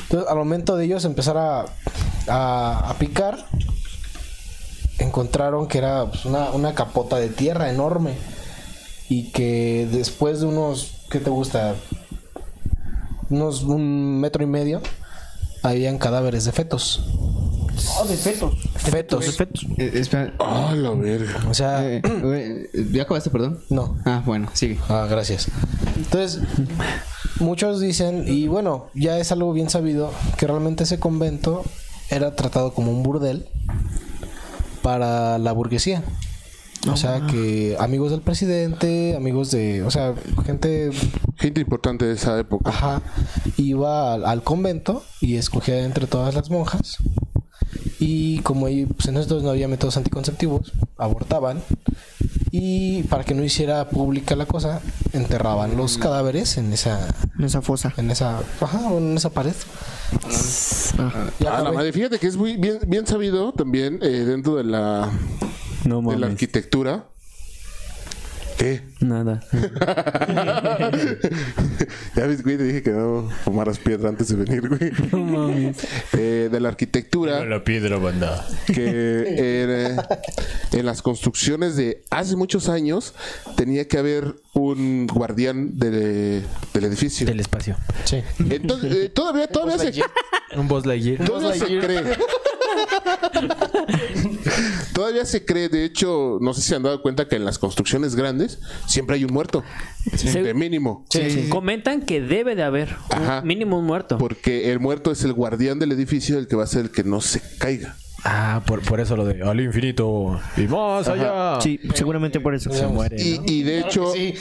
[0.03, 3.45] Entonces al momento de ellos empezar a, picar,
[4.99, 8.13] encontraron que era pues, una, una capota de tierra enorme.
[9.07, 11.75] Y que después de unos, ¿qué te gusta?
[13.29, 14.81] Unos un metro y medio,
[15.63, 17.03] habían cadáveres de fetos.
[17.99, 18.53] Oh, de fetos.
[18.75, 19.25] Fetos.
[19.77, 20.33] Eh, espera.
[20.39, 21.43] Ah, la verga.
[21.49, 23.59] O sea, Eh, eh, ¿Ya acabaste, perdón?
[23.69, 23.97] no.
[24.05, 24.77] Ah, bueno, sigue.
[24.89, 25.47] Ah, gracias.
[25.95, 26.41] Entonces,
[27.39, 31.63] muchos dicen, y bueno, ya es algo bien sabido, que realmente ese convento
[32.09, 33.47] era tratado como un burdel
[34.81, 36.03] para la burguesía.
[36.91, 40.13] O sea que amigos del presidente, amigos de, o sea,
[40.45, 40.91] gente
[41.35, 42.69] Gente importante de esa época.
[42.69, 43.01] Ajá.
[43.57, 46.97] Iba al, al convento y escogía entre todas las monjas.
[47.99, 51.61] Y como ahí, pues en estos no había métodos anticonceptivos, abortaban.
[52.51, 54.81] Y para que no hiciera pública la cosa,
[55.13, 57.07] enterraban los cadáveres en esa,
[57.37, 57.93] En esa fosa.
[57.97, 59.53] en esa, ajá, o en esa pared.
[60.97, 65.11] Ah, la madre, fíjate que es muy bien, bien sabido también eh, dentro de la,
[65.85, 67.05] No de la arquitectura.
[68.57, 68.81] ¿Qué?
[69.01, 69.41] Nada.
[72.15, 74.91] ya ves, güey, te dije que no fumaras piedra antes de venir, güey.
[75.11, 75.77] No mames.
[76.13, 77.43] Eh, de la arquitectura.
[77.45, 78.45] La piedra, banda.
[78.67, 80.07] que era-
[80.71, 83.13] en las construcciones de hace muchos años
[83.55, 86.43] tenía que haber un guardián de-
[86.73, 87.25] del edificio.
[87.27, 87.75] Del espacio.
[88.05, 88.21] Sí.
[88.49, 90.01] Entonces, eh, todavía, todavía se,
[90.57, 91.25] Un Buzz Lightyear.
[91.25, 92.03] todavía se cree.
[94.93, 97.59] todavía se cree, de hecho, no sé si se han dado cuenta que en las
[97.59, 99.63] construcciones grandes siempre hay un muerto.
[100.15, 100.29] Sí.
[100.39, 101.05] De mínimo.
[101.49, 103.41] Comentan que debe de haber Ajá.
[103.41, 104.17] mínimo un muerto.
[104.17, 107.03] Porque el muerto es el guardián del edificio, el que va a ser el que
[107.03, 107.95] no se caiga.
[108.27, 111.61] Ah, por, por eso lo de al infinito y más allá.
[111.61, 112.71] Sí, seguramente por eso.
[112.71, 113.21] Se muere.
[113.21, 113.43] Y, ¿no?
[113.45, 114.33] y de hecho, sí.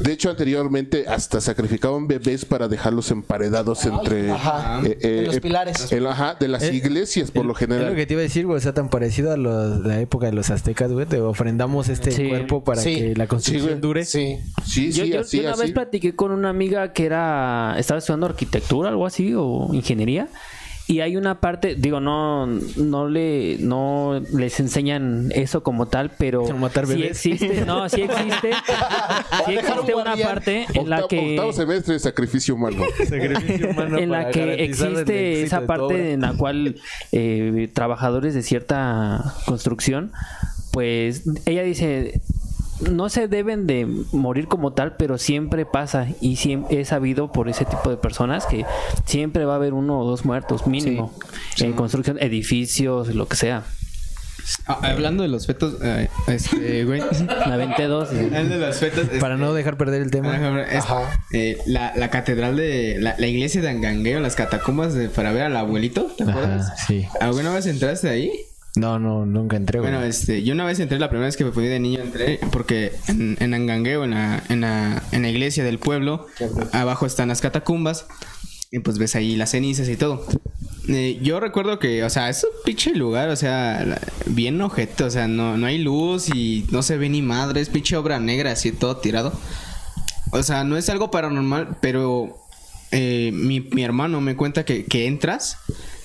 [0.00, 4.82] de hecho anteriormente hasta sacrificaban bebés para dejarlos emparedados entre Ajá.
[4.84, 5.90] eh, eh, En los eh, pilares.
[5.92, 7.94] en- ajá, de las iglesias por lo Es lo general.
[7.96, 8.58] que te iba a decir, güey.
[8.58, 11.06] O sea, tan parecido a los- la época de los aztecas, güey.
[11.06, 12.28] Te ofrendamos este Sí.
[12.28, 12.94] cuerpo para Sí.
[12.96, 14.04] que la construcción Sí, dure.
[14.04, 14.38] Sí.
[14.66, 15.62] Sí, yo, sí, yo- así, yo una así.
[15.62, 20.28] vez platiqué con una amiga que era estaba estudiando arquitectura algo así o ingeniería
[20.92, 26.46] y hay una parte digo no no le no les enseñan eso como tal pero
[26.50, 28.50] ¿A matar sí existe no sí existe
[29.46, 32.82] sí existe una parte en la que octavo semestre de sacrificio humano.
[33.08, 36.76] Sacrificio humano en la que existe esa parte en la cual
[37.12, 40.12] eh, trabajadores de cierta construcción,
[40.72, 42.20] pues ella dice,
[42.90, 47.48] no se deben de morir como tal, pero siempre pasa y siempre he sabido por
[47.48, 48.64] ese tipo de personas que
[49.04, 51.12] siempre va a haber uno o dos muertos mínimo
[51.58, 53.62] en construcción, edificios, lo que sea.
[54.66, 57.00] Ah, hablando de los fetos, eh, este, güey.
[57.46, 58.10] Me aventé dos.
[58.10, 59.06] Hablando de los fetos.
[59.20, 60.62] Para no dejar perder el tema.
[60.64, 60.84] Es-
[61.32, 65.42] eh, la, la catedral de la, la iglesia de Angangueo, las catacumbas de, para ver
[65.44, 66.66] al abuelito, ¿te acuerdas?
[66.66, 67.06] Ajá, sí.
[67.20, 68.32] ¿Alguna vez entraste ahí?
[68.74, 69.90] No, no, nunca entré, güey.
[69.90, 72.40] Bueno, este, yo una vez entré, la primera vez que me fui de niño entré,
[72.52, 76.26] porque en, en Angangueo, en la, en, la, en la iglesia del pueblo,
[76.72, 78.06] abajo están las catacumbas,
[78.70, 80.26] y pues ves ahí las cenizas y todo.
[80.88, 85.10] Eh, yo recuerdo que, o sea, es un pinche lugar, o sea, bien ojete, o
[85.10, 88.52] sea, no, no hay luz y no se ve ni madre, es pinche obra negra,
[88.52, 89.32] así todo tirado.
[90.32, 92.41] O sea, no es algo paranormal, pero
[92.92, 95.58] eh, mi, mi hermano me cuenta que, que entras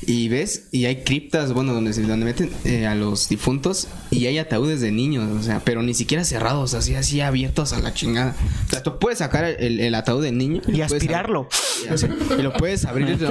[0.05, 4.26] y ves y hay criptas, bueno, donde, se- donde meten eh, a los difuntos y
[4.27, 7.93] hay ataúdes de niños, o sea, pero ni siquiera cerrados, así, así abiertos a la
[7.93, 8.35] chingada.
[8.68, 11.49] O sea, tú puedes sacar el, el ataúd del niño Y aspirarlo.
[11.49, 12.07] abrir- y así-
[12.39, 13.18] y lo puedes abrir.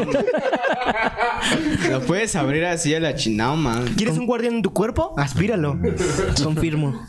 [1.91, 3.85] lo, puedes abrir así a la chingada, man.
[3.97, 5.15] ¿Quieres un guardián en tu cuerpo?
[5.17, 5.79] Aspíralo.
[6.43, 7.07] Confirmo.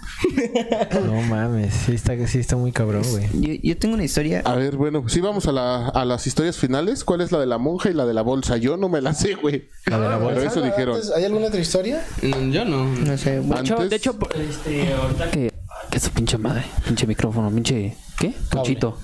[1.05, 3.27] No mames, sí está, sí está muy cabrón, güey.
[3.33, 4.41] Yo, yo tengo una historia.
[4.45, 7.03] A ver, bueno, sí vamos a, la- a las historias finales.
[7.03, 8.57] ¿Cuál es la de la monja y la de la bolsa?
[8.57, 9.67] Yo no me la sé, güey.
[9.85, 10.95] La de la Pero eso dijeron.
[10.95, 12.03] Antes, ¿Hay alguna otra historia?
[12.21, 12.85] Mm, Yo no.
[12.85, 13.39] No sé.
[13.41, 15.53] De hecho, Antes- de hecho, por- este, ahorita que,
[15.91, 18.33] que su pinche madre, pinche micrófono, pinche, ¿qué?
[18.51, 18.97] Conchito.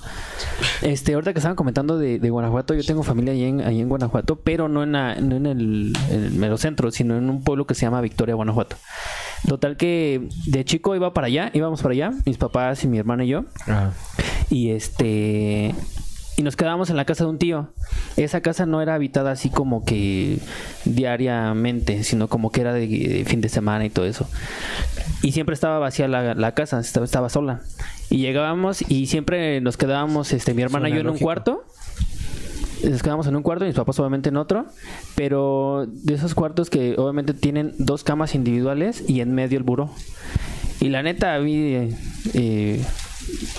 [0.81, 3.89] Este, ahorita que estaban comentando de, de Guanajuato, yo tengo familia ahí en, ahí en
[3.89, 7.43] Guanajuato, pero no en, la- no en el, en el mero centro, sino en un
[7.43, 8.75] pueblo que se llama Victoria, Guanajuato.
[9.47, 13.25] Total que de chico iba para allá, íbamos para allá, mis papás y mi hermana
[13.25, 13.45] y yo.
[13.67, 13.91] Ajá.
[14.49, 15.73] Y este.
[16.35, 17.69] Y nos quedábamos en la casa de un tío.
[18.17, 20.39] Esa casa no era habitada así como que
[20.83, 24.27] diariamente, sino como que era de, de fin de semana y todo eso.
[25.21, 27.61] Y siempre estaba vacía la, la casa, estaba, estaba sola.
[28.09, 31.63] Y llegábamos y siempre nos quedábamos, este, mi hermana y yo en un cuarto.
[32.83, 34.65] Nos quedamos en un cuarto y mis papás obviamente en otro.
[35.15, 39.91] Pero de esos cuartos que obviamente tienen dos camas individuales y en medio el buró.
[40.79, 41.89] Y la neta, a mí
[42.33, 42.85] eh,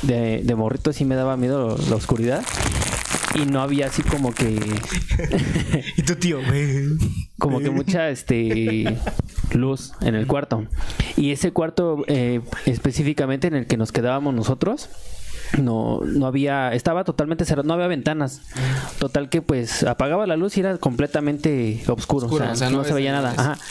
[0.02, 2.42] de, de morrito sí me daba miedo la oscuridad.
[3.34, 4.60] Y no había así como que
[5.96, 6.86] Y tu tío, güey.
[7.38, 8.96] como que mucha este
[9.52, 10.66] luz en el cuarto.
[11.16, 14.88] Y ese cuarto eh, específicamente en el que nos quedábamos nosotros
[15.58, 18.42] no no había estaba totalmente cerrado, no había ventanas.
[18.98, 22.70] Total que pues apagaba la luz y era completamente oscuro, Oscuro, o sea, o sea,
[22.70, 23.34] no, no se veía nada.
[23.34, 23.52] nada.
[23.52, 23.62] Ajá.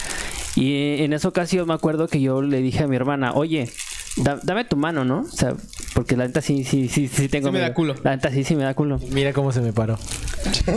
[0.56, 3.70] Y en esa ocasión me acuerdo que yo le dije a mi hermana, "Oye,
[4.18, 5.56] da- dame tu mano, ¿no?" O sea,
[5.94, 7.96] porque la neta sí sí sí sí tengo Sí me da culo.
[8.04, 9.00] La neta sí sí me da culo.
[9.12, 9.98] Mira cómo se me paró.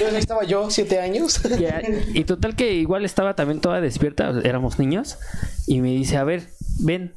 [0.00, 1.40] Yo estaba yo, siete años.
[1.58, 1.82] Ya,
[2.14, 5.18] y total que igual estaba también toda despierta, éramos niños,
[5.66, 6.50] y me dice, a ver,
[6.80, 7.14] ven,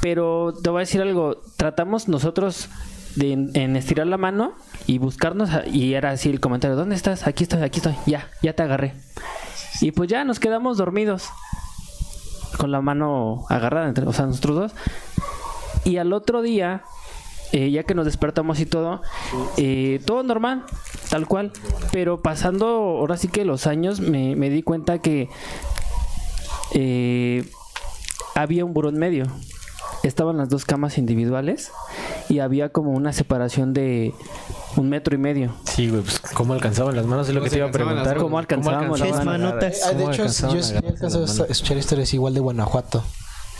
[0.00, 2.68] pero te voy a decir algo, tratamos nosotros
[3.16, 4.54] de- en estirar la mano
[4.86, 7.26] y buscarnos a- y era así el comentario, ¿dónde estás?
[7.26, 8.94] Aquí estoy, aquí estoy, ya, ya te agarré.
[9.80, 11.28] Y pues ya nos quedamos dormidos
[12.60, 14.72] con la mano agarrada entre, o sea, dos.
[15.84, 16.82] Y al otro día,
[17.52, 19.00] eh, ya que nos despertamos y todo,
[19.56, 20.66] eh, todo normal,
[21.08, 21.52] tal cual.
[21.90, 25.30] Pero pasando ahora sí que los años, me, di cuenta que
[26.74, 27.50] eh,
[28.34, 29.24] había un buró en medio.
[30.02, 31.72] Estaban las dos camas individuales
[32.28, 34.14] y había como una separación de
[34.76, 35.52] un metro y medio.
[35.64, 38.16] Sí, güey, pues cómo alcanzaban las manos es lo ¿Cómo que te iba a preguntar.
[38.16, 39.80] ¿Cómo alcanzábamos ¿Cómo las manotas?
[39.84, 41.50] Ah, de cómo hecho, yo, a yo agarrarse alcanzo a las manos?
[41.50, 43.04] escuchar historias igual de Guanajuato.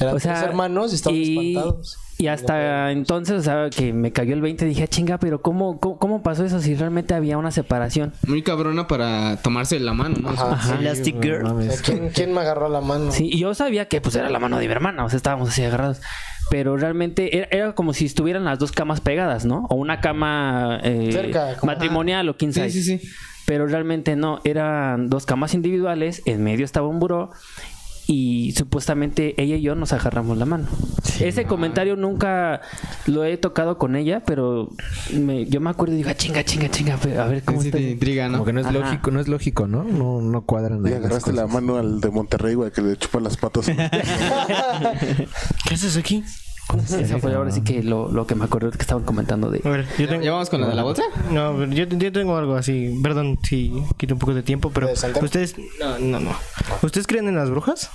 [0.00, 1.98] Eran O tres sea, hermanos y estaban y, espantados.
[2.20, 5.78] Y hasta entonces, o sea, que me cayó el 20, dije, "Ah, chinga, pero ¿cómo,
[5.80, 8.12] cómo, cómo pasó eso si realmente había una separación?
[8.26, 10.28] Muy cabrona para tomarse la mano, ¿no?
[10.30, 10.78] Ajá.
[10.78, 11.42] Elastic No Girl.
[11.42, 11.82] O sea, mames.
[11.82, 13.10] ¿quién, quién me agarró la mano?
[13.10, 15.48] Sí, y yo sabía que pues era la mano de mi hermana, o sea, estábamos
[15.48, 16.00] así agarrados.
[16.50, 19.66] Pero realmente era, era como si estuvieran las dos camas pegadas, ¿no?
[19.70, 22.70] O una cama eh, Cerca, como- matrimonial o quién Sí, sabe.
[22.70, 23.00] sí, sí.
[23.46, 27.30] Pero realmente no, eran dos camas individuales, en medio estaba un buró
[28.12, 30.66] y supuestamente ella y yo nos agarramos la mano.
[31.20, 32.60] Ese comentario nunca
[33.06, 34.68] lo he tocado con ella, pero
[35.14, 37.78] me- yo me acuerdo y digo, "Ah, chinga, chinga, chinga, a ver cómo Sí está.
[37.78, 38.38] te intriga, ¿no?
[38.38, 38.76] Como que no es Ajá.
[38.78, 39.84] lógico, no es lógico, ¿no?
[39.84, 43.36] No, no cuadran las agarraste la mano al de Monterrey, güey, que le chupa las
[43.36, 43.66] patas.
[45.68, 46.24] ¿Qué haces aquí?
[47.20, 49.60] Fue ahora sí que lo, lo que me acuerdo que estaban comentando de...
[49.64, 50.22] A ver, yo tengo...
[50.22, 51.02] ¿Ya vamos con la de la bolsa?
[51.30, 52.98] No, pero yo, yo tengo algo así.
[53.02, 54.88] Perdón si quito un poco de tiempo, pero
[55.22, 55.56] ustedes...
[55.80, 56.30] No, no, no.
[56.82, 57.90] ¿Ustedes creen en las brujas?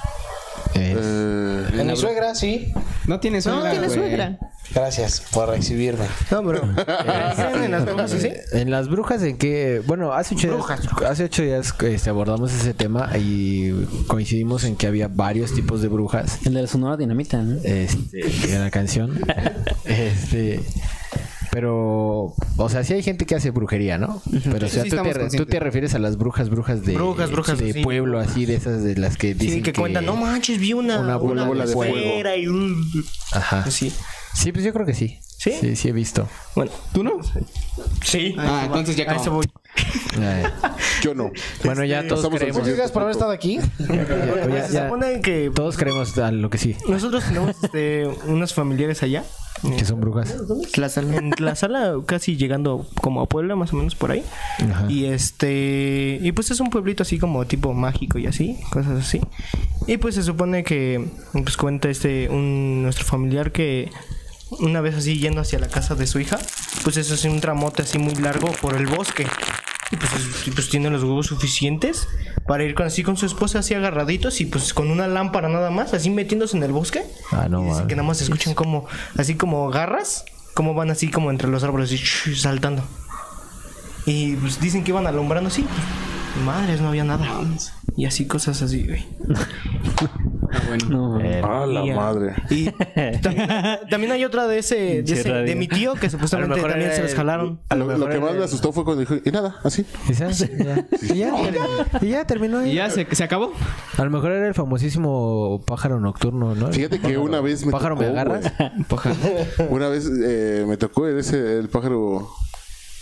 [0.76, 2.72] Eh, Eh, En mi suegra, sí.
[3.08, 4.00] No tiene suegra, No, tiene güey.
[4.00, 4.38] suegra.
[4.74, 6.06] Gracias por recibirme.
[6.32, 6.62] No, pero...
[7.52, 8.30] ¿Creen en las brujas sí?
[8.54, 12.74] En las brujas en que, bueno, hace ocho días, hace ocho días este, abordamos ese
[12.74, 13.72] tema y
[14.08, 16.40] coincidimos en que había varios tipos de brujas.
[16.46, 17.58] El de la Sonora Dinamita, ¿no?
[17.64, 19.20] Este, en la canción.
[19.86, 20.60] Este,
[21.56, 24.22] pero, o sea, sí hay gente que hace brujería, ¿no?
[24.44, 27.32] Pero, o sea, Sí, tú, te, tú te refieres a las brujas, brujas de, Brujas,
[27.32, 27.82] brujas, de sí.
[27.82, 31.00] pueblo, así, de esas de las que dicen Sí, que, cuentan, no manches, vi una,
[31.00, 31.96] Una bola de fuego".
[31.96, 33.06] y...
[33.32, 33.72] Ajá.
[33.72, 33.94] Sí.
[34.34, 35.18] Sí, pues yo creo que sí.
[35.38, 35.52] ¿Sí?
[35.60, 36.28] Sí, sí he visto.
[36.56, 37.12] Bueno, ¿Tú no?
[38.04, 38.36] sí.
[38.38, 39.46] Ah, entonces ya A eso voy.
[41.04, 41.32] Yo no.
[41.64, 42.62] bueno, ya todos Pasamos al creemos.
[42.62, 43.58] Muchas gracias por haber estado aquí.
[43.58, 48.08] ya- Pues se ya- supone que todos creemos a lo que sí, nosotros tenemos este,
[48.28, 49.24] unos familiares allá.
[49.78, 50.34] que son brujas.
[50.72, 51.18] Tlazala.
[51.18, 54.24] En la sala, casi llegando como a Puebla, más o menos por ahí.
[54.60, 54.86] Ajá.
[54.90, 56.20] Y este.
[56.22, 59.22] Y pues es un pueblito así como tipo mágico y así, cosas así.
[59.88, 61.06] Y pues se supone que.
[61.34, 62.30] Pues cuenta este.
[62.30, 63.90] Un, nuestro familiar que.
[64.52, 66.38] Una vez así yendo hacia la casa de su hija.
[66.84, 69.26] Pues eso es un tramote así muy largo por el bosque.
[69.92, 72.08] Y pues, es- y pues tiene los huevos suficientes
[72.48, 75.70] para ir con, así con su esposa así agarraditos y pues con una lámpara nada
[75.70, 77.04] más, así metiéndose en el bosque.
[77.32, 77.88] Ah, no, Y dice mames.
[77.88, 78.86] que nada más se escuchan como,
[79.18, 82.84] así como garras, como van así como entre los árboles, así, saltando.
[84.08, 85.66] Y pues dicen que iban alumbrando así.
[86.44, 87.26] Madres, no había nada.
[87.96, 89.06] Y así cosas así, güey.
[90.52, 90.86] Ah, bueno.
[90.90, 92.34] No, Eh, Ah, la Y, madre.
[92.50, 92.70] Y
[93.22, 93.50] también,
[93.90, 95.46] también hay otra de ese, de, ese- radio.
[95.46, 97.60] de mi tío que supuestamente también se los el- jalaron.
[97.76, 99.86] Lo, lo que más me asustó fue cuando dijo, y nada, así.
[100.10, 100.30] Ya.
[101.02, 101.32] Y ya,
[102.02, 102.60] y ya terminó.
[102.60, 102.72] ahí.
[102.72, 103.54] ¿Y ya se, se acabó?
[103.98, 106.68] A lo mejor era el famosísimo pájaro nocturno, ¿no?
[106.72, 108.52] Fíjate que una vez me ¿Pájaro tocó, me agarras?
[108.90, 109.70] Güey.
[109.70, 112.30] Una vez eh, me tocó ese, el pájaro...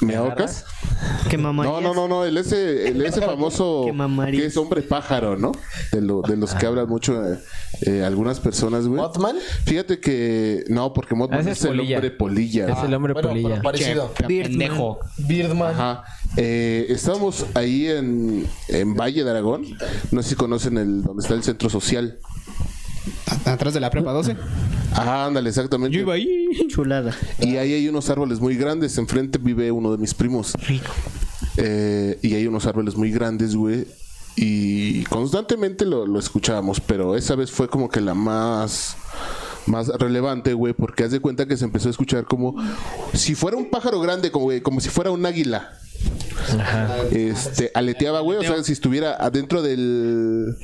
[0.02, 0.66] ¿Me ahorcas?
[1.30, 1.64] Que mamá.
[1.64, 4.42] No, no, no, no, el ese, el ese famoso Que mamarías.
[4.42, 5.52] que es hombre pájaro, ¿no?
[5.92, 7.40] De, lo, de los que hablan mucho eh,
[7.82, 9.00] eh, algunas personas, güey.
[9.02, 9.38] ¿Mothman?
[9.66, 12.68] Fíjate que no, porque Mothman Ese es, es el hombre polilla.
[12.70, 13.50] Es el hombre Bueno, polilla.
[13.50, 14.14] pero parecido.
[14.28, 15.00] Pendejo.
[15.18, 15.74] Birdman.
[15.74, 16.04] Ajá.
[16.36, 19.64] Eh, estábamos ahí en, en Valle de Aragón.
[20.12, 22.20] No sé si conocen el donde está el centro social.
[23.46, 24.36] Atrás de la prepa 12.
[24.92, 25.96] Ajá, ándale, exactamente.
[25.96, 26.50] Yo iba ahí.
[26.68, 27.16] Chulada.
[27.40, 28.98] Y ahí hay unos árboles muy grandes.
[28.98, 30.54] Enfrente vive uno de mis primos.
[31.58, 33.86] Eh, y hay unos árboles muy grandes, güey.
[34.36, 38.96] Y constantemente lo, lo escuchábamos, pero esa vez fue como que la más
[39.66, 42.56] más relevante, güey, porque haz de cuenta que se empezó a escuchar como
[43.14, 45.72] si fuera un pájaro grande, como, güey, como si fuera un águila.
[47.12, 50.56] Este, aleteaba, güey, o sea, si estuviera adentro del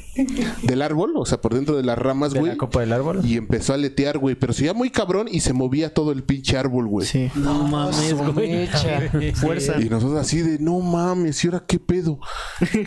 [0.63, 2.51] del árbol, o sea, por dentro de las ramas, ¿De güey.
[2.51, 3.21] la copa del árbol?
[3.23, 6.23] Y empezó a aletear, güey, pero se veía muy cabrón y se movía todo el
[6.23, 7.07] pinche árbol, güey.
[7.07, 7.31] Sí.
[7.35, 8.67] no mames, güey.
[9.35, 9.79] Fuerza.
[9.79, 12.19] Y nosotros así de, no mames, ¿y ahora qué pedo?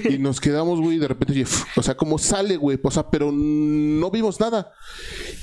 [0.08, 1.46] y nos quedamos, güey, y de repente, oye,
[1.76, 4.72] o sea, como sale, güey, o sea, pero no vimos nada.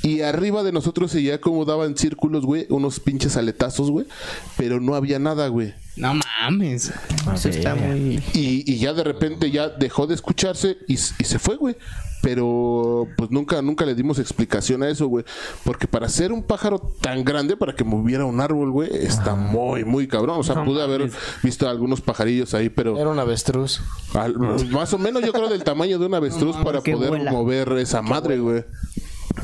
[0.04, 4.06] Y arriba de nosotros se ya como daban círculos, güey, unos pinches aletazos, güey.
[4.58, 5.74] Pero no había nada, güey.
[6.00, 6.92] No mames.
[7.34, 8.22] Eso está muy...
[8.34, 11.76] Y, y ya de repente ya dejó de escucharse y, se fue, güey.
[12.22, 15.24] Pero pues nunca, nunca le dimos explicación a eso, güey.
[15.64, 19.86] Porque para ser un pájaro tan grande, para que moviera un árbol, güey, está muy,
[19.86, 20.38] muy cabrón.
[20.40, 21.10] O sea, pude haber
[21.44, 23.82] visto algunos pajarillos ahí, pero Era un avestruz.
[24.14, 24.38] al-
[24.70, 27.32] más o menos yo creo del tamaño de un avestruz para poder vuela.
[27.32, 28.66] mover esa madre, güey.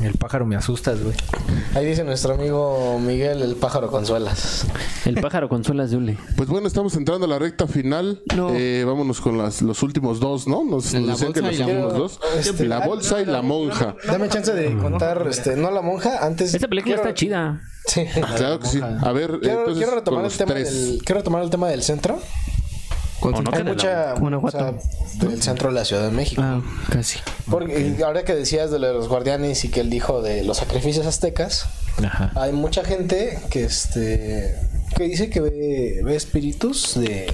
[0.02, 1.14] El pájaro me asustas, güey.
[1.74, 4.66] Ahí dice nuestro amigo Miguel, el pájaro consuelas.
[5.04, 6.16] El pájaro con suelas de.
[6.36, 8.20] Pues bueno, estamos entrando a la recta final.
[8.36, 8.50] No.
[8.52, 10.64] Eh, vámonos con las, los últimos dos, ¿no?
[10.64, 12.20] Nos, nos decían que los últimos dos.
[12.38, 13.96] Este, la bolsa y la monja.
[14.06, 16.54] Dame chance de contar, este, no la monja, antes...
[16.54, 17.60] Esa película quiero- está chida.
[17.86, 18.04] Sí.
[18.36, 18.80] Claro que sí.
[18.82, 20.72] A ver, Quiero, entonces, quiero retomar con el los tema tres.
[20.88, 22.18] del, quiero retomar el tema del centro.
[23.22, 24.14] No Hay mucha...
[24.14, 24.58] Guanajuato.
[24.58, 26.42] o sea, del centro de la Ciudad de México.
[26.44, 26.60] Ah,
[26.90, 27.18] casi.
[27.50, 30.44] Porque y ahora que decías de lo de los guardianes y que él dijo de
[30.44, 31.66] los sacrificios aztecas,
[32.04, 32.30] Ajá.
[32.36, 34.54] hay mucha gente que este
[34.96, 37.32] que dice que ve, ve espíritus de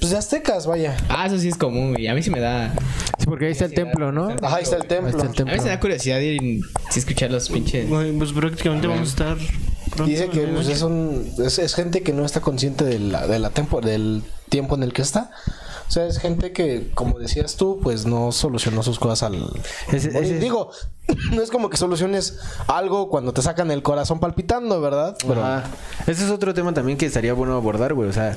[0.00, 0.96] pues de aztecas, vaya.
[1.08, 2.08] Ah, eso sí es común, güey.
[2.08, 2.74] A mí sí me da.
[3.18, 4.28] Sí, porque ahí está el templo, ¿no?
[4.42, 5.08] Ajá, ahí está el Ahí templo.
[5.24, 7.88] está el A mí se da curiosidad ir y sí escuchar los pinches.
[7.88, 9.36] Güey, pues prácticamente vamos a estar.
[9.94, 13.26] Pronto Dice que pues, es un es, es gente que no está consciente de la,
[13.26, 15.30] de la tempo, del tiempo en el que está.
[15.86, 19.34] O sea, es gente que, como decías tú, pues no solucionó sus cosas al...
[19.42, 19.60] Oye,
[19.92, 20.70] ese- Digo,
[21.32, 22.38] no es como que soluciones
[22.68, 25.14] algo cuando te sacan el corazón palpitando, ¿verdad?
[25.28, 25.64] Pero Ajá.
[26.06, 28.08] Ese es otro tema también que estaría bueno abordar, güey.
[28.08, 28.34] O sea,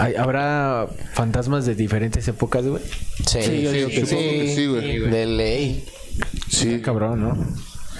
[0.00, 2.82] hay- ¿habrá fantasmas de diferentes épocas, güey?
[3.24, 4.98] sí, Sí, yo digo que supongo que sí, güey.
[4.98, 5.86] De ley.
[6.50, 6.80] Sí.
[6.82, 7.36] Cabrón, ¿no?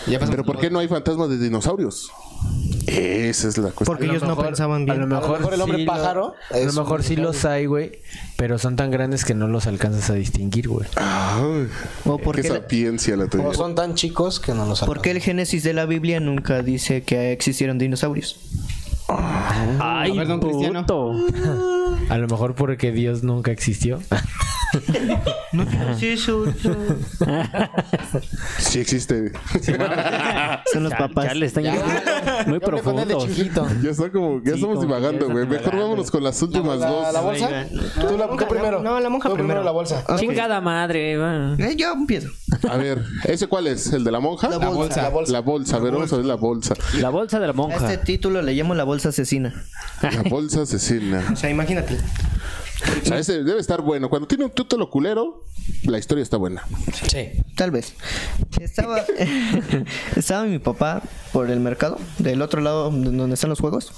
[0.09, 2.11] Ya Pero ¿por qué no hay fantasmas de dinosaurios?
[2.87, 3.85] Esa es la cuestión.
[3.87, 5.09] Porque ellos no pensaban A lo bien.
[5.09, 8.01] mejor, mejor el hombre sí lo- pájaro a lo mejor sí los hay, güey.
[8.37, 10.87] Pero son tan grandes que no los alcanzas a distinguir, güey.
[10.97, 11.69] Ay,
[12.07, 13.47] O qué sapiencia la tuya.
[13.47, 17.03] O son tan chicos que no los porque el Génesis de la Biblia nunca dice
[17.03, 18.41] que existieron dinosaurios.
[19.81, 20.81] Ay, Cristiano.
[20.87, 21.13] puto.
[22.11, 23.99] A lo mejor porque Dios nunca existió.
[25.53, 26.45] No digas eso.
[28.59, 29.33] Sí existe.
[30.73, 31.25] Son los papás.
[31.27, 31.81] Ya le están yendo
[32.47, 33.27] muy de profundos.
[33.27, 33.67] chiquito.
[33.83, 35.47] Ya está como, ya Sí, estamos como divagando, ya güey.
[35.47, 35.83] Mejor divagando.
[35.85, 37.13] vámonos con las últimas ¿La, dos.
[37.15, 37.67] la bolsa?
[38.01, 38.83] Tú, la, tú primero.
[38.83, 39.63] No, la monja Tú primero.
[39.63, 40.05] la bolsa.
[40.19, 41.15] Chingada madre.
[41.15, 42.29] Eh, yo empiezo.
[42.69, 43.91] A ver, ¿ese cuál es?
[43.93, 44.49] ¿El de la monja?
[44.51, 45.03] La bolsa.
[45.03, 45.33] La bolsa.
[45.33, 46.75] La bolsa, a ver, vamos a ver la bolsa.
[47.01, 47.77] La bolsa de la A monja.
[47.93, 49.65] este título le llamo la bolsa asesina.
[50.03, 51.25] La bolsa asesina.
[51.33, 51.97] O sea, imagínate.
[53.03, 54.09] O sea, ese debe estar bueno.
[54.09, 55.45] Cuando tiene un título culero,
[55.85, 56.63] la historia está buena.
[57.11, 57.31] Sí.
[57.57, 57.95] Tal vez.
[58.61, 59.05] Estaba,
[60.17, 61.03] estaba mi papá
[61.33, 63.93] por el mercado, del otro lado de donde están los juegos.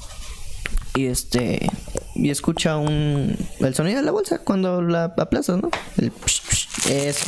[0.94, 1.68] Y este.
[2.14, 3.36] Y escucha un.
[3.60, 5.70] El sonido de la bolsa cuando la aplazas, ¿no?
[5.97, 6.10] El.
[6.10, 7.27] psh, psh, eso.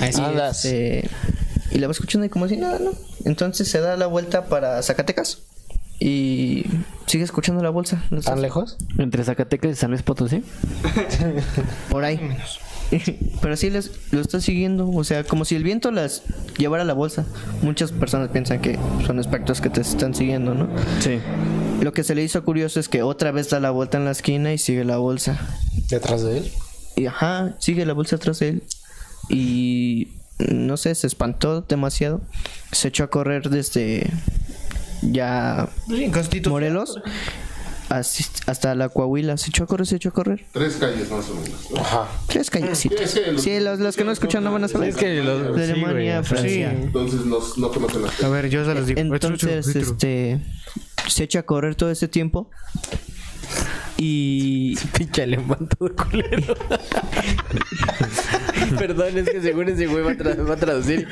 [0.00, 0.24] Eso.
[0.24, 0.64] Andas.
[0.64, 1.10] Este,
[1.70, 2.92] y la va escuchando y como si nada, ¿no?
[3.24, 5.38] Entonces se da la vuelta para Zacatecas.
[5.98, 6.64] Y
[7.12, 8.02] sigue escuchando la bolsa.
[8.10, 8.78] no ¿Tan lejos?
[8.96, 10.42] Entre Zacatecas y San Luis Potosí.
[11.90, 12.18] Por ahí.
[13.42, 14.88] Pero sí les, lo está siguiendo.
[14.88, 16.22] O sea, como si el viento las
[16.56, 17.26] llevara a la bolsa.
[17.60, 20.70] Muchas personas piensan que son espectros que te están siguiendo, ¿no?
[21.00, 21.18] Sí.
[21.82, 24.12] Lo que se le hizo curioso es que otra vez da la vuelta en la
[24.12, 25.38] esquina y sigue la bolsa.
[25.90, 26.52] Detrás de él.
[26.96, 28.62] Y ajá, sigue la bolsa atrás de él.
[29.28, 30.08] Y
[30.38, 32.22] no sé, se espantó demasiado.
[32.70, 34.10] Se echó a correr desde
[35.02, 36.10] ya Sí.
[36.48, 36.98] Morelos
[37.88, 39.36] así- hasta la Coahuila.
[39.36, 40.46] Se echó a correr, se echó a correr.
[40.52, 41.68] Tres calles más o menos.
[41.78, 42.08] Ajá.
[42.28, 43.00] Tres callecitas.
[43.00, 44.88] Es que los- Sí, los, los que no escuchan no van a saber.
[44.90, 46.72] Es que los- de Alemania, Francia.
[46.72, 49.00] Entonces nos- no conocen las A ver, yo se los digo.
[49.00, 50.40] Entonces, este
[51.08, 52.48] se echa a correr todo ese tiempo.
[54.04, 56.56] Y Pinche alemán todo culero.
[58.78, 61.06] Perdón, es que según ese güey va a, tra- va a traducir.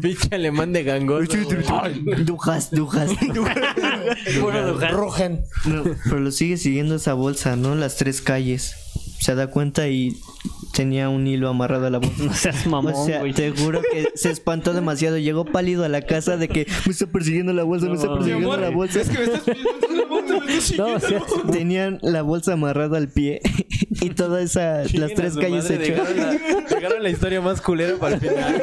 [0.00, 1.32] Pinche alemán de gangoso.
[2.24, 3.10] dujas, dujas.
[4.92, 5.44] Rogen.
[5.64, 7.74] No, pero lo sigue siguiendo esa bolsa, ¿no?
[7.74, 8.76] Las tres calles.
[9.18, 10.16] Se da cuenta y
[10.74, 12.14] tenía un hilo amarrado a la bolsa.
[12.24, 13.32] No seas mamón, o sea, güey.
[13.32, 15.18] te juro que se espantó demasiado.
[15.18, 18.56] Llegó pálido a la casa de que me está persiguiendo la bolsa, me está persiguiendo
[18.56, 19.00] la bolsa.
[20.76, 21.20] No, o sea,
[21.50, 23.40] Tenían la bolsa amarrada al pie
[24.00, 26.04] y todas esas, las tres calles se echó.
[26.04, 26.32] Dejaron la,
[26.68, 28.54] dejaron la historia más culera para el final.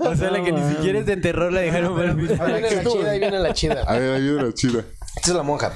[0.00, 0.12] güey.
[0.12, 2.70] O sea, la que ni siquiera es de terror la dejaron para el Ahí viene
[2.70, 3.82] la chida, ahí viene la chida.
[3.86, 4.84] A ver, ayuda una chida.
[5.16, 5.72] Esta es la monja.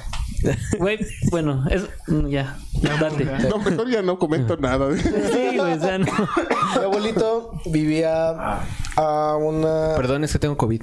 [0.77, 0.99] Güey,
[1.31, 1.83] bueno, es.
[2.07, 3.25] mm, Ya, date.
[3.49, 4.95] No, mejor ya no comento nada.
[4.97, 6.05] Sí, güey, o sea, no.
[6.77, 8.59] Mi abuelito vivía
[8.95, 9.95] a una.
[9.95, 10.81] Perdón, es que tengo COVID.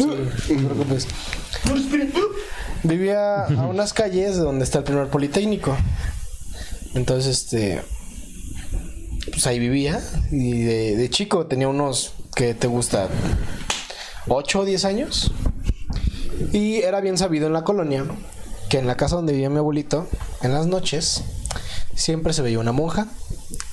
[0.00, 1.06] No te preocupes.
[2.82, 5.76] Vivía a unas calles de donde está el primer politécnico.
[6.94, 7.82] Entonces, este.
[9.30, 10.00] pues ahí vivía.
[10.30, 13.08] Y de, de chico tenía unos que te gusta
[14.28, 15.32] 8 o 10 años.
[16.52, 18.04] Y era bien sabido en la colonia
[18.70, 20.06] que en la casa donde vivía mi abuelito,
[20.42, 21.24] en las noches,
[21.94, 23.08] siempre se veía una monja.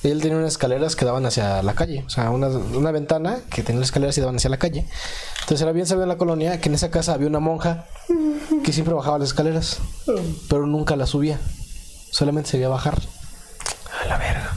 [0.02, 3.62] Él tenía unas escaleras que daban hacia la calle, o sea, una, una ventana que
[3.62, 4.86] tenía las escaleras y daban hacia la calle.
[5.40, 7.86] Entonces era bien sabido en la colonia que en esa casa había una monja
[8.64, 9.78] que siempre bajaba las escaleras,
[10.48, 11.38] pero nunca las subía,
[12.10, 13.00] solamente se veía bajar.
[14.02, 14.52] A la verga.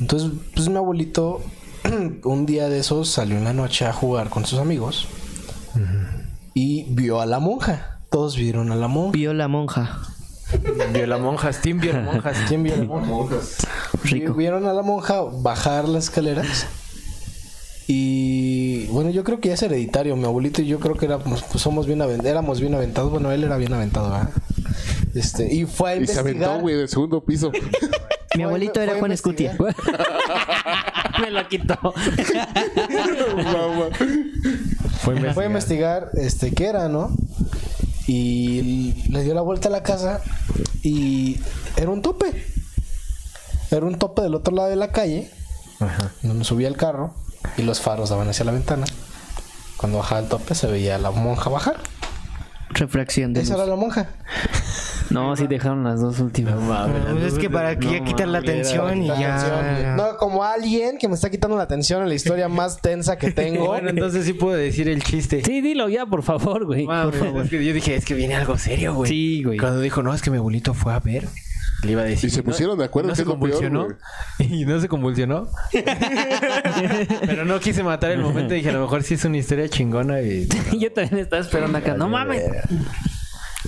[0.00, 1.42] Entonces, pues mi abuelito
[2.24, 5.06] un día de esos salió en la noche a jugar con sus amigos
[6.54, 7.93] y vio a la monja.
[8.14, 9.10] Todos vieron a la monja.
[9.10, 9.98] Vio la monja.
[10.92, 12.30] Vio la monja, Steam vio la monja.
[12.46, 13.34] ¿Quién vio a la monja?
[14.04, 14.34] Rico.
[14.34, 16.68] Y Vieron a la monja bajar las escaleras.
[17.88, 20.14] Y bueno, yo creo que ya es hereditario.
[20.14, 23.10] Mi abuelito y yo creo que éramos, pues, somos bien éramos bien aventados.
[23.10, 24.30] Bueno, él era bien aventado, ¿verdad?
[25.16, 26.60] Este, y fue a Y se aventó, investigar.
[26.60, 27.50] güey, del segundo piso.
[28.36, 29.54] Mi abuelito era fue a Juan investigar.
[29.54, 29.74] Escutia.
[31.20, 31.76] Me lo quitó.
[35.00, 37.10] Fue Fue a investigar este qué era, ¿no?
[38.06, 40.20] Y le dio la vuelta a la casa
[40.82, 41.40] y
[41.76, 42.44] era un tope.
[43.70, 45.30] Era un tope del otro lado de la calle,
[45.80, 46.12] Ajá.
[46.22, 47.14] donde subía el carro
[47.56, 48.86] y los faros daban hacia la ventana.
[49.78, 51.76] Cuando bajaba el tope se veía a la monja bajar.
[52.70, 53.62] Refracción de Esa luz.
[53.62, 54.08] era la monja.
[55.14, 56.54] No, sí dejaron las dos últimas.
[57.10, 59.94] Pues es que para que ya quitar la atención y ya.
[59.96, 63.30] No, como alguien que me está quitando la atención en la historia más tensa que
[63.30, 63.64] tengo.
[63.74, 65.42] Bueno, entonces sí puedo decir el chiste.
[65.44, 66.84] Sí, dilo ya, por favor, güey.
[66.86, 69.08] Mames, es que yo dije, es que viene algo serio, güey.
[69.10, 69.58] Sí, güey.
[69.58, 71.26] Cuando dijo, no, es que mi abuelito fue a ver,
[71.82, 72.28] le iba a decir.
[72.28, 73.88] Y se no- pusieron de acuerdo No que se peor, convulsionó.
[74.38, 75.48] y no se convulsionó.
[77.26, 78.54] Pero no quise matar el momento.
[78.54, 80.20] Dije, a lo mejor sí es una historia chingona.
[80.20, 80.46] Y
[80.78, 81.94] Yo también estaba esperando acá.
[81.94, 82.42] No mames.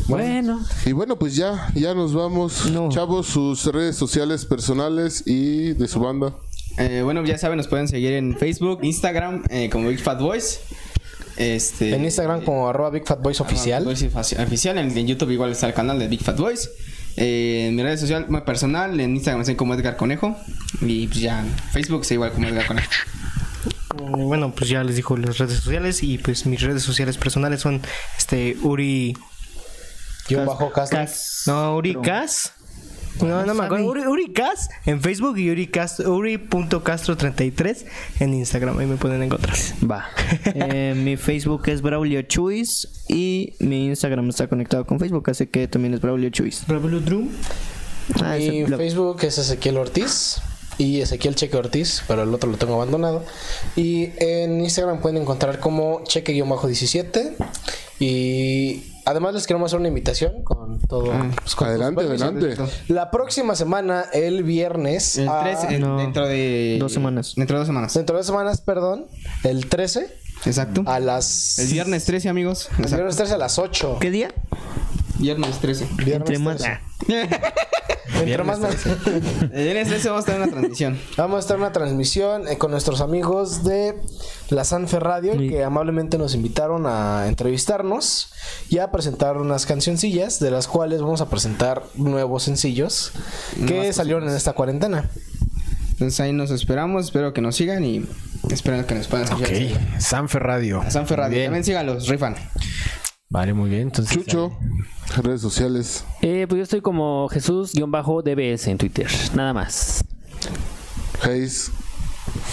[0.06, 0.64] Bueno.
[0.84, 2.70] Y bueno, pues ya, ya nos vamos.
[2.70, 2.88] No.
[2.90, 6.34] Chavos, sus redes sociales personales y de su banda.
[6.78, 10.60] Eh, bueno, ya saben, nos pueden seguir en Facebook, Instagram, eh, como Big Fat Boys.
[11.36, 13.84] Este, En Instagram como arroba Big Fat Boys oficial.
[13.84, 14.78] Boys oficial.
[14.78, 16.70] En, en YouTube igual está el canal de Big Fat Boys.
[17.16, 20.36] Eh, en mi red social muy personal, en Instagram estoy como Edgar Conejo.
[20.82, 22.90] Y pues ya en Facebook estoy igual como Edgar Conejo.
[24.08, 27.80] Bueno, pues ya les dijo las redes sociales y pues mis redes sociales personales son
[28.18, 29.16] este Uri
[30.28, 30.98] Yo bajo Castro.
[31.46, 32.52] no Uri Cas.
[33.22, 33.86] No, no me acuerdo.
[33.86, 37.86] Uri, Uri Cas en Facebook y Uri Cas- Uri.castro33
[38.20, 38.78] en Instagram.
[38.78, 39.56] Ahí me pueden encontrar.
[39.90, 40.06] Va.
[40.54, 45.66] Eh, mi Facebook es Braulio Chuis y mi Instagram está conectado con Facebook, así que
[45.68, 46.64] también es Braulio Chuis.
[48.22, 48.78] Ah, ese Mi blog.
[48.78, 50.36] Facebook es Ezequiel Ortiz
[50.78, 53.24] y Ezequiel Cheque Ortiz, pero el otro lo tengo abandonado.
[53.76, 57.34] Y en Instagram pueden encontrar como cheque-17.
[57.98, 61.12] Y además les queremos hacer una invitación con todo.
[61.42, 62.56] pues, con Adelante, adelante.
[62.88, 65.96] La próxima semana, el viernes, El a- 13, no.
[65.98, 66.76] dentro de...
[66.78, 67.32] Dos semanas.
[67.36, 67.94] Dentro de dos semanas.
[67.94, 69.06] dentro de dos semanas, perdón,
[69.44, 70.08] el 13
[70.44, 70.82] Exacto.
[70.86, 71.58] a las.
[71.58, 72.66] El viernes 13, amigos.
[72.72, 72.96] el Exacto.
[72.96, 73.96] viernes 13 a las 8.
[74.00, 74.34] ¿Qué día?
[75.18, 75.86] Viernes 13.
[75.96, 76.58] Viernes Entre más.
[76.58, 76.78] 13.
[78.14, 78.68] Entre más me-
[79.52, 80.98] El viernes 13 vamos a tener una transmisión.
[81.16, 83.94] Vamos a estar en una transmisión eh, con nuestros amigos de
[84.50, 85.48] la Sanfe Radio Sí.
[85.48, 88.32] que amablemente nos invitaron a entrevistarnos
[88.68, 93.12] y a presentar unas cancioncillas de las cuales vamos a presentar nuevos sencillos
[93.66, 95.10] que salieron en esta cuarentena.
[95.92, 97.06] Entonces ahí nos esperamos.
[97.06, 98.04] Espero que nos sigan y
[98.50, 99.50] espero que nos puedan escuchar.
[99.50, 100.80] Ok, Sanfe Radio.
[100.82, 101.34] A San Ferrari.
[101.34, 101.46] Bien.
[101.46, 102.36] También síganlos, rifan.
[103.28, 103.82] Vale, muy bien.
[103.82, 104.56] Entonces, Chucho,
[105.22, 106.04] redes sociales.
[106.22, 109.10] Eh, pues yo estoy como Jesús-DBS en Twitter.
[109.34, 110.04] Nada más.
[111.22, 111.72] Hayes.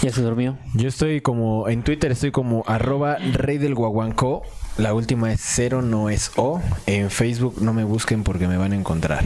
[0.02, 0.58] Ya se durmió.
[0.74, 4.42] Yo estoy como, en Twitter estoy como arroba rey del guaguancó.
[4.76, 6.60] La última es cero, no es O.
[6.86, 9.24] En Facebook no me busquen porque me van a encontrar.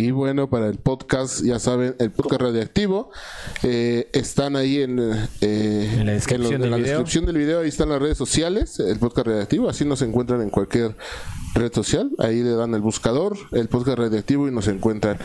[0.00, 3.10] Y bueno, para el podcast, ya saben, el podcast radioactivo.
[3.64, 5.00] eh, están ahí en,
[5.40, 6.90] eh, En la descripción en del la video.
[6.90, 7.60] descripción del video.
[7.60, 9.68] Ahí están las redes sociales, el podcast radioactivo.
[9.68, 10.94] Así nos encuentran en cualquier
[11.54, 12.10] red social.
[12.18, 15.18] Ahí le dan el buscador, el podcast radioactivo y nos encuentran.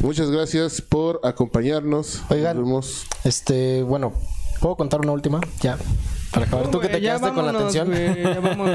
[0.00, 2.20] Muchas gracias por acompañarnos.
[2.28, 2.56] Oigan.
[2.58, 3.06] Nos vemos.
[3.24, 4.12] Este, bueno,
[4.60, 5.40] ¿puedo contar una última?
[5.62, 5.78] Ya.
[6.32, 7.88] Para acabar, tú que te quedaste con la atención.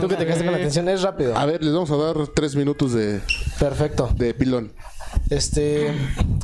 [0.02, 1.38] tú que te quedaste con la atención, es rápido.
[1.38, 3.22] A ver, les vamos a dar tres minutos de,
[3.60, 4.10] Perfecto.
[4.16, 4.72] de pilón.
[5.30, 5.94] Este,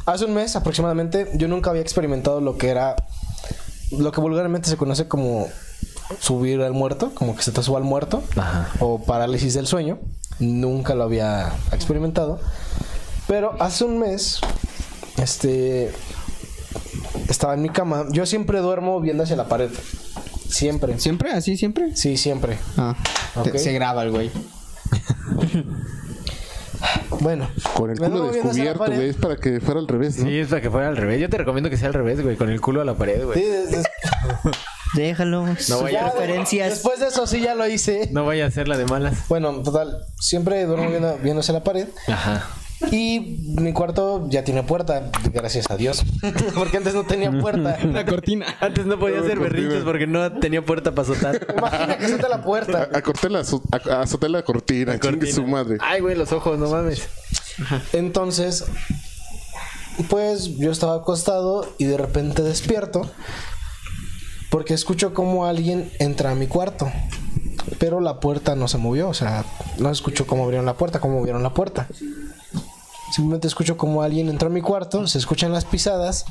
[0.06, 2.96] hace un mes aproximadamente, yo nunca había experimentado lo que era,
[3.92, 5.48] lo que vulgarmente se conoce como
[6.20, 8.70] subir al muerto, como que se te suba al muerto, Ajá.
[8.80, 10.00] o parálisis del sueño.
[10.40, 12.40] Nunca lo había experimentado.
[13.28, 14.40] Pero hace un mes,
[15.18, 15.92] este,
[17.28, 18.06] estaba en mi cama.
[18.12, 19.70] Yo siempre duermo viendo hacia la pared.
[20.50, 21.00] Siempre.
[21.00, 21.32] ¿Siempre?
[21.32, 21.96] ¿Así siempre?
[21.96, 22.58] Sí, siempre.
[22.78, 22.96] Ah,
[23.56, 24.32] se graba el güey.
[27.22, 27.50] Bueno.
[27.76, 29.10] Con el culo descubierto, güey.
[29.10, 30.26] Es para que fuera al revés, ¿no?
[30.30, 31.20] Sí, es para que fuera al revés.
[31.20, 33.24] Yo te recomiendo que sea al revés, güey, con el culo a la pared, Sí,
[33.26, 33.42] güey.
[33.42, 33.86] des- des-
[34.96, 35.46] Déjalo.
[35.68, 36.70] No vaya- preferencias.
[36.70, 38.08] Después de eso sí ya lo hice.
[38.12, 39.28] No vaya a ser la de malas.
[39.28, 41.88] Bueno, total, siempre duermo viendo, viendo hacia la pared.
[42.08, 42.48] Ajá.
[42.92, 43.20] Y
[43.60, 46.04] mi cuarto ya tiene puerta, gracias a Dios.
[46.56, 47.78] Porque antes no tenía puerta.
[47.86, 48.46] La cortina.
[48.62, 51.46] Antes no podía hacer berrinches porque no tenía puerta para azotar.
[51.58, 52.90] Imagina que suelta la puerta.
[52.94, 55.78] A, a cortar la, azo- a, a azotar la cortina, chingue su madre.
[55.82, 57.08] Ay, güey, los ojos, no mames.
[57.92, 58.64] Entonces,
[60.10, 63.10] pues yo estaba acostado y de repente despierto
[64.50, 66.90] porque escucho como alguien entra a mi cuarto.
[67.78, 69.46] Pero la puerta no se movió, o sea,
[69.78, 71.88] no escucho cómo abrieron la puerta, cómo movieron la puerta.
[73.12, 76.26] Simplemente escucho como alguien entró a mi cuarto, se escuchan las pisadas.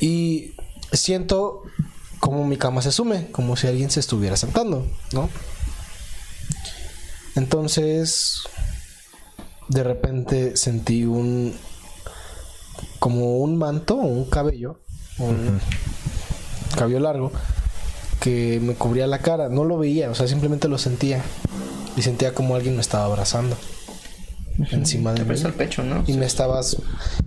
[0.00, 0.54] Y
[0.92, 1.62] siento
[2.18, 5.28] como mi cama se sume, como si alguien se estuviera sentando, ¿no?
[7.34, 8.42] Entonces,
[9.68, 11.54] de repente sentí un
[12.98, 14.78] como un manto o un cabello
[15.18, 15.60] un
[16.76, 17.32] cabello largo
[18.20, 19.48] que me cubría la cara.
[19.48, 21.22] No lo veía o sea simplemente lo sentía.
[21.96, 23.56] Y sentía como alguien me estaba abrazando
[24.70, 25.34] encima de mí.
[25.40, 26.04] el pecho, ¿no?
[26.06, 26.76] y me estabas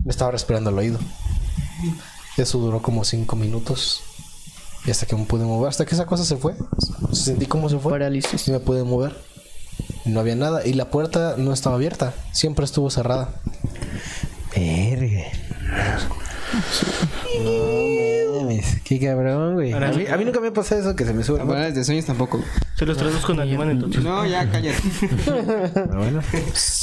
[0.03, 0.99] me estaba respirando al oído.
[2.37, 4.01] Eso duró como cinco minutos.
[4.85, 6.53] Y hasta que me pude mover hasta que esa cosa se fue.
[7.11, 7.91] Sentí cómo se fue.
[7.91, 8.47] Parálisis.
[8.47, 9.15] y me pude mover.
[10.05, 10.65] No había nada.
[10.65, 12.13] Y la puerta no estaba abierta.
[12.31, 13.29] Siempre estuvo cerrada.
[14.55, 15.23] Verga.
[17.43, 19.73] No mames, qué cabrón, güey.
[19.73, 21.43] A mí, a mí nunca me pasa eso que se me sube.
[21.43, 22.41] Bueno, de sueños tampoco.
[22.77, 24.03] Se los traduzco en alemán entonces.
[24.03, 24.81] No, ya, cállate.
[25.73, 26.21] Pero bueno,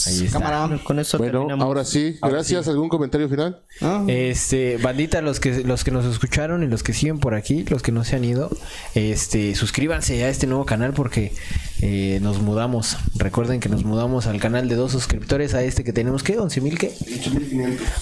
[0.07, 0.39] ahí está.
[0.41, 0.81] Cámara.
[0.85, 1.65] Con eso Bueno, terminamos.
[1.65, 2.19] ahora sí.
[2.23, 2.69] Gracias.
[2.69, 3.61] ¿Algún comentario final?
[4.09, 7.83] Este, bandita, los que los que nos escucharon y los que siguen por aquí, los
[7.83, 8.51] que no se han ido,
[8.95, 11.33] este, suscríbanse a este nuevo canal porque
[11.81, 12.97] eh, nos mudamos.
[13.17, 16.39] Recuerden que nos mudamos al canal de dos suscriptores a este que tenemos ¿qué?
[16.39, 16.93] 11 mil qué?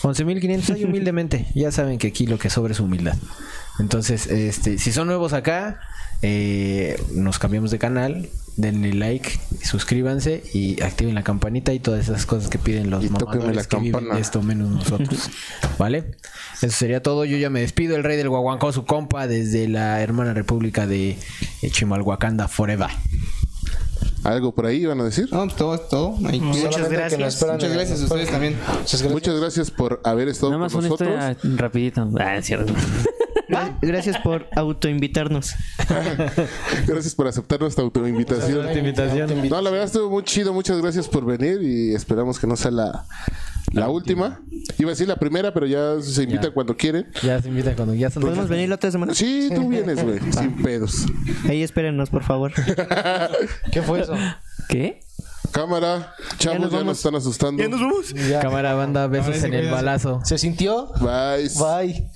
[0.02, 0.74] 11.500.
[0.74, 1.46] Ay, humildemente.
[1.60, 3.16] Ya saben que aquí lo que sobra es humildad.
[3.78, 5.78] Entonces, este, si son nuevos acá,
[6.22, 8.30] eh, nos cambiamos de canal.
[8.56, 9.30] Denle like,
[9.62, 14.08] suscríbanse y activen la campanita y todas esas cosas que piden los mamadores que viven
[14.18, 15.30] esto menos nosotros.
[15.78, 16.12] ¿Vale?
[16.62, 17.26] Eso sería todo.
[17.26, 17.94] Yo ya me despido.
[17.94, 21.18] El rey del Guaguancó, su compa, desde la hermana república de
[21.70, 22.88] Chimalhuacanda Forever.
[24.24, 25.28] ¿Algo por ahí iban a decir?
[25.32, 26.14] No, todo, todo.
[26.26, 26.40] Ahí.
[26.40, 27.40] Muchas gracias.
[27.42, 28.56] Muchas gracias a ustedes también.
[28.58, 29.12] Muchas gracias.
[29.12, 31.10] Muchas gracias por haber estado Nada más con una nosotros.
[31.36, 32.08] historia rapidito.
[32.18, 32.72] Ah, es cierto.
[33.48, 35.54] Gra- Gracias por autoinvitarnos.
[36.86, 38.66] Gracias por aceptar nuestra autoinvitación.
[39.48, 40.52] No, la verdad estuvo muy chido.
[40.52, 43.06] Muchas gracias por venir y esperamos que no sea la,
[43.72, 44.40] la última.
[44.78, 46.50] Iba a decir la primera, pero ya se invita Ya.
[46.50, 47.06] cuando quieren.
[47.22, 49.14] Ya se invita cuando ya son ¿Podemos venir la otra semana?
[49.14, 51.06] Sí, tú vienes, güey, sin pedos.
[51.48, 52.52] Ahí espérennos, por favor.
[53.72, 54.14] ¿Qué fue eso?
[54.68, 55.00] ¿Qué?
[55.52, 57.62] Cámara, chavos, ya nos, están asustando.
[58.40, 60.20] Cámara banda, besos en el balazo.
[60.24, 60.92] ¿Se sintió?
[61.00, 61.48] Bye.
[61.58, 62.10] Bye.